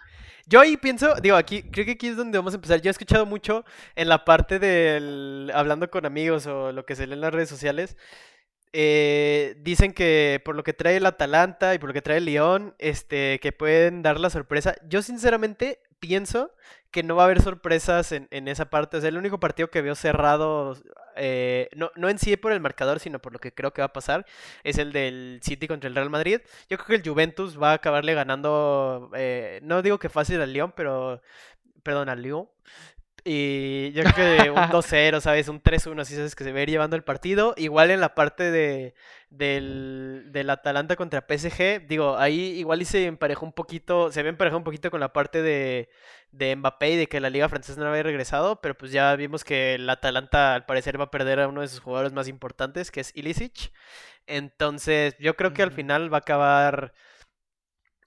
Yo 0.46 0.60
ahí 0.60 0.76
pienso, 0.76 1.14
digo, 1.22 1.36
aquí, 1.36 1.62
creo 1.62 1.86
que 1.86 1.92
aquí 1.92 2.08
es 2.08 2.16
donde 2.16 2.38
vamos 2.38 2.52
a 2.54 2.56
empezar. 2.56 2.80
Yo 2.80 2.90
he 2.90 2.92
escuchado 2.92 3.26
mucho 3.26 3.64
en 3.96 4.08
la 4.08 4.24
parte 4.24 4.58
del 4.58 5.50
hablando 5.54 5.90
con 5.90 6.06
amigos 6.06 6.46
o 6.46 6.72
lo 6.72 6.84
que 6.84 6.96
se 6.96 7.06
lee 7.06 7.14
en 7.14 7.20
las 7.22 7.32
redes 7.34 7.48
sociales. 7.48 7.96
eh, 8.72 9.56
dicen 9.60 9.92
que 9.92 10.42
por 10.44 10.56
lo 10.56 10.64
que 10.64 10.72
trae 10.72 10.96
el 10.96 11.06
Atalanta 11.06 11.74
y 11.74 11.78
por 11.78 11.90
lo 11.90 11.94
que 11.94 12.02
trae 12.02 12.18
el 12.18 12.24
León, 12.26 12.74
este, 12.78 13.38
que 13.40 13.52
pueden 13.52 14.02
dar 14.02 14.18
la 14.20 14.30
sorpresa. 14.30 14.74
Yo 14.88 15.02
sinceramente 15.02 15.80
pienso 16.00 16.52
que 16.94 17.02
no 17.02 17.16
va 17.16 17.22
a 17.22 17.26
haber 17.26 17.42
sorpresas 17.42 18.12
en, 18.12 18.28
en 18.30 18.46
esa 18.46 18.70
parte. 18.70 18.96
O 18.98 19.00
sea, 19.00 19.08
el 19.08 19.16
único 19.18 19.40
partido 19.40 19.68
que 19.68 19.82
veo 19.82 19.96
cerrado, 19.96 20.76
eh, 21.16 21.68
no, 21.74 21.90
no 21.96 22.08
en 22.08 22.20
sí 22.20 22.36
por 22.36 22.52
el 22.52 22.60
marcador, 22.60 23.00
sino 23.00 23.18
por 23.18 23.32
lo 23.32 23.40
que 23.40 23.52
creo 23.52 23.72
que 23.72 23.82
va 23.82 23.86
a 23.86 23.92
pasar, 23.92 24.24
es 24.62 24.78
el 24.78 24.92
del 24.92 25.40
City 25.42 25.66
contra 25.66 25.88
el 25.88 25.96
Real 25.96 26.08
Madrid. 26.08 26.40
Yo 26.70 26.78
creo 26.78 26.86
que 26.86 26.94
el 26.94 27.02
Juventus 27.02 27.60
va 27.60 27.72
a 27.72 27.74
acabarle 27.74 28.14
ganando, 28.14 29.10
eh, 29.16 29.58
no 29.64 29.82
digo 29.82 29.98
que 29.98 30.08
fácil 30.08 30.40
al 30.40 30.52
Lyon, 30.52 30.72
pero, 30.76 31.20
perdón, 31.82 32.08
al 32.08 32.22
Lyon. 32.22 32.48
Y 33.26 33.92
yo 33.92 34.02
creo 34.04 34.14
que 34.14 34.50
un 34.50 34.56
2-0, 34.70 35.20
¿sabes? 35.20 35.48
Un 35.48 35.62
3-1, 35.62 36.02
así 36.02 36.14
sabes 36.14 36.36
que 36.36 36.44
se 36.44 36.52
va 36.52 36.58
a 36.58 36.62
ir 36.62 36.68
llevando 36.68 36.94
el 36.94 37.04
partido. 37.04 37.54
Igual 37.56 37.90
en 37.90 38.00
la 38.00 38.14
parte 38.14 38.50
de, 38.50 38.94
del, 39.30 40.24
del 40.30 40.50
Atalanta 40.50 40.94
contra 40.96 41.24
PSG, 41.26 41.86
digo, 41.86 42.18
ahí 42.18 42.58
igual 42.58 42.82
y 42.82 42.84
se 42.84 43.06
emparejó 43.06 43.46
un 43.46 43.52
poquito, 43.52 44.12
se 44.12 44.22
ve 44.22 44.28
emparejado 44.28 44.58
un 44.58 44.64
poquito 44.64 44.90
con 44.90 45.00
la 45.00 45.14
parte 45.14 45.40
de, 45.40 45.88
de 46.32 46.54
Mbappé 46.54 46.90
y 46.90 46.96
de 46.96 47.06
que 47.08 47.20
la 47.20 47.30
liga 47.30 47.48
francesa 47.48 47.80
no 47.80 47.88
había 47.88 48.02
regresado, 48.02 48.60
pero 48.60 48.76
pues 48.76 48.92
ya 48.92 49.16
vimos 49.16 49.42
que 49.42 49.74
el 49.76 49.88
Atalanta 49.88 50.54
al 50.54 50.66
parecer 50.66 51.00
va 51.00 51.04
a 51.04 51.10
perder 51.10 51.40
a 51.40 51.48
uno 51.48 51.62
de 51.62 51.68
sus 51.68 51.80
jugadores 51.80 52.12
más 52.12 52.28
importantes, 52.28 52.90
que 52.90 53.00
es 53.00 53.10
Ilicic. 53.16 53.72
Entonces, 54.26 55.16
yo 55.18 55.36
creo 55.36 55.52
que 55.54 55.62
al 55.62 55.72
final 55.72 56.12
va 56.12 56.18
a 56.18 56.20
acabar 56.20 56.94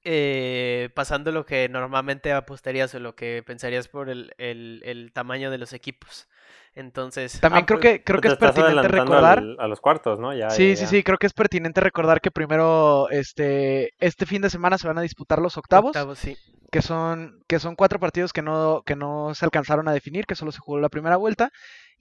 eh, 0.10 0.89
pasando 0.96 1.32
lo 1.34 1.46
que 1.46 1.67
normalmente 1.70 2.32
apostarías 2.32 2.96
o 2.96 3.00
lo 3.00 3.13
que 3.15 3.43
pensarías 3.46 3.88
por 3.89 4.10
el, 4.10 4.34
el- 4.38 4.82
el 4.86 5.12
tamaño 5.12 5.52
de 5.52 5.58
los 5.58 5.74
equipos. 5.74 6.28
Entonces, 6.76 7.39
También 7.41 7.63
Ah, 7.63 7.65
creo 7.65 7.80
pues, 7.80 7.93
que 8.00 8.04
creo 8.04 8.22
que 8.22 8.28
es 8.30 8.36
pertinente 8.36 8.88
recordar. 8.88 9.39
al- 9.39 9.58
a 9.60 9.67
los 9.67 9.82
cuartos, 9.82 10.20
¿no? 10.20 10.34
Ya, 10.34 10.50
Sí, 10.52 10.70
ya, 10.70 10.76
sí, 10.76 10.82
ya. 10.84 10.88
sí, 10.88 11.04
creo 11.04 11.17
que 11.17 11.28
es 11.28 11.34
pertinente 11.34 11.82
recordar 11.82 12.22
que 12.22 12.32
primero 12.32 13.10
este 13.10 13.91
este 14.00 14.26
fin 14.26 14.41
de 14.41 14.50
semana 14.50 14.78
se 14.78 14.88
van 14.88 14.98
a 14.98 15.02
disputar 15.02 15.39
los 15.39 15.58
octavos, 15.58 15.89
octavos, 15.89 16.20
sí. 16.20 16.38
que 16.72 16.82
son 16.82 17.43
que 17.48 17.60
son 17.60 17.76
cuatro 17.76 18.00
partidos 18.00 18.32
que 18.32 18.41
no 18.43 18.84
que 18.86 18.96
no 18.96 19.34
se 19.36 19.43
alcanzaron 19.46 19.88
a 19.88 19.93
definir, 19.93 20.26
que 20.26 20.36
solo 20.36 20.52
se 20.52 20.60
jugó 20.60 20.80
la 20.80 20.89
primera 20.89 21.17
vuelta 21.17 21.50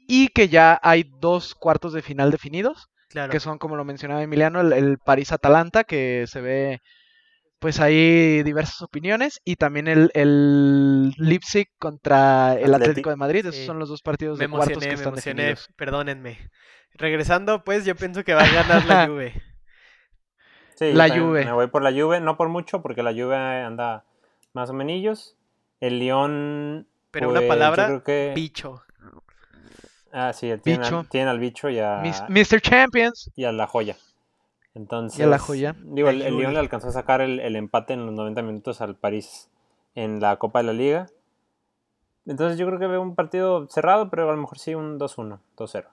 y 0.07 0.29
que 0.29 0.49
ya 0.49 0.79
hay 0.83 1.11
dos 1.21 1.55
cuartos 1.55 1.93
de 1.93 2.03
final 2.03 2.31
definidos, 2.31 2.89
Claro. 3.09 3.31
que 3.33 3.41
son 3.41 3.59
como 3.59 3.77
lo 3.77 3.85
mencionaba 3.85 4.23
Emiliano, 4.23 4.61
el, 4.61 4.73
el 4.73 4.99
París-Atalanta, 4.99 5.85
que 5.85 6.27
se 6.29 6.41
ve 6.41 6.81
pues 7.59 7.81
hay 7.81 8.43
diversas 8.43 8.83
opiniones 8.83 9.41
y 9.45 9.57
también 9.57 9.89
el, 9.89 10.11
el 10.15 11.11
Leipzig 11.19 11.69
contra 11.79 12.55
el. 12.55 12.75
Atlético 12.75 13.11
de 13.11 13.17
Madrid, 13.17 13.41
esos 13.47 13.57
Sí. 13.57 13.67
son 13.67 13.79
los 13.79 13.89
dos 13.89 14.03
partidos 14.03 14.39
Me 14.39 14.47
de 14.47 14.51
cuartos 14.51 14.79
que 14.83 14.89
me 14.89 14.95
están 14.95 15.13
emocioné, 15.15 15.43
definidos. 15.43 15.71
perdónenme. 15.77 16.51
Regresando, 16.95 17.65
pues 17.65 17.85
yo 17.85 17.95
pienso 17.97 18.25
que 18.25 18.35
va 18.35 18.43
a 18.43 18.53
ganar 18.53 18.85
la 18.87 19.07
Juve. 19.09 19.43
Sí, 20.77 20.93
La 20.93 21.09
Juve. 21.09 21.45
Me 21.45 21.53
voy 21.53 21.69
por 21.69 21.83
la 21.83 21.91
Juve, 21.93 22.21
no 22.21 22.37
por 22.37 22.49
mucho, 22.49 22.83
porque 22.83 23.03
la 23.03 23.13
Juve 23.13 23.37
anda 23.37 24.05
más 24.53 24.71
o 24.71 24.73
menos. 24.75 25.37
El 25.81 25.99
León. 25.99 26.87
Pero 27.11 27.29
pues, 27.29 27.39
una 27.39 27.43
yo 27.43 27.49
palabra, 27.49 27.87
creo 27.87 28.03
que- 28.05 28.33
bicho. 28.35 28.83
Ah, 30.13 30.33
sí, 30.33 30.51
tienen, 30.63 30.83
Bicho. 30.83 30.99
Al, 31.01 31.09
tienen 31.09 31.29
al 31.29 31.39
bicho 31.39 31.69
y 31.69 31.79
a, 31.79 31.99
Mis- 32.03 32.23
Mr. 32.29 32.61
Champions. 32.63 33.31
y 33.37 33.45
a 33.45 33.53
la 33.53 33.67
joya. 33.67 33.97
Entonces, 34.77 35.19
Y 35.19 35.29
la 35.29 35.39
joya. 35.39 35.75
Digo, 35.83 36.11
el, 36.11 36.21
el. 36.21 36.37
León 36.37 36.53
le 36.53 36.61
alcanzó 36.61 36.89
a 36.89 36.93
sacar 36.93 37.23
el, 37.23 37.41
el 37.41 37.57
empate 37.57 37.95
en 37.95 38.05
los 38.05 38.15
90 38.15 38.43
minutos 38.43 38.81
al 38.81 38.95
París 38.95 39.49
en 39.95 40.21
la 40.21 40.37
Copa 40.37 40.59
de 40.59 40.65
la 40.65 40.73
Liga. 40.75 41.07
Entonces 42.27 42.59
yo 42.59 42.67
creo 42.67 42.79
que 42.79 42.87
veo 42.87 43.01
un 43.01 43.15
partido 43.15 43.67
cerrado, 43.69 44.11
pero 44.11 44.29
a 44.29 44.33
lo 44.33 44.41
mejor 44.41 44.59
sí 44.59 44.75
un 44.75 44.99
2-1, 44.99 45.39
2-0. 45.57 45.87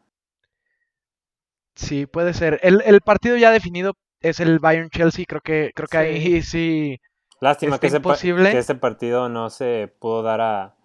Sí, 1.75 2.05
puede 2.05 2.33
ser. 2.33 2.59
El, 2.61 2.81
el 2.85 3.01
partido 3.01 3.37
ya 3.37 3.51
definido 3.51 3.93
es 4.19 4.39
el 4.39 4.59
Bayern 4.59 4.89
Chelsea, 4.89 5.25
creo 5.27 5.41
que 5.41 5.71
creo 5.73 5.87
que 5.87 5.97
ahí 5.97 6.41
sí 6.41 6.99
Lástima 7.39 7.77
que 7.77 7.87
ese, 7.87 8.01
que 8.01 8.57
ese 8.57 8.75
partido 8.75 9.27
no 9.27 9.49
se 9.49 9.93
pudo 9.99 10.23
dar 10.23 10.39
a... 10.39 10.75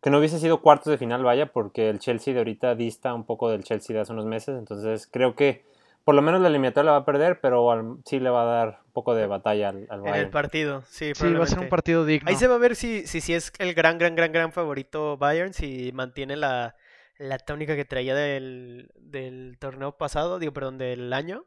Que 0.00 0.08
no 0.08 0.18
hubiese 0.18 0.38
sido 0.38 0.62
cuartos 0.62 0.90
de 0.90 0.96
final, 0.96 1.22
vaya, 1.22 1.52
porque 1.52 1.90
el 1.90 1.98
Chelsea 1.98 2.32
de 2.32 2.40
ahorita 2.40 2.74
dista 2.74 3.12
un 3.12 3.24
poco 3.24 3.50
del 3.50 3.64
Chelsea 3.64 3.94
de 3.94 4.00
hace 4.00 4.12
unos 4.12 4.24
meses. 4.24 4.58
Entonces 4.58 5.08
creo 5.10 5.34
que 5.34 5.64
por 6.06 6.14
lo 6.14 6.22
menos 6.22 6.40
la 6.40 6.46
eliminatoria 6.46 6.86
la 6.86 6.92
va 6.92 6.98
a 6.98 7.04
perder, 7.04 7.40
pero 7.40 7.68
al- 7.72 7.96
sí 8.04 8.20
le 8.20 8.30
va 8.30 8.42
a 8.42 8.44
dar 8.44 8.80
un 8.86 8.92
poco 8.92 9.12
de 9.16 9.26
batalla 9.26 9.70
al, 9.70 9.86
al 9.90 9.98
En 10.02 10.06
el 10.06 10.10
Bayern. 10.12 10.30
partido, 10.30 10.82
sí, 10.88 11.12
Sí, 11.16 11.34
va 11.34 11.42
a 11.42 11.46
ser 11.48 11.58
un 11.58 11.68
partido 11.68 12.04
digno. 12.04 12.30
Ahí 12.30 12.36
se 12.36 12.46
va 12.46 12.54
a 12.54 12.58
ver 12.58 12.76
si, 12.76 13.08
si, 13.08 13.20
si 13.20 13.34
es 13.34 13.52
el 13.58 13.74
gran, 13.74 13.98
gran, 13.98 14.14
gran, 14.14 14.30
gran 14.30 14.52
favorito 14.52 15.16
Bayern, 15.16 15.52
si 15.52 15.90
mantiene 15.92 16.36
la, 16.36 16.76
la 17.18 17.38
tónica 17.40 17.74
que 17.74 17.84
traía 17.84 18.14
del, 18.14 18.88
del 18.94 19.56
torneo 19.58 19.96
pasado, 19.98 20.38
digo, 20.38 20.52
perdón, 20.52 20.78
del 20.78 21.12
año, 21.12 21.44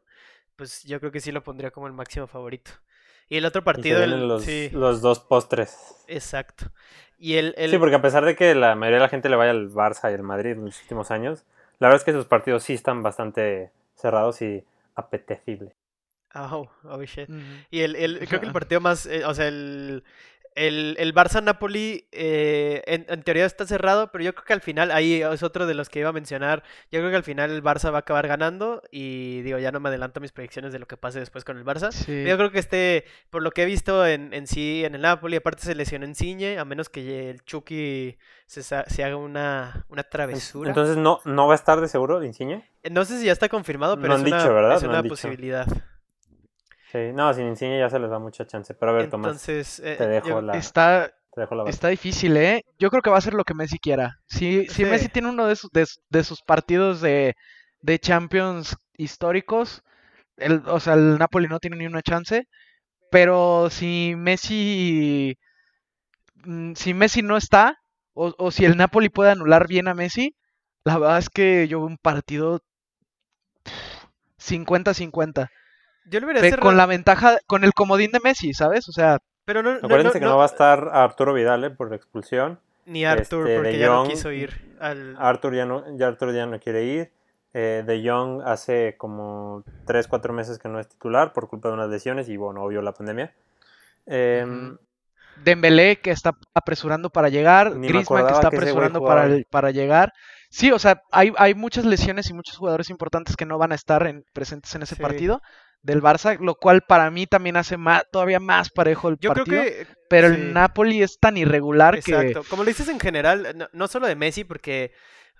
pues 0.56 0.84
yo 0.84 1.00
creo 1.00 1.10
que 1.10 1.20
sí 1.20 1.32
lo 1.32 1.42
pondría 1.42 1.70
como 1.70 1.86
el 1.86 1.94
máximo 1.94 2.26
favorito. 2.26 2.70
Y 3.30 3.38
el 3.38 3.46
otro 3.46 3.64
partido, 3.64 4.04
el- 4.04 4.28
los, 4.28 4.42
sí, 4.44 4.68
los 4.74 5.00
dos 5.00 5.20
postres. 5.20 6.04
exacto. 6.06 6.66
Y 7.18 7.36
el, 7.36 7.54
el- 7.56 7.70
Sí, 7.70 7.78
porque 7.78 7.94
a 7.96 8.02
pesar 8.02 8.26
de 8.26 8.36
que 8.36 8.54
la 8.54 8.74
mayoría 8.74 8.98
de 8.98 9.04
la 9.04 9.08
gente 9.08 9.30
le 9.30 9.36
vaya 9.36 9.52
al 9.52 9.70
Barça 9.70 10.10
y 10.10 10.14
al 10.14 10.22
Madrid 10.22 10.50
en 10.52 10.66
los 10.66 10.82
últimos 10.82 11.10
años, 11.10 11.44
la 11.78 11.88
verdad 11.88 11.96
es 12.02 12.04
que 12.04 12.12
sus 12.12 12.26
partidos 12.26 12.62
sí 12.62 12.74
están 12.74 13.02
bastante 13.02 13.70
cerrados 14.00 14.40
y 14.42 14.64
apetecibles. 14.94 15.72
Oh, 16.34 16.68
oh, 16.84 17.02
shit. 17.02 17.28
Y 17.70 17.80
el, 17.80 17.96
el- 17.96 18.26
creo 18.28 18.40
que 18.40 18.46
el 18.46 18.52
partido 18.60 18.80
más, 18.80 19.06
eh, 19.06 19.24
o 19.24 19.34
sea, 19.34 19.48
el, 19.48 20.04
el, 20.66 20.96
el 20.98 21.14
Barça-Napoli 21.14 22.04
eh, 22.12 22.82
en, 22.86 23.06
en 23.08 23.22
teoría 23.22 23.46
está 23.46 23.66
cerrado, 23.66 24.10
pero 24.12 24.24
yo 24.24 24.34
creo 24.34 24.44
que 24.44 24.52
al 24.52 24.60
final, 24.60 24.90
ahí 24.90 25.22
es 25.22 25.42
otro 25.42 25.66
de 25.66 25.74
los 25.74 25.88
que 25.88 26.00
iba 26.00 26.08
a 26.10 26.12
mencionar, 26.12 26.62
yo 26.92 27.00
creo 27.00 27.10
que 27.10 27.16
al 27.16 27.22
final 27.24 27.50
el 27.50 27.62
Barça 27.62 27.90
va 27.92 27.96
a 27.96 28.00
acabar 28.00 28.28
ganando 28.28 28.82
y 28.90 29.42
digo, 29.42 29.58
ya 29.58 29.72
no 29.72 29.80
me 29.80 29.88
adelanto 29.88 30.20
a 30.20 30.22
mis 30.22 30.32
predicciones 30.32 30.72
de 30.72 30.78
lo 30.78 30.86
que 30.86 30.96
pase 30.96 31.18
después 31.20 31.44
con 31.44 31.56
el 31.58 31.64
Barça. 31.64 31.90
Sí. 31.92 32.24
Yo 32.24 32.36
creo 32.36 32.50
que 32.50 32.58
este, 32.58 33.04
por 33.30 33.42
lo 33.42 33.50
que 33.52 33.62
he 33.62 33.66
visto 33.66 34.06
en, 34.06 34.32
en 34.34 34.46
sí, 34.46 34.84
en 34.84 34.94
el 34.94 35.00
Napoli, 35.02 35.36
aparte 35.36 35.62
se 35.62 35.74
lesionó 35.74 36.04
Insigne, 36.06 36.58
a 36.58 36.64
menos 36.64 36.88
que 36.88 37.30
el 37.30 37.42
Chucky 37.44 38.18
se, 38.46 38.62
se 38.62 39.04
haga 39.04 39.16
una, 39.16 39.86
una 39.88 40.02
travesura. 40.02 40.68
Entonces 40.70 40.96
no, 40.96 41.20
no 41.24 41.46
va 41.46 41.54
a 41.54 41.56
estar 41.56 41.80
de 41.80 41.88
seguro 41.88 42.22
Insigne. 42.22 42.68
no 42.90 43.04
sé 43.04 43.18
si 43.18 43.26
ya 43.26 43.32
está 43.32 43.48
confirmado, 43.48 43.96
pero 43.96 44.08
No 44.08 44.14
es 44.16 44.20
han 44.20 44.26
una, 44.26 44.38
dicho, 44.42 44.54
¿verdad? 44.54 44.76
es 44.76 44.82
No 44.82 44.88
una 44.90 45.02
dicho. 45.02 45.14
Sí, 46.90 46.98
no, 47.14 47.32
sin 47.34 47.46
Insigne 47.46 47.78
ya 47.78 47.88
se 47.88 47.98
les 47.98 48.10
da 48.10 48.18
mucha 48.18 48.46
chance. 48.46 48.74
Pero 48.74 48.92
a 48.92 48.94
ver, 48.94 49.10
Tomás, 49.10 49.26
Entonces, 49.26 49.78
eh, 49.80 49.94
te 49.96 50.06
dejo 50.08 50.28
yo- 50.28 50.40
la, 50.42 50.54
Está, 50.56 51.12
te 51.32 51.40
dejo 51.42 51.54
la 51.54 51.62
batuta. 51.64 51.70
está 51.70 51.88
difícil, 51.88 52.36
¿eh? 52.36 52.64
Yo 52.78 52.90
creo 52.90 53.02
que 53.02 53.10
va 53.10 53.18
a 53.18 53.20
ser 53.20 53.34
lo 53.34 53.44
que 53.44 53.54
Messi 53.54 53.78
quiera. 53.78 54.16
Si, 54.26 54.66
si 54.66 54.74
Sí. 54.74 54.84
Messi 54.84 55.08
tiene 55.08 55.28
uno 55.28 55.46
de 55.46 55.56
sus, 55.56 55.70
de, 55.70 55.86
de 56.08 56.24
sus 56.24 56.42
partidos 56.42 57.00
de, 57.00 57.34
de 57.80 57.98
Champions 57.98 58.76
históricos, 58.96 59.82
el, 60.36 60.62
o 60.66 60.80
sea, 60.80 60.94
el 60.94 61.18
Napoli 61.18 61.46
no 61.48 61.60
tiene 61.60 61.76
ni 61.76 61.86
una 61.86 62.02
chance. 62.02 62.48
Pero 63.10 63.70
si 63.70 64.14
Messi, 64.16 65.36
mm, 66.44 66.74
si 66.74 66.94
Messi 66.94 67.22
no 67.22 67.36
está, 67.36 67.76
o, 68.14 68.34
o 68.36 68.50
si 68.50 68.64
el 68.64 68.76
Napoli 68.76 69.08
puede 69.08 69.30
anular 69.30 69.68
bien 69.68 69.86
a 69.88 69.94
Messi, 69.94 70.34
la 70.84 70.98
verdad 70.98 71.18
es 71.18 71.28
que 71.30 71.68
yo 71.68 71.78
veo 71.78 71.86
un 71.88 71.98
partido 71.98 72.60
50-50. 74.38 75.50
Yo 76.06 76.20
lo 76.20 76.26
hubiera 76.28 76.56
Con 76.58 76.76
la 76.76 76.86
ventaja, 76.86 77.38
con 77.46 77.64
el 77.64 77.72
comodín 77.72 78.10
de 78.12 78.20
Messi, 78.20 78.52
¿sabes? 78.54 78.88
O 78.88 78.92
sea, 78.92 79.18
Pero 79.44 79.62
no, 79.62 79.70
Acuérdense 79.72 80.18
no- 80.18 80.20
que 80.20 80.26
no 80.32 80.36
va 80.38 80.44
a 80.44 80.46
estar 80.46 80.88
Arturo 80.92 81.32
Vidal 81.34 81.64
eh, 81.64 81.70
por 81.70 81.92
expulsión. 81.94 82.58
Ni 82.86 83.04
Arthur, 83.04 83.46
este, 83.48 83.56
porque 83.56 83.78
ya 83.78 83.86
no 83.88 84.04
quiso 84.04 84.32
ir 84.32 84.74
al... 84.80 85.14
Arthur 85.18 85.54
ya 85.54 85.64
no, 85.66 85.84
ya 85.96 86.08
Arthur 86.08 86.34
ya 86.34 86.46
no 86.46 86.58
quiere 86.58 86.84
ir. 86.84 87.12
Eh, 87.52 87.82
de 87.84 88.08
Jong 88.08 88.42
hace 88.44 88.94
como 88.96 89.64
3, 89.84 90.06
4 90.08 90.32
meses 90.32 90.58
que 90.58 90.68
no 90.68 90.78
es 90.78 90.88
titular 90.88 91.32
por 91.32 91.48
culpa 91.48 91.68
de 91.68 91.74
unas 91.74 91.88
lesiones 91.88 92.28
y 92.28 92.36
bueno, 92.36 92.62
obvio 92.62 92.80
la 92.80 92.92
pandemia. 92.92 93.34
Em, 94.06 94.68
Ujú. 94.68 94.78
Dembélé 95.42 96.00
que 96.00 96.10
está 96.10 96.36
apresurando 96.54 97.10
para 97.10 97.28
llegar, 97.28 97.72
Griezmann 97.78 98.26
que 98.26 98.32
está 98.34 98.48
apresurando 98.48 99.02
para, 99.02 99.28
para 99.50 99.70
llegar. 99.70 100.12
Sí, 100.50 100.70
o 100.70 100.78
sea, 100.78 101.02
hay, 101.12 101.32
hay 101.38 101.54
muchas 101.54 101.84
lesiones 101.84 102.28
y 102.28 102.34
muchos 102.34 102.56
jugadores 102.56 102.90
importantes 102.90 103.36
que 103.36 103.46
no 103.46 103.56
van 103.56 103.72
a 103.72 103.76
estar 103.76 104.06
en- 104.06 104.24
presentes 104.32 104.74
en 104.74 104.82
ese 104.82 104.96
Sí. 104.96 105.02
partido 105.02 105.40
del 105.82 106.02
Barça, 106.02 106.38
lo 106.38 106.54
cual 106.54 106.82
para 106.82 107.10
mí 107.10 107.26
también 107.26 107.56
hace 107.56 107.76
más, 107.76 108.04
todavía 108.10 108.40
más 108.40 108.70
parejo 108.70 109.08
el 109.08 109.16
Yo 109.18 109.32
creo 109.32 109.44
partido. 109.44 109.62
que... 109.62 109.86
pero 110.08 110.28
sí, 110.28 110.34
el 110.34 110.52
Napoli 110.52 111.02
es 111.02 111.18
tan 111.18 111.36
irregular 111.36 112.02
que 112.02 112.12
Exacto. 112.12 112.44
Como 112.48 112.64
lo 112.64 112.68
dices 112.68 112.88
en 112.88 113.00
general, 113.00 113.54
no, 113.56 113.68
no 113.72 113.88
solo 113.88 114.06
de 114.06 114.16
Messi, 114.16 114.44
porque... 114.44 114.92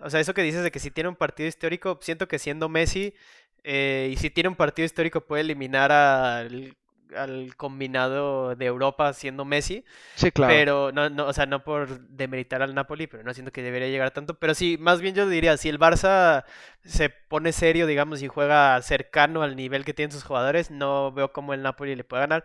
O 0.03 0.09
sea, 0.09 0.19
eso 0.19 0.33
que 0.33 0.41
dices 0.43 0.63
de 0.63 0.71
que 0.71 0.79
si 0.79 0.91
tiene 0.91 1.11
un 1.11 1.17
partido 1.17 1.47
histórico, 1.47 1.99
siento 2.01 2.27
que 2.27 2.39
siendo 2.39 2.71
Messi, 2.71 3.15
eh, 3.65 4.09
y 4.11 4.17
si 4.17 4.31
tiene 4.31 4.49
un 4.49 4.57
partido 4.57 4.87
histórico 4.87 5.27
puede 5.27 5.43
eliminar 5.43 5.93
al, 5.93 6.75
al 7.17 7.57
combinado 7.57 8.55
de 8.57 8.67
Europa 8.67 9.13
siendo 9.13 9.45
Messi. 9.45 9.85
sí, 10.15 10.31
claro. 10.31 10.53
Pero 10.53 10.93
no, 10.93 11.11
no, 11.11 11.27
o 11.27 11.33
sea, 11.33 11.47
no 11.47 11.65
por 11.65 12.01
demeritar 12.09 12.63
al 12.63 12.75
Napoli, 12.75 13.07
pero 13.07 13.23
no 13.23 13.35
siento 13.35 13.53
que 13.53 13.63
debería 13.63 13.89
llegar 13.89 14.11
tanto. 14.11 14.35
Pero 14.39 14.55
sí, 14.55 14.77
más 14.79 15.01
bien 15.01 15.15
yo 15.15 15.29
diría, 15.29 15.57
si 15.57 15.69
el 15.69 15.79
Barça 15.79 16.45
se 16.85 17.11
pone 17.11 17.53
serio, 17.53 17.87
digamos, 17.87 18.23
y 18.23 18.29
juega 18.29 18.81
cercano 18.83 19.43
al 19.43 19.57
nivel 19.57 19.85
que 19.85 19.95
tienen 19.95 20.13
sus 20.13 20.25
jugadores, 20.25 20.71
no 20.71 21.13
veo 21.13 21.33
cómo 21.33 21.55
el 21.55 21.63
Napoli 21.63 21.95
le 21.97 22.05
puede 22.05 22.23
ganar. 22.23 22.45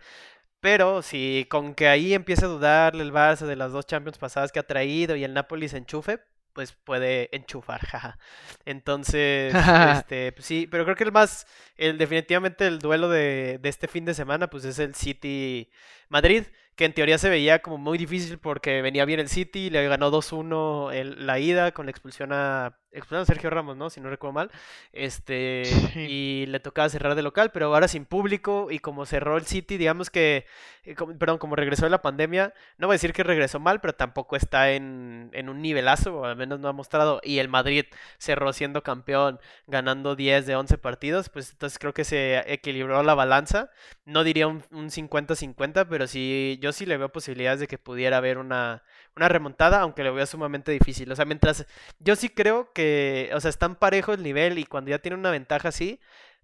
Pero 0.60 1.02
si 1.02 1.46
con 1.50 1.74
que 1.74 1.88
ahí 1.88 2.14
empiece 2.14 2.44
a 2.44 2.48
dudarle 2.48 3.02
el 3.02 3.12
Barça 3.12 3.46
de 3.46 3.56
las 3.56 3.72
dos 3.72 3.86
Champions 3.86 4.18
pasadas 4.18 4.52
que 4.52 4.58
ha 4.58 4.66
traído 4.66 5.16
y 5.16 5.24
el 5.24 5.34
Napoli 5.34 5.68
se 5.68 5.78
enchufe, 5.78 6.20
pues 6.56 6.72
puede 6.72 7.28
enchufar, 7.36 7.80
jaja. 7.86 8.18
Entonces, 8.64 9.54
este, 9.86 10.32
pues 10.32 10.46
sí, 10.46 10.66
pero 10.70 10.84
creo 10.84 10.96
que 10.96 11.04
el 11.04 11.12
más, 11.12 11.46
el 11.76 11.98
definitivamente 11.98 12.66
el 12.66 12.78
duelo 12.80 13.08
de, 13.08 13.58
de 13.62 13.68
este 13.68 13.88
fin 13.88 14.04
de 14.04 14.14
semana, 14.14 14.48
pues 14.50 14.64
es 14.64 14.78
el 14.80 14.94
City 14.94 15.70
Madrid, 16.08 16.44
que 16.74 16.84
en 16.84 16.92
teoría 16.94 17.18
se 17.18 17.28
veía 17.30 17.60
como 17.60 17.78
muy 17.78 17.98
difícil 17.98 18.38
porque 18.38 18.82
venía 18.82 19.04
bien 19.04 19.20
el 19.20 19.28
City, 19.28 19.70
le 19.70 19.86
ganó 19.88 20.10
2-1 20.10 20.90
el- 20.92 21.26
la 21.26 21.38
ida 21.38 21.72
con 21.72 21.86
la 21.86 21.90
expulsión 21.90 22.32
a, 22.32 22.78
expulsaron 22.96 23.22
a 23.22 23.26
Sergio 23.26 23.50
Ramos, 23.50 23.76
¿no? 23.76 23.90
Si 23.90 24.00
no 24.00 24.10
recuerdo 24.10 24.32
mal. 24.34 24.50
Este, 24.92 25.64
Sí. 25.96 26.00
y 26.08 26.46
le 26.46 26.60
tocaba 26.60 26.88
cerrar 26.88 27.14
de 27.14 27.22
local, 27.22 27.50
pero 27.52 27.66
ahora 27.66 27.88
sin 27.88 28.04
público 28.04 28.68
y 28.70 28.78
como 28.78 29.06
cerró 29.06 29.36
el 29.36 29.46
City, 29.46 29.76
digamos 29.78 30.10
que, 30.10 30.46
eh, 30.84 30.94
como- 30.94 31.16
perdón, 31.18 31.38
como 31.38 31.56
regresó 31.56 31.84
de 31.84 31.90
la 31.90 32.02
pandemia, 32.02 32.52
no 32.78 32.86
voy 32.86 32.94
a 32.94 32.96
decir 32.96 33.12
que 33.12 33.22
regresó 33.22 33.60
mal, 33.60 33.80
pero 33.80 33.94
tampoco 33.94 34.36
está 34.36 34.70
en, 34.72 35.30
en 35.32 35.48
un 35.48 35.62
nivelazo, 35.62 36.18
o 36.20 36.24
al 36.24 36.36
menos 36.36 36.60
no 36.60 36.68
ha 36.68 36.72
mostrado. 36.72 37.20
Y 37.22 37.38
el 37.38 37.48
Madrid 37.48 37.84
cerró 38.18 38.52
siendo 38.52 38.82
campeón, 38.82 39.38
ganando 39.66 40.16
10 40.16 40.46
de 40.46 40.56
11 40.56 40.78
partidos, 40.78 41.28
pues 41.28 41.50
entonces 41.52 41.78
creo 41.78 41.94
que 41.94 42.04
se 42.04 42.42
equilibró 42.52 43.02
la 43.02 43.14
balanza. 43.14 43.70
No 44.04 44.24
diría 44.24 44.46
un 44.48 44.62
un 44.70 44.90
50-50, 44.90 45.86
pero 45.88 46.06
sí, 46.06 46.58
yo 46.60 46.72
sí 46.72 46.86
le 46.86 46.96
veo 46.96 47.10
posibilidades 47.10 47.60
de 47.60 47.66
que 47.68 47.78
pudiera 47.78 48.16
haber 48.18 48.38
una, 48.38 48.82
una 49.16 49.28
remontada, 49.28 49.80
aunque 49.80 50.04
lo 50.04 50.14
veo 50.14 50.26
sumamente 50.26 50.72
difícil. 50.72 51.10
O 51.10 51.16
sea, 51.16 51.24
mientras 51.24 51.66
yo 51.98 52.16
sí 52.16 52.28
creo 52.28 52.72
que, 52.72 53.30
o 53.34 53.40
sea, 53.40 53.48
están 53.50 53.76
parejos 53.76 54.16
el 54.16 54.22
nivel 54.22 54.58
y 54.58 54.64
cuando 54.64 54.90
ya 54.90 54.98
tiene 54.98 55.16
una 55.16 55.30
ventaja 55.30 55.68
así, 55.68 56.00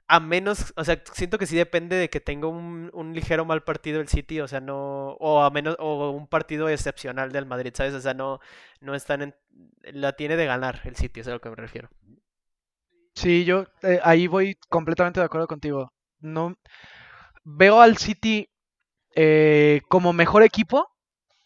a 0.09 0.20
menos, 0.20 0.73
o 0.77 0.85
sea, 0.85 1.03
siento 1.12 1.39
que 1.39 1.47
sí 1.47 1.57
depende 1.57 1.97
de 1.97 2.11
que 2.11 2.20
tenga 2.20 2.49
un, 2.49 2.91
un 2.93 3.14
ligero 3.14 3.45
mal 3.45 3.62
partido 3.62 4.01
el 4.01 4.09
City, 4.09 4.41
o 4.41 4.49
sea, 4.49 4.61
no, 4.61 5.12
o 5.20 5.43
a 5.43 5.51
menos, 5.51 5.77
o 5.79 6.11
un 6.11 6.27
partido 6.27 6.68
excepcional 6.68 7.33
del 7.33 7.47
Madrid, 7.47 7.73
¿sabes? 7.75 7.95
O 7.95 8.01
sea, 8.01 8.14
no, 8.14 8.41
no 8.81 8.95
están 8.95 9.35
la 9.85 10.12
tiene 10.14 10.37
de 10.37 10.47
ganar 10.47 10.81
el 10.85 10.97
City, 10.97 11.20
es 11.20 11.29
a 11.29 11.33
lo 11.33 11.41
que 11.41 11.51
me 11.51 11.57
refiero. 11.57 11.89
Sí, 13.14 13.45
yo 13.45 13.66
eh, 13.83 14.01
ahí 14.03 14.27
voy 14.27 14.57
completamente 14.68 15.20
de 15.20 15.27
acuerdo 15.27 15.47
contigo. 15.47 15.93
No 16.20 16.57
veo 17.45 17.81
al 17.81 17.97
City 17.99 18.49
eh, 19.14 19.83
como 19.89 20.12
mejor 20.12 20.43
equipo. 20.43 20.89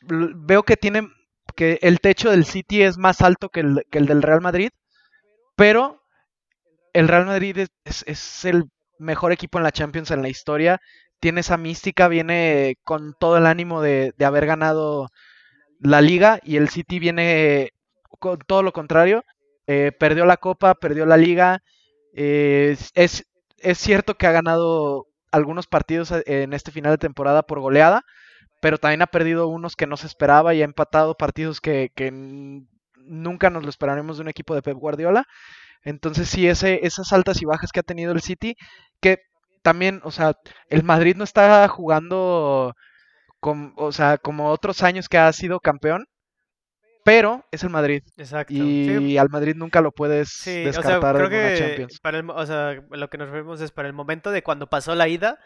Veo 0.01 0.63
que 0.63 0.77
tiene 0.77 1.09
que 1.57 1.79
el 1.83 2.01
techo 2.01 2.31
del 2.31 2.45
City 2.45 2.83
es 2.83 2.99
más 2.99 3.23
alto 3.23 3.49
que 3.49 3.61
el, 3.61 3.83
del 3.91 4.23
Real 4.23 4.41
Madrid, 4.41 4.71
pero 5.57 6.03
el 6.93 7.09
Real 7.09 7.27
Madrid 7.27 7.67
es, 7.85 8.45
el 8.45 8.65
mejor 8.99 9.33
equipo 9.33 9.59
en 9.59 9.65
la 9.65 9.73
Champions 9.73 10.11
en 10.11 10.23
la 10.23 10.29
historia. 10.29 10.81
Tiene 11.19 11.41
esa 11.41 11.57
mística, 11.57 12.09
viene 12.09 12.77
con 12.85 13.15
todo 13.19 13.39
el 13.39 13.47
ánimo 13.47 13.81
de, 13.81 14.15
haber 14.25 14.47
ganado 14.47 15.09
la 15.81 16.01
liga 16.01 16.41
y 16.43 16.57
el 16.57 16.69
City 16.69 16.99
viene 16.99 17.73
con 18.19 18.39
todo 18.39 18.63
lo 18.63 18.73
contrario. 18.73 19.25
Eh, 19.67 19.93
perdió 19.99 20.27
la 20.27 20.37
copa, 20.37 20.75
perdió 20.75 21.07
la 21.07 21.17
liga. 21.17 21.63
eh, 22.15 22.77
es, 22.95 23.27
es 23.59 23.79
cierto 23.79 24.15
que 24.17 24.27
ha 24.27 24.33
ganado 24.33 25.07
algunos 25.33 25.67
partidos 25.67 26.13
en 26.27 26.53
este 26.53 26.71
final 26.71 26.93
de 26.93 26.99
temporada 26.99 27.43
por 27.43 27.61
goleada, 27.61 28.05
pero 28.67 28.79
también 28.79 29.03
ha 29.03 29.07
perdido 29.07 29.47
unos 29.47 29.77
que 29.77 29.87
no 29.87 29.97
se 29.97 30.09
esperaba 30.09 30.53
y 30.53 30.61
ha 30.63 30.65
empatado 30.65 31.17
partidos 31.17 31.61
que, 31.61 31.93
que 31.95 32.11
nunca 32.97 33.49
nos 33.49 33.63
lo 33.63 33.69
esperaremos 33.71 34.17
de 34.17 34.23
un 34.25 34.29
equipo 34.29 34.57
de 34.57 34.63
Pep 34.63 34.77
Guardiola. 34.77 35.25
Entonces 35.85 36.29
sí, 36.29 36.49
ese, 36.49 36.87
esas 36.87 37.13
altas 37.13 37.43
y 37.43 37.47
bajas 37.47 37.73
que 37.73 37.81
ha 37.81 37.85
tenido 37.85 38.13
el 38.13 38.23
City, 38.23 38.57
que 39.01 39.19
también, 39.63 40.01
o 40.05 40.11
sea, 40.11 40.35
el 40.69 40.85
Madrid 40.85 41.17
no 41.17 41.25
está 41.25 41.69
jugando 41.69 42.75
com- 43.41 43.75
o 43.77 43.93
sea, 43.93 44.19
como 44.19 44.51
otros 44.51 44.83
años 44.83 45.09
que 45.09 45.19
ha 45.19 45.33
sido 45.33 45.61
campeón, 45.61 46.07
pero 47.07 47.47
es 47.53 47.63
el 47.63 47.71
Madrid. 47.71 48.03
Exacto. 48.17 48.53
Y 48.53 48.85
Sí, 48.85 49.17
al 49.19 49.31
Madrid 49.31 49.55
nunca 49.57 49.81
lo 49.81 49.93
puedes 49.93 50.29
Sí, 50.29 50.51
o 50.75 50.83
sea, 50.83 51.01
descartar 51.01 51.15
creo 51.15 51.29
en 51.29 51.35
una 51.35 51.53
que 51.53 51.55
Champions. 51.55 52.01
para 52.01 52.19
el, 52.19 52.29
o 52.29 52.47
sea, 52.47 52.83
lo 52.91 53.09
que 53.11 53.19
nos 53.19 53.31
vemos 53.31 53.61
es 53.61 53.71
para 53.71 53.87
el 53.89 53.95
momento 53.95 54.31
de 54.33 54.43
cuando 54.43 54.69
pasó 54.69 54.95
la 54.97 55.09
ida, 55.09 55.39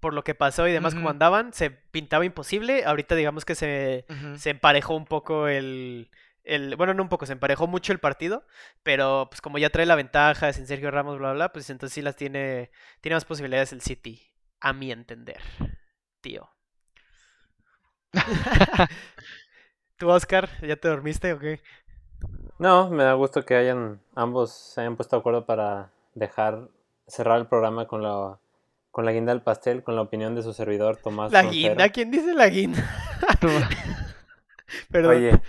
por 0.00 0.14
lo 0.14 0.22
que 0.22 0.34
pasó 0.36 0.68
y 0.68 0.72
demás 0.72 0.94
como 0.94 1.06
Ujú. 1.06 1.10
andaban, 1.10 1.52
se 1.52 1.70
pintaba 1.70 2.24
imposible. 2.24 2.84
Ahorita 2.84 3.16
digamos 3.16 3.44
que 3.44 3.56
se, 3.56 4.06
se 4.36 4.50
emparejó 4.50 4.94
un 4.94 5.06
poco 5.06 5.48
el, 5.48 6.08
el... 6.44 6.76
Bueno, 6.76 6.94
no 6.94 7.02
un 7.02 7.08
poco, 7.08 7.26
se 7.26 7.32
emparejó 7.32 7.66
mucho 7.66 7.92
el 7.92 7.98
partido. 7.98 8.46
Pero 8.84 9.26
pues 9.30 9.40
como 9.40 9.58
ya 9.58 9.70
trae 9.70 9.86
la 9.86 9.96
ventaja 9.96 10.52
sin 10.52 10.68
Sergio 10.68 10.90
Ramos, 10.92 11.18
bla, 11.18 11.30
bla, 11.30 11.34
bla, 11.34 11.52
pues 11.52 11.68
entonces 11.70 11.94
sí 11.94 12.00
las 12.02 12.14
tiene, 12.16 12.70
tiene 13.00 13.16
más 13.16 13.24
posibilidades 13.24 13.72
el 13.72 13.80
City, 13.82 14.22
a 14.60 14.72
mi 14.72 14.92
entender, 14.92 15.40
tío. 16.20 16.48
¿Tú, 19.98 20.08
Oscar, 20.10 20.48
ya 20.62 20.76
te 20.76 20.88
dormiste 20.88 21.32
o 21.32 21.40
qué? 21.40 21.60
No, 22.58 22.88
me 22.88 23.02
da 23.02 23.14
gusto 23.14 23.44
que 23.44 23.56
hayan 23.56 24.00
ambos 24.14 24.52
se 24.52 24.80
hayan 24.80 24.94
puesto 24.94 25.16
de 25.16 25.20
acuerdo 25.20 25.44
para 25.44 25.90
dejar 26.14 26.68
cerrar 27.08 27.38
el 27.38 27.46
programa 27.46 27.86
con 27.88 28.02
la 28.02 28.38
con 28.92 29.04
la 29.04 29.12
guinda 29.12 29.32
del 29.32 29.42
pastel, 29.42 29.82
con 29.82 29.96
la 29.96 30.02
opinión 30.02 30.34
de 30.36 30.42
su 30.42 30.52
servidor 30.52 30.96
Tomás 30.96 31.32
¿La 31.32 31.42
guinda? 31.42 31.88
¿Quién 31.88 32.10
dice 32.12 32.32
la 32.32 32.48
guinda? 32.48 32.82
Perdón. 34.90 35.16
Oye. 35.16 35.40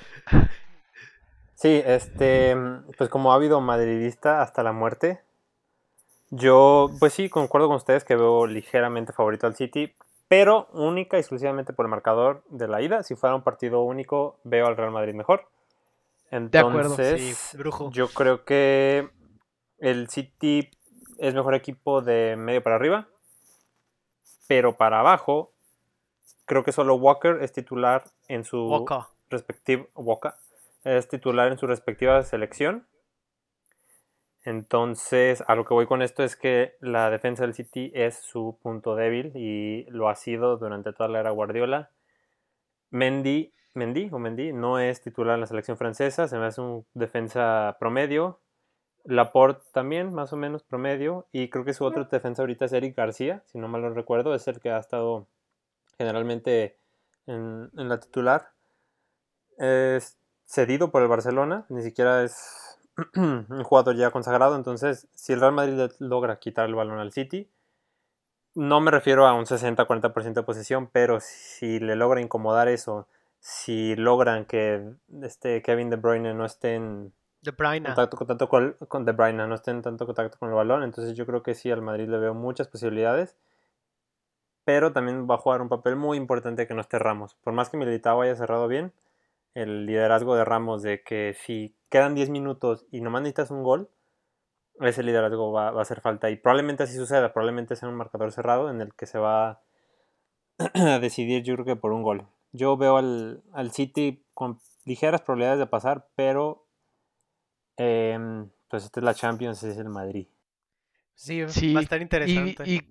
Sí, 1.54 1.82
este, 1.86 2.56
pues 2.98 3.10
como 3.10 3.32
ha 3.32 3.36
habido 3.36 3.60
madridista 3.62 4.42
hasta 4.42 4.64
la 4.64 4.72
muerte, 4.72 5.22
yo, 6.30 6.90
pues 7.00 7.14
sí, 7.14 7.30
concuerdo 7.30 7.68
con 7.68 7.78
ustedes 7.78 8.04
que 8.04 8.16
veo 8.16 8.48
ligeramente 8.48 9.14
favorito 9.14 9.46
al 9.46 9.56
City, 9.56 9.94
pero 10.30 10.68
única 10.72 11.18
y 11.18 11.20
exclusivamente 11.20 11.74
por 11.74 11.86
el 11.86 11.90
marcador 11.90 12.44
de 12.50 12.68
la 12.68 12.82
ida. 12.82 13.04
Si 13.04 13.16
fuera 13.16 13.36
un 13.36 13.42
partido 13.42 13.82
único, 13.82 14.40
veo 14.44 14.68
al 14.68 14.78
Real 14.78 14.92
Madrid 14.92 15.16
mejor. 15.16 15.50
acuerdo, 16.60 16.92
Entonces, 16.92 17.36
sí, 17.36 17.58
brujo. 17.58 17.90
yo 17.92 18.08
creo 18.08 18.46
que 18.46 19.10
el 19.80 20.08
City 20.10 20.70
es 21.18 21.34
mejor 21.34 21.56
equipo 21.56 22.02
de 22.02 22.36
medio 22.38 22.62
para 22.62 22.76
arriba, 22.76 23.08
pero 24.48 24.78
para 24.78 25.00
abajo, 25.00 25.52
creo 26.46 26.64
que 26.64 26.72
solo 26.72 26.96
Walker 26.96 27.40
es 27.42 27.52
titular 27.52 28.04
en 28.28 28.44
su 28.44 28.86
respectiva 29.32 29.88
es 30.84 31.08
titular 31.08 31.52
en 31.52 31.58
su 31.58 31.66
respectiva 31.66 32.22
selección. 32.24 32.86
Entonces, 34.44 35.44
a 35.48 35.56
lo 35.56 35.66
que 35.66 35.74
voy 35.74 35.86
con 35.86 36.02
esto 36.02 36.24
es 36.24 36.36
que 36.36 36.76
la 36.80 37.10
defensa 37.10 37.44
del 37.44 37.54
City 37.54 37.92
es 37.94 38.16
su 38.16 38.58
punto 38.62 38.96
débil 38.96 39.32
y 39.36 39.86
lo 39.90 40.08
ha 40.08 40.16
sido 40.16 40.58
durante 40.58 40.94
toda 40.94 41.10
la 41.10 41.20
era 41.20 41.32
Guardiola. 41.32 41.92
Mendy, 42.90 43.54
Mendy 43.74 44.10
o 44.12 44.20
Mendy 44.20 44.54
no 44.54 44.80
es 44.80 45.02
titular 45.02 45.36
en 45.36 45.42
la 45.42 45.48
selección 45.48 45.78
francesa, 45.78 46.28
se 46.28 46.38
me 46.38 46.46
hace 46.46 46.62
un 46.62 46.86
defensa 46.94 47.76
promedio. 47.80 48.40
Laporte 49.04 49.64
también, 49.74 50.14
más 50.14 50.34
o 50.34 50.38
menos 50.38 50.64
promedio. 50.64 51.28
Y 51.32 51.50
creo 51.50 51.66
que 51.66 51.74
su 51.74 51.84
otro 51.84 52.06
defensa 52.06 52.42
ahorita 52.42 52.66
es 52.66 52.74
Eric 52.74 52.96
García, 52.96 53.44
si 53.48 53.58
no 53.58 53.68
mal 53.68 53.82
lo 53.82 53.94
recuerdo, 53.94 54.34
es 54.36 54.48
el 54.48 54.60
que 54.60 54.72
ha 54.72 54.80
estado 54.80 55.28
generalmente 55.98 56.78
en, 57.28 57.70
en 57.78 57.90
la 57.90 58.00
titular. 58.00 58.52
Es 59.58 60.18
cedido 60.46 60.92
por 60.92 61.02
el 61.02 61.08
Barcelona, 61.08 61.66
ni 61.70 61.82
siquiera 61.82 62.24
es 62.24 62.69
un 63.16 63.64
jugador 63.64 63.96
ya 63.96 64.12
consagrado. 64.12 64.56
Entonces, 64.56 65.08
si 65.14 65.34
el 65.34 65.40
Real 65.40 65.54
Madrid 65.54 65.92
logra 66.00 66.40
quitar 66.40 66.68
el 66.68 66.76
balón 66.76 67.00
al 67.00 67.12
City, 67.12 67.50
no 68.56 68.82
me 68.82 68.92
refiero 68.92 69.28
a 69.28 69.34
un 69.34 69.46
60-40% 69.46 70.34
de 70.34 70.44
posesión, 70.44 70.88
pero 70.88 71.20
si 71.20 71.80
le 71.80 71.96
logra 71.96 72.22
incomodar 72.22 72.68
eso, 72.68 73.08
si 73.40 73.96
logran 73.96 74.46
que 74.46 74.84
este 75.22 75.62
Kevin 75.62 75.90
De 75.90 75.96
Bruyne 75.96 76.34
no 76.34 76.46
esté 76.46 76.76
en 76.76 77.14
De 77.42 77.54
contacto, 77.54 78.18
contacto 78.18 78.50
con, 78.50 78.76
con 78.88 79.06
De 79.06 79.12
Bruyne, 79.14 79.48
no 79.48 79.56
esté 79.56 79.72
en 79.72 79.82
tanto 79.82 80.06
contacto 80.06 80.38
con 80.40 80.50
el 80.50 80.56
balón, 80.56 80.84
entonces 80.84 81.16
yo 81.16 81.26
creo 81.26 81.44
que 81.44 81.56
sí 81.56 81.72
al 81.72 81.82
Madrid 81.82 82.10
le 82.10 82.18
veo 82.18 82.34
muchas 82.34 82.68
posibilidades, 82.68 83.38
pero 84.66 84.92
también 84.92 85.28
va 85.30 85.36
a 85.36 85.40
jugar 85.40 85.62
un 85.62 85.70
papel 85.70 85.96
muy 85.96 86.18
importante 86.18 86.68
que 86.68 86.74
no 86.74 86.82
esté 86.82 87.00
Ramos. 87.00 87.36
Por 87.36 87.54
más 87.54 87.70
que 87.70 87.78
Militao 87.78 88.22
haya 88.22 88.36
cerrado 88.36 88.68
bien, 88.68 88.92
el 89.62 89.86
liderazgo 89.86 90.36
de 90.36 90.46
Ramos 90.46 90.82
de 90.84 91.02
que 91.04 91.34
si 91.34 91.76
quedan 91.90 92.16
10 92.16 92.30
minutos 92.30 92.86
y 92.92 93.02
nomás 93.02 93.22
necesitas 93.22 93.52
un 93.52 93.64
gol, 93.64 93.90
ese 94.80 95.04
liderazgo 95.04 95.52
va, 95.52 95.72
va 95.72 95.80
a 95.80 95.82
hacer 95.82 96.02
falta 96.02 96.30
y 96.30 96.38
probablemente 96.38 96.84
así 96.84 96.96
suceda, 96.96 97.34
probablemente 97.34 97.76
sea 97.76 97.90
un 97.90 97.96
marcador 97.96 98.32
cerrado 98.32 98.70
en 98.70 98.80
el 98.82 98.94
que 98.94 99.06
se 99.06 99.20
va 99.20 99.50
a 99.50 99.62
decidir 101.02 101.44
yo 101.44 101.56
creo 101.56 101.66
que 101.66 101.76
por 101.76 101.92
un 101.92 102.04
gol. 102.04 102.28
Yo 102.52 102.78
veo 102.78 102.98
al, 102.98 103.44
al 103.54 103.72
City 103.72 104.26
con 104.34 104.60
ligeras 104.86 105.22
probabilidades 105.22 105.60
de 105.60 105.68
pasar, 105.68 106.08
pero 106.16 106.66
em, 107.78 108.50
pues 108.70 108.86
esta 108.86 109.00
es 109.00 109.04
la 109.04 109.14
Champions, 109.14 109.64
es 109.64 109.78
el 109.78 109.90
Madrid. 109.90 110.28
Sí, 111.16 111.46
Sí, 111.50 111.74
va 111.74 111.82
a 111.82 111.84
estar 111.84 112.02
interesante. 112.02 112.64
y- 112.66 112.76
Y 112.76 112.82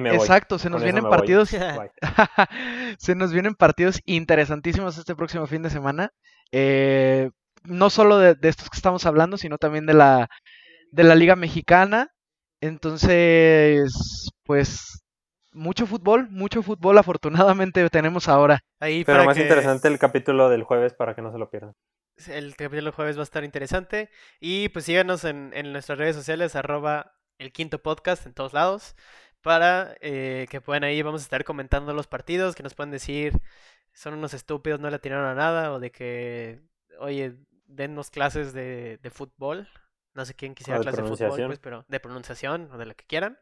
me 0.00 0.10
voy. 0.10 0.18
exacto, 0.18 0.58
se 0.58 0.70
nos 0.70 0.78
Con 0.80 0.84
vienen 0.84 1.04
partidos, 1.10 1.50
se 2.98 3.14
nos 3.14 3.32
vienen 3.32 3.54
partidos 3.54 4.00
interesantísimos 4.04 4.96
este 4.98 5.14
próximo 5.14 5.46
fin 5.46 5.62
de 5.62 5.70
semana. 5.70 6.10
Eh, 6.52 7.30
no 7.64 7.90
solo 7.90 8.18
de, 8.18 8.34
de 8.34 8.48
estos 8.48 8.70
que 8.70 8.76
estamos 8.76 9.06
hablando, 9.06 9.36
sino 9.36 9.58
también 9.58 9.86
de 9.86 9.94
la, 9.94 10.28
de 10.90 11.04
la 11.04 11.14
Liga 11.14 11.36
Mexicana. 11.36 12.08
Entonces, 12.60 14.30
pues, 14.44 15.02
mucho 15.52 15.86
fútbol, 15.86 16.28
mucho 16.30 16.62
fútbol 16.62 16.98
afortunadamente 16.98 17.88
tenemos 17.90 18.28
ahora. 18.28 18.60
Ahí 18.80 19.04
Pero 19.04 19.18
para 19.18 19.26
más 19.26 19.36
que- 19.36 19.42
interesante 19.42 19.88
el 19.88 19.98
capítulo 19.98 20.48
del 20.48 20.62
jueves 20.64 20.94
para 20.94 21.14
que 21.14 21.22
no 21.22 21.32
se 21.32 21.38
lo 21.38 21.50
pierdan. 21.50 21.74
El 22.28 22.54
capítulo 22.56 22.84
del 22.84 22.92
jueves 22.94 23.16
va 23.16 23.22
a 23.22 23.24
estar 23.24 23.44
interesante. 23.44 24.10
Y 24.40 24.68
pues 24.70 24.84
síganos 24.84 25.24
en, 25.24 25.50
en 25.54 25.72
nuestras 25.72 25.98
redes 25.98 26.16
sociales, 26.16 26.54
arroba 26.56 27.12
el 27.38 27.52
quinto 27.52 27.80
podcast 27.82 28.26
en 28.26 28.34
todos 28.34 28.52
lados. 28.52 28.94
Para 29.42 29.96
eh, 30.00 30.46
que 30.50 30.60
puedan 30.60 30.84
ahí, 30.84 31.02
vamos 31.02 31.22
a 31.22 31.24
estar 31.24 31.44
comentando 31.44 31.92
los 31.92 32.06
partidos, 32.06 32.54
que 32.54 32.62
nos 32.62 32.74
puedan 32.74 32.90
decir, 32.92 33.32
son 33.92 34.14
unos 34.14 34.34
estúpidos, 34.34 34.80
no 34.80 34.88
le 34.88 34.96
atinaron 34.96 35.26
a 35.26 35.34
nada, 35.34 35.72
o 35.72 35.80
de 35.80 35.90
que, 35.90 36.60
oye, 37.00 37.34
dennos 37.66 38.10
clases 38.10 38.52
de, 38.52 38.98
de 39.02 39.10
fútbol. 39.10 39.68
No 40.14 40.24
sé 40.24 40.34
quién 40.34 40.54
quisiera 40.54 40.78
de 40.78 40.84
clases 40.84 41.02
de 41.02 41.08
fútbol, 41.08 41.46
pues, 41.46 41.58
pero 41.58 41.84
de 41.88 42.00
pronunciación 42.00 42.70
o 42.72 42.78
de 42.78 42.86
lo 42.86 42.94
que 42.94 43.04
quieran. 43.06 43.38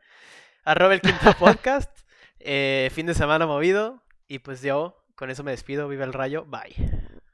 Arroba 0.64 0.94
el 0.94 1.00
quinto 1.00 1.32
podcast. 1.38 1.90
eh, 2.38 2.88
fin 2.92 3.06
de 3.06 3.14
semana 3.14 3.46
movido. 3.46 4.02
Y 4.28 4.38
pues 4.38 4.62
yo 4.62 5.04
con 5.16 5.30
eso 5.30 5.42
me 5.42 5.50
despido. 5.50 5.88
Viva 5.88 6.04
el 6.04 6.12
rayo. 6.12 6.44
Bye. 6.46 7.09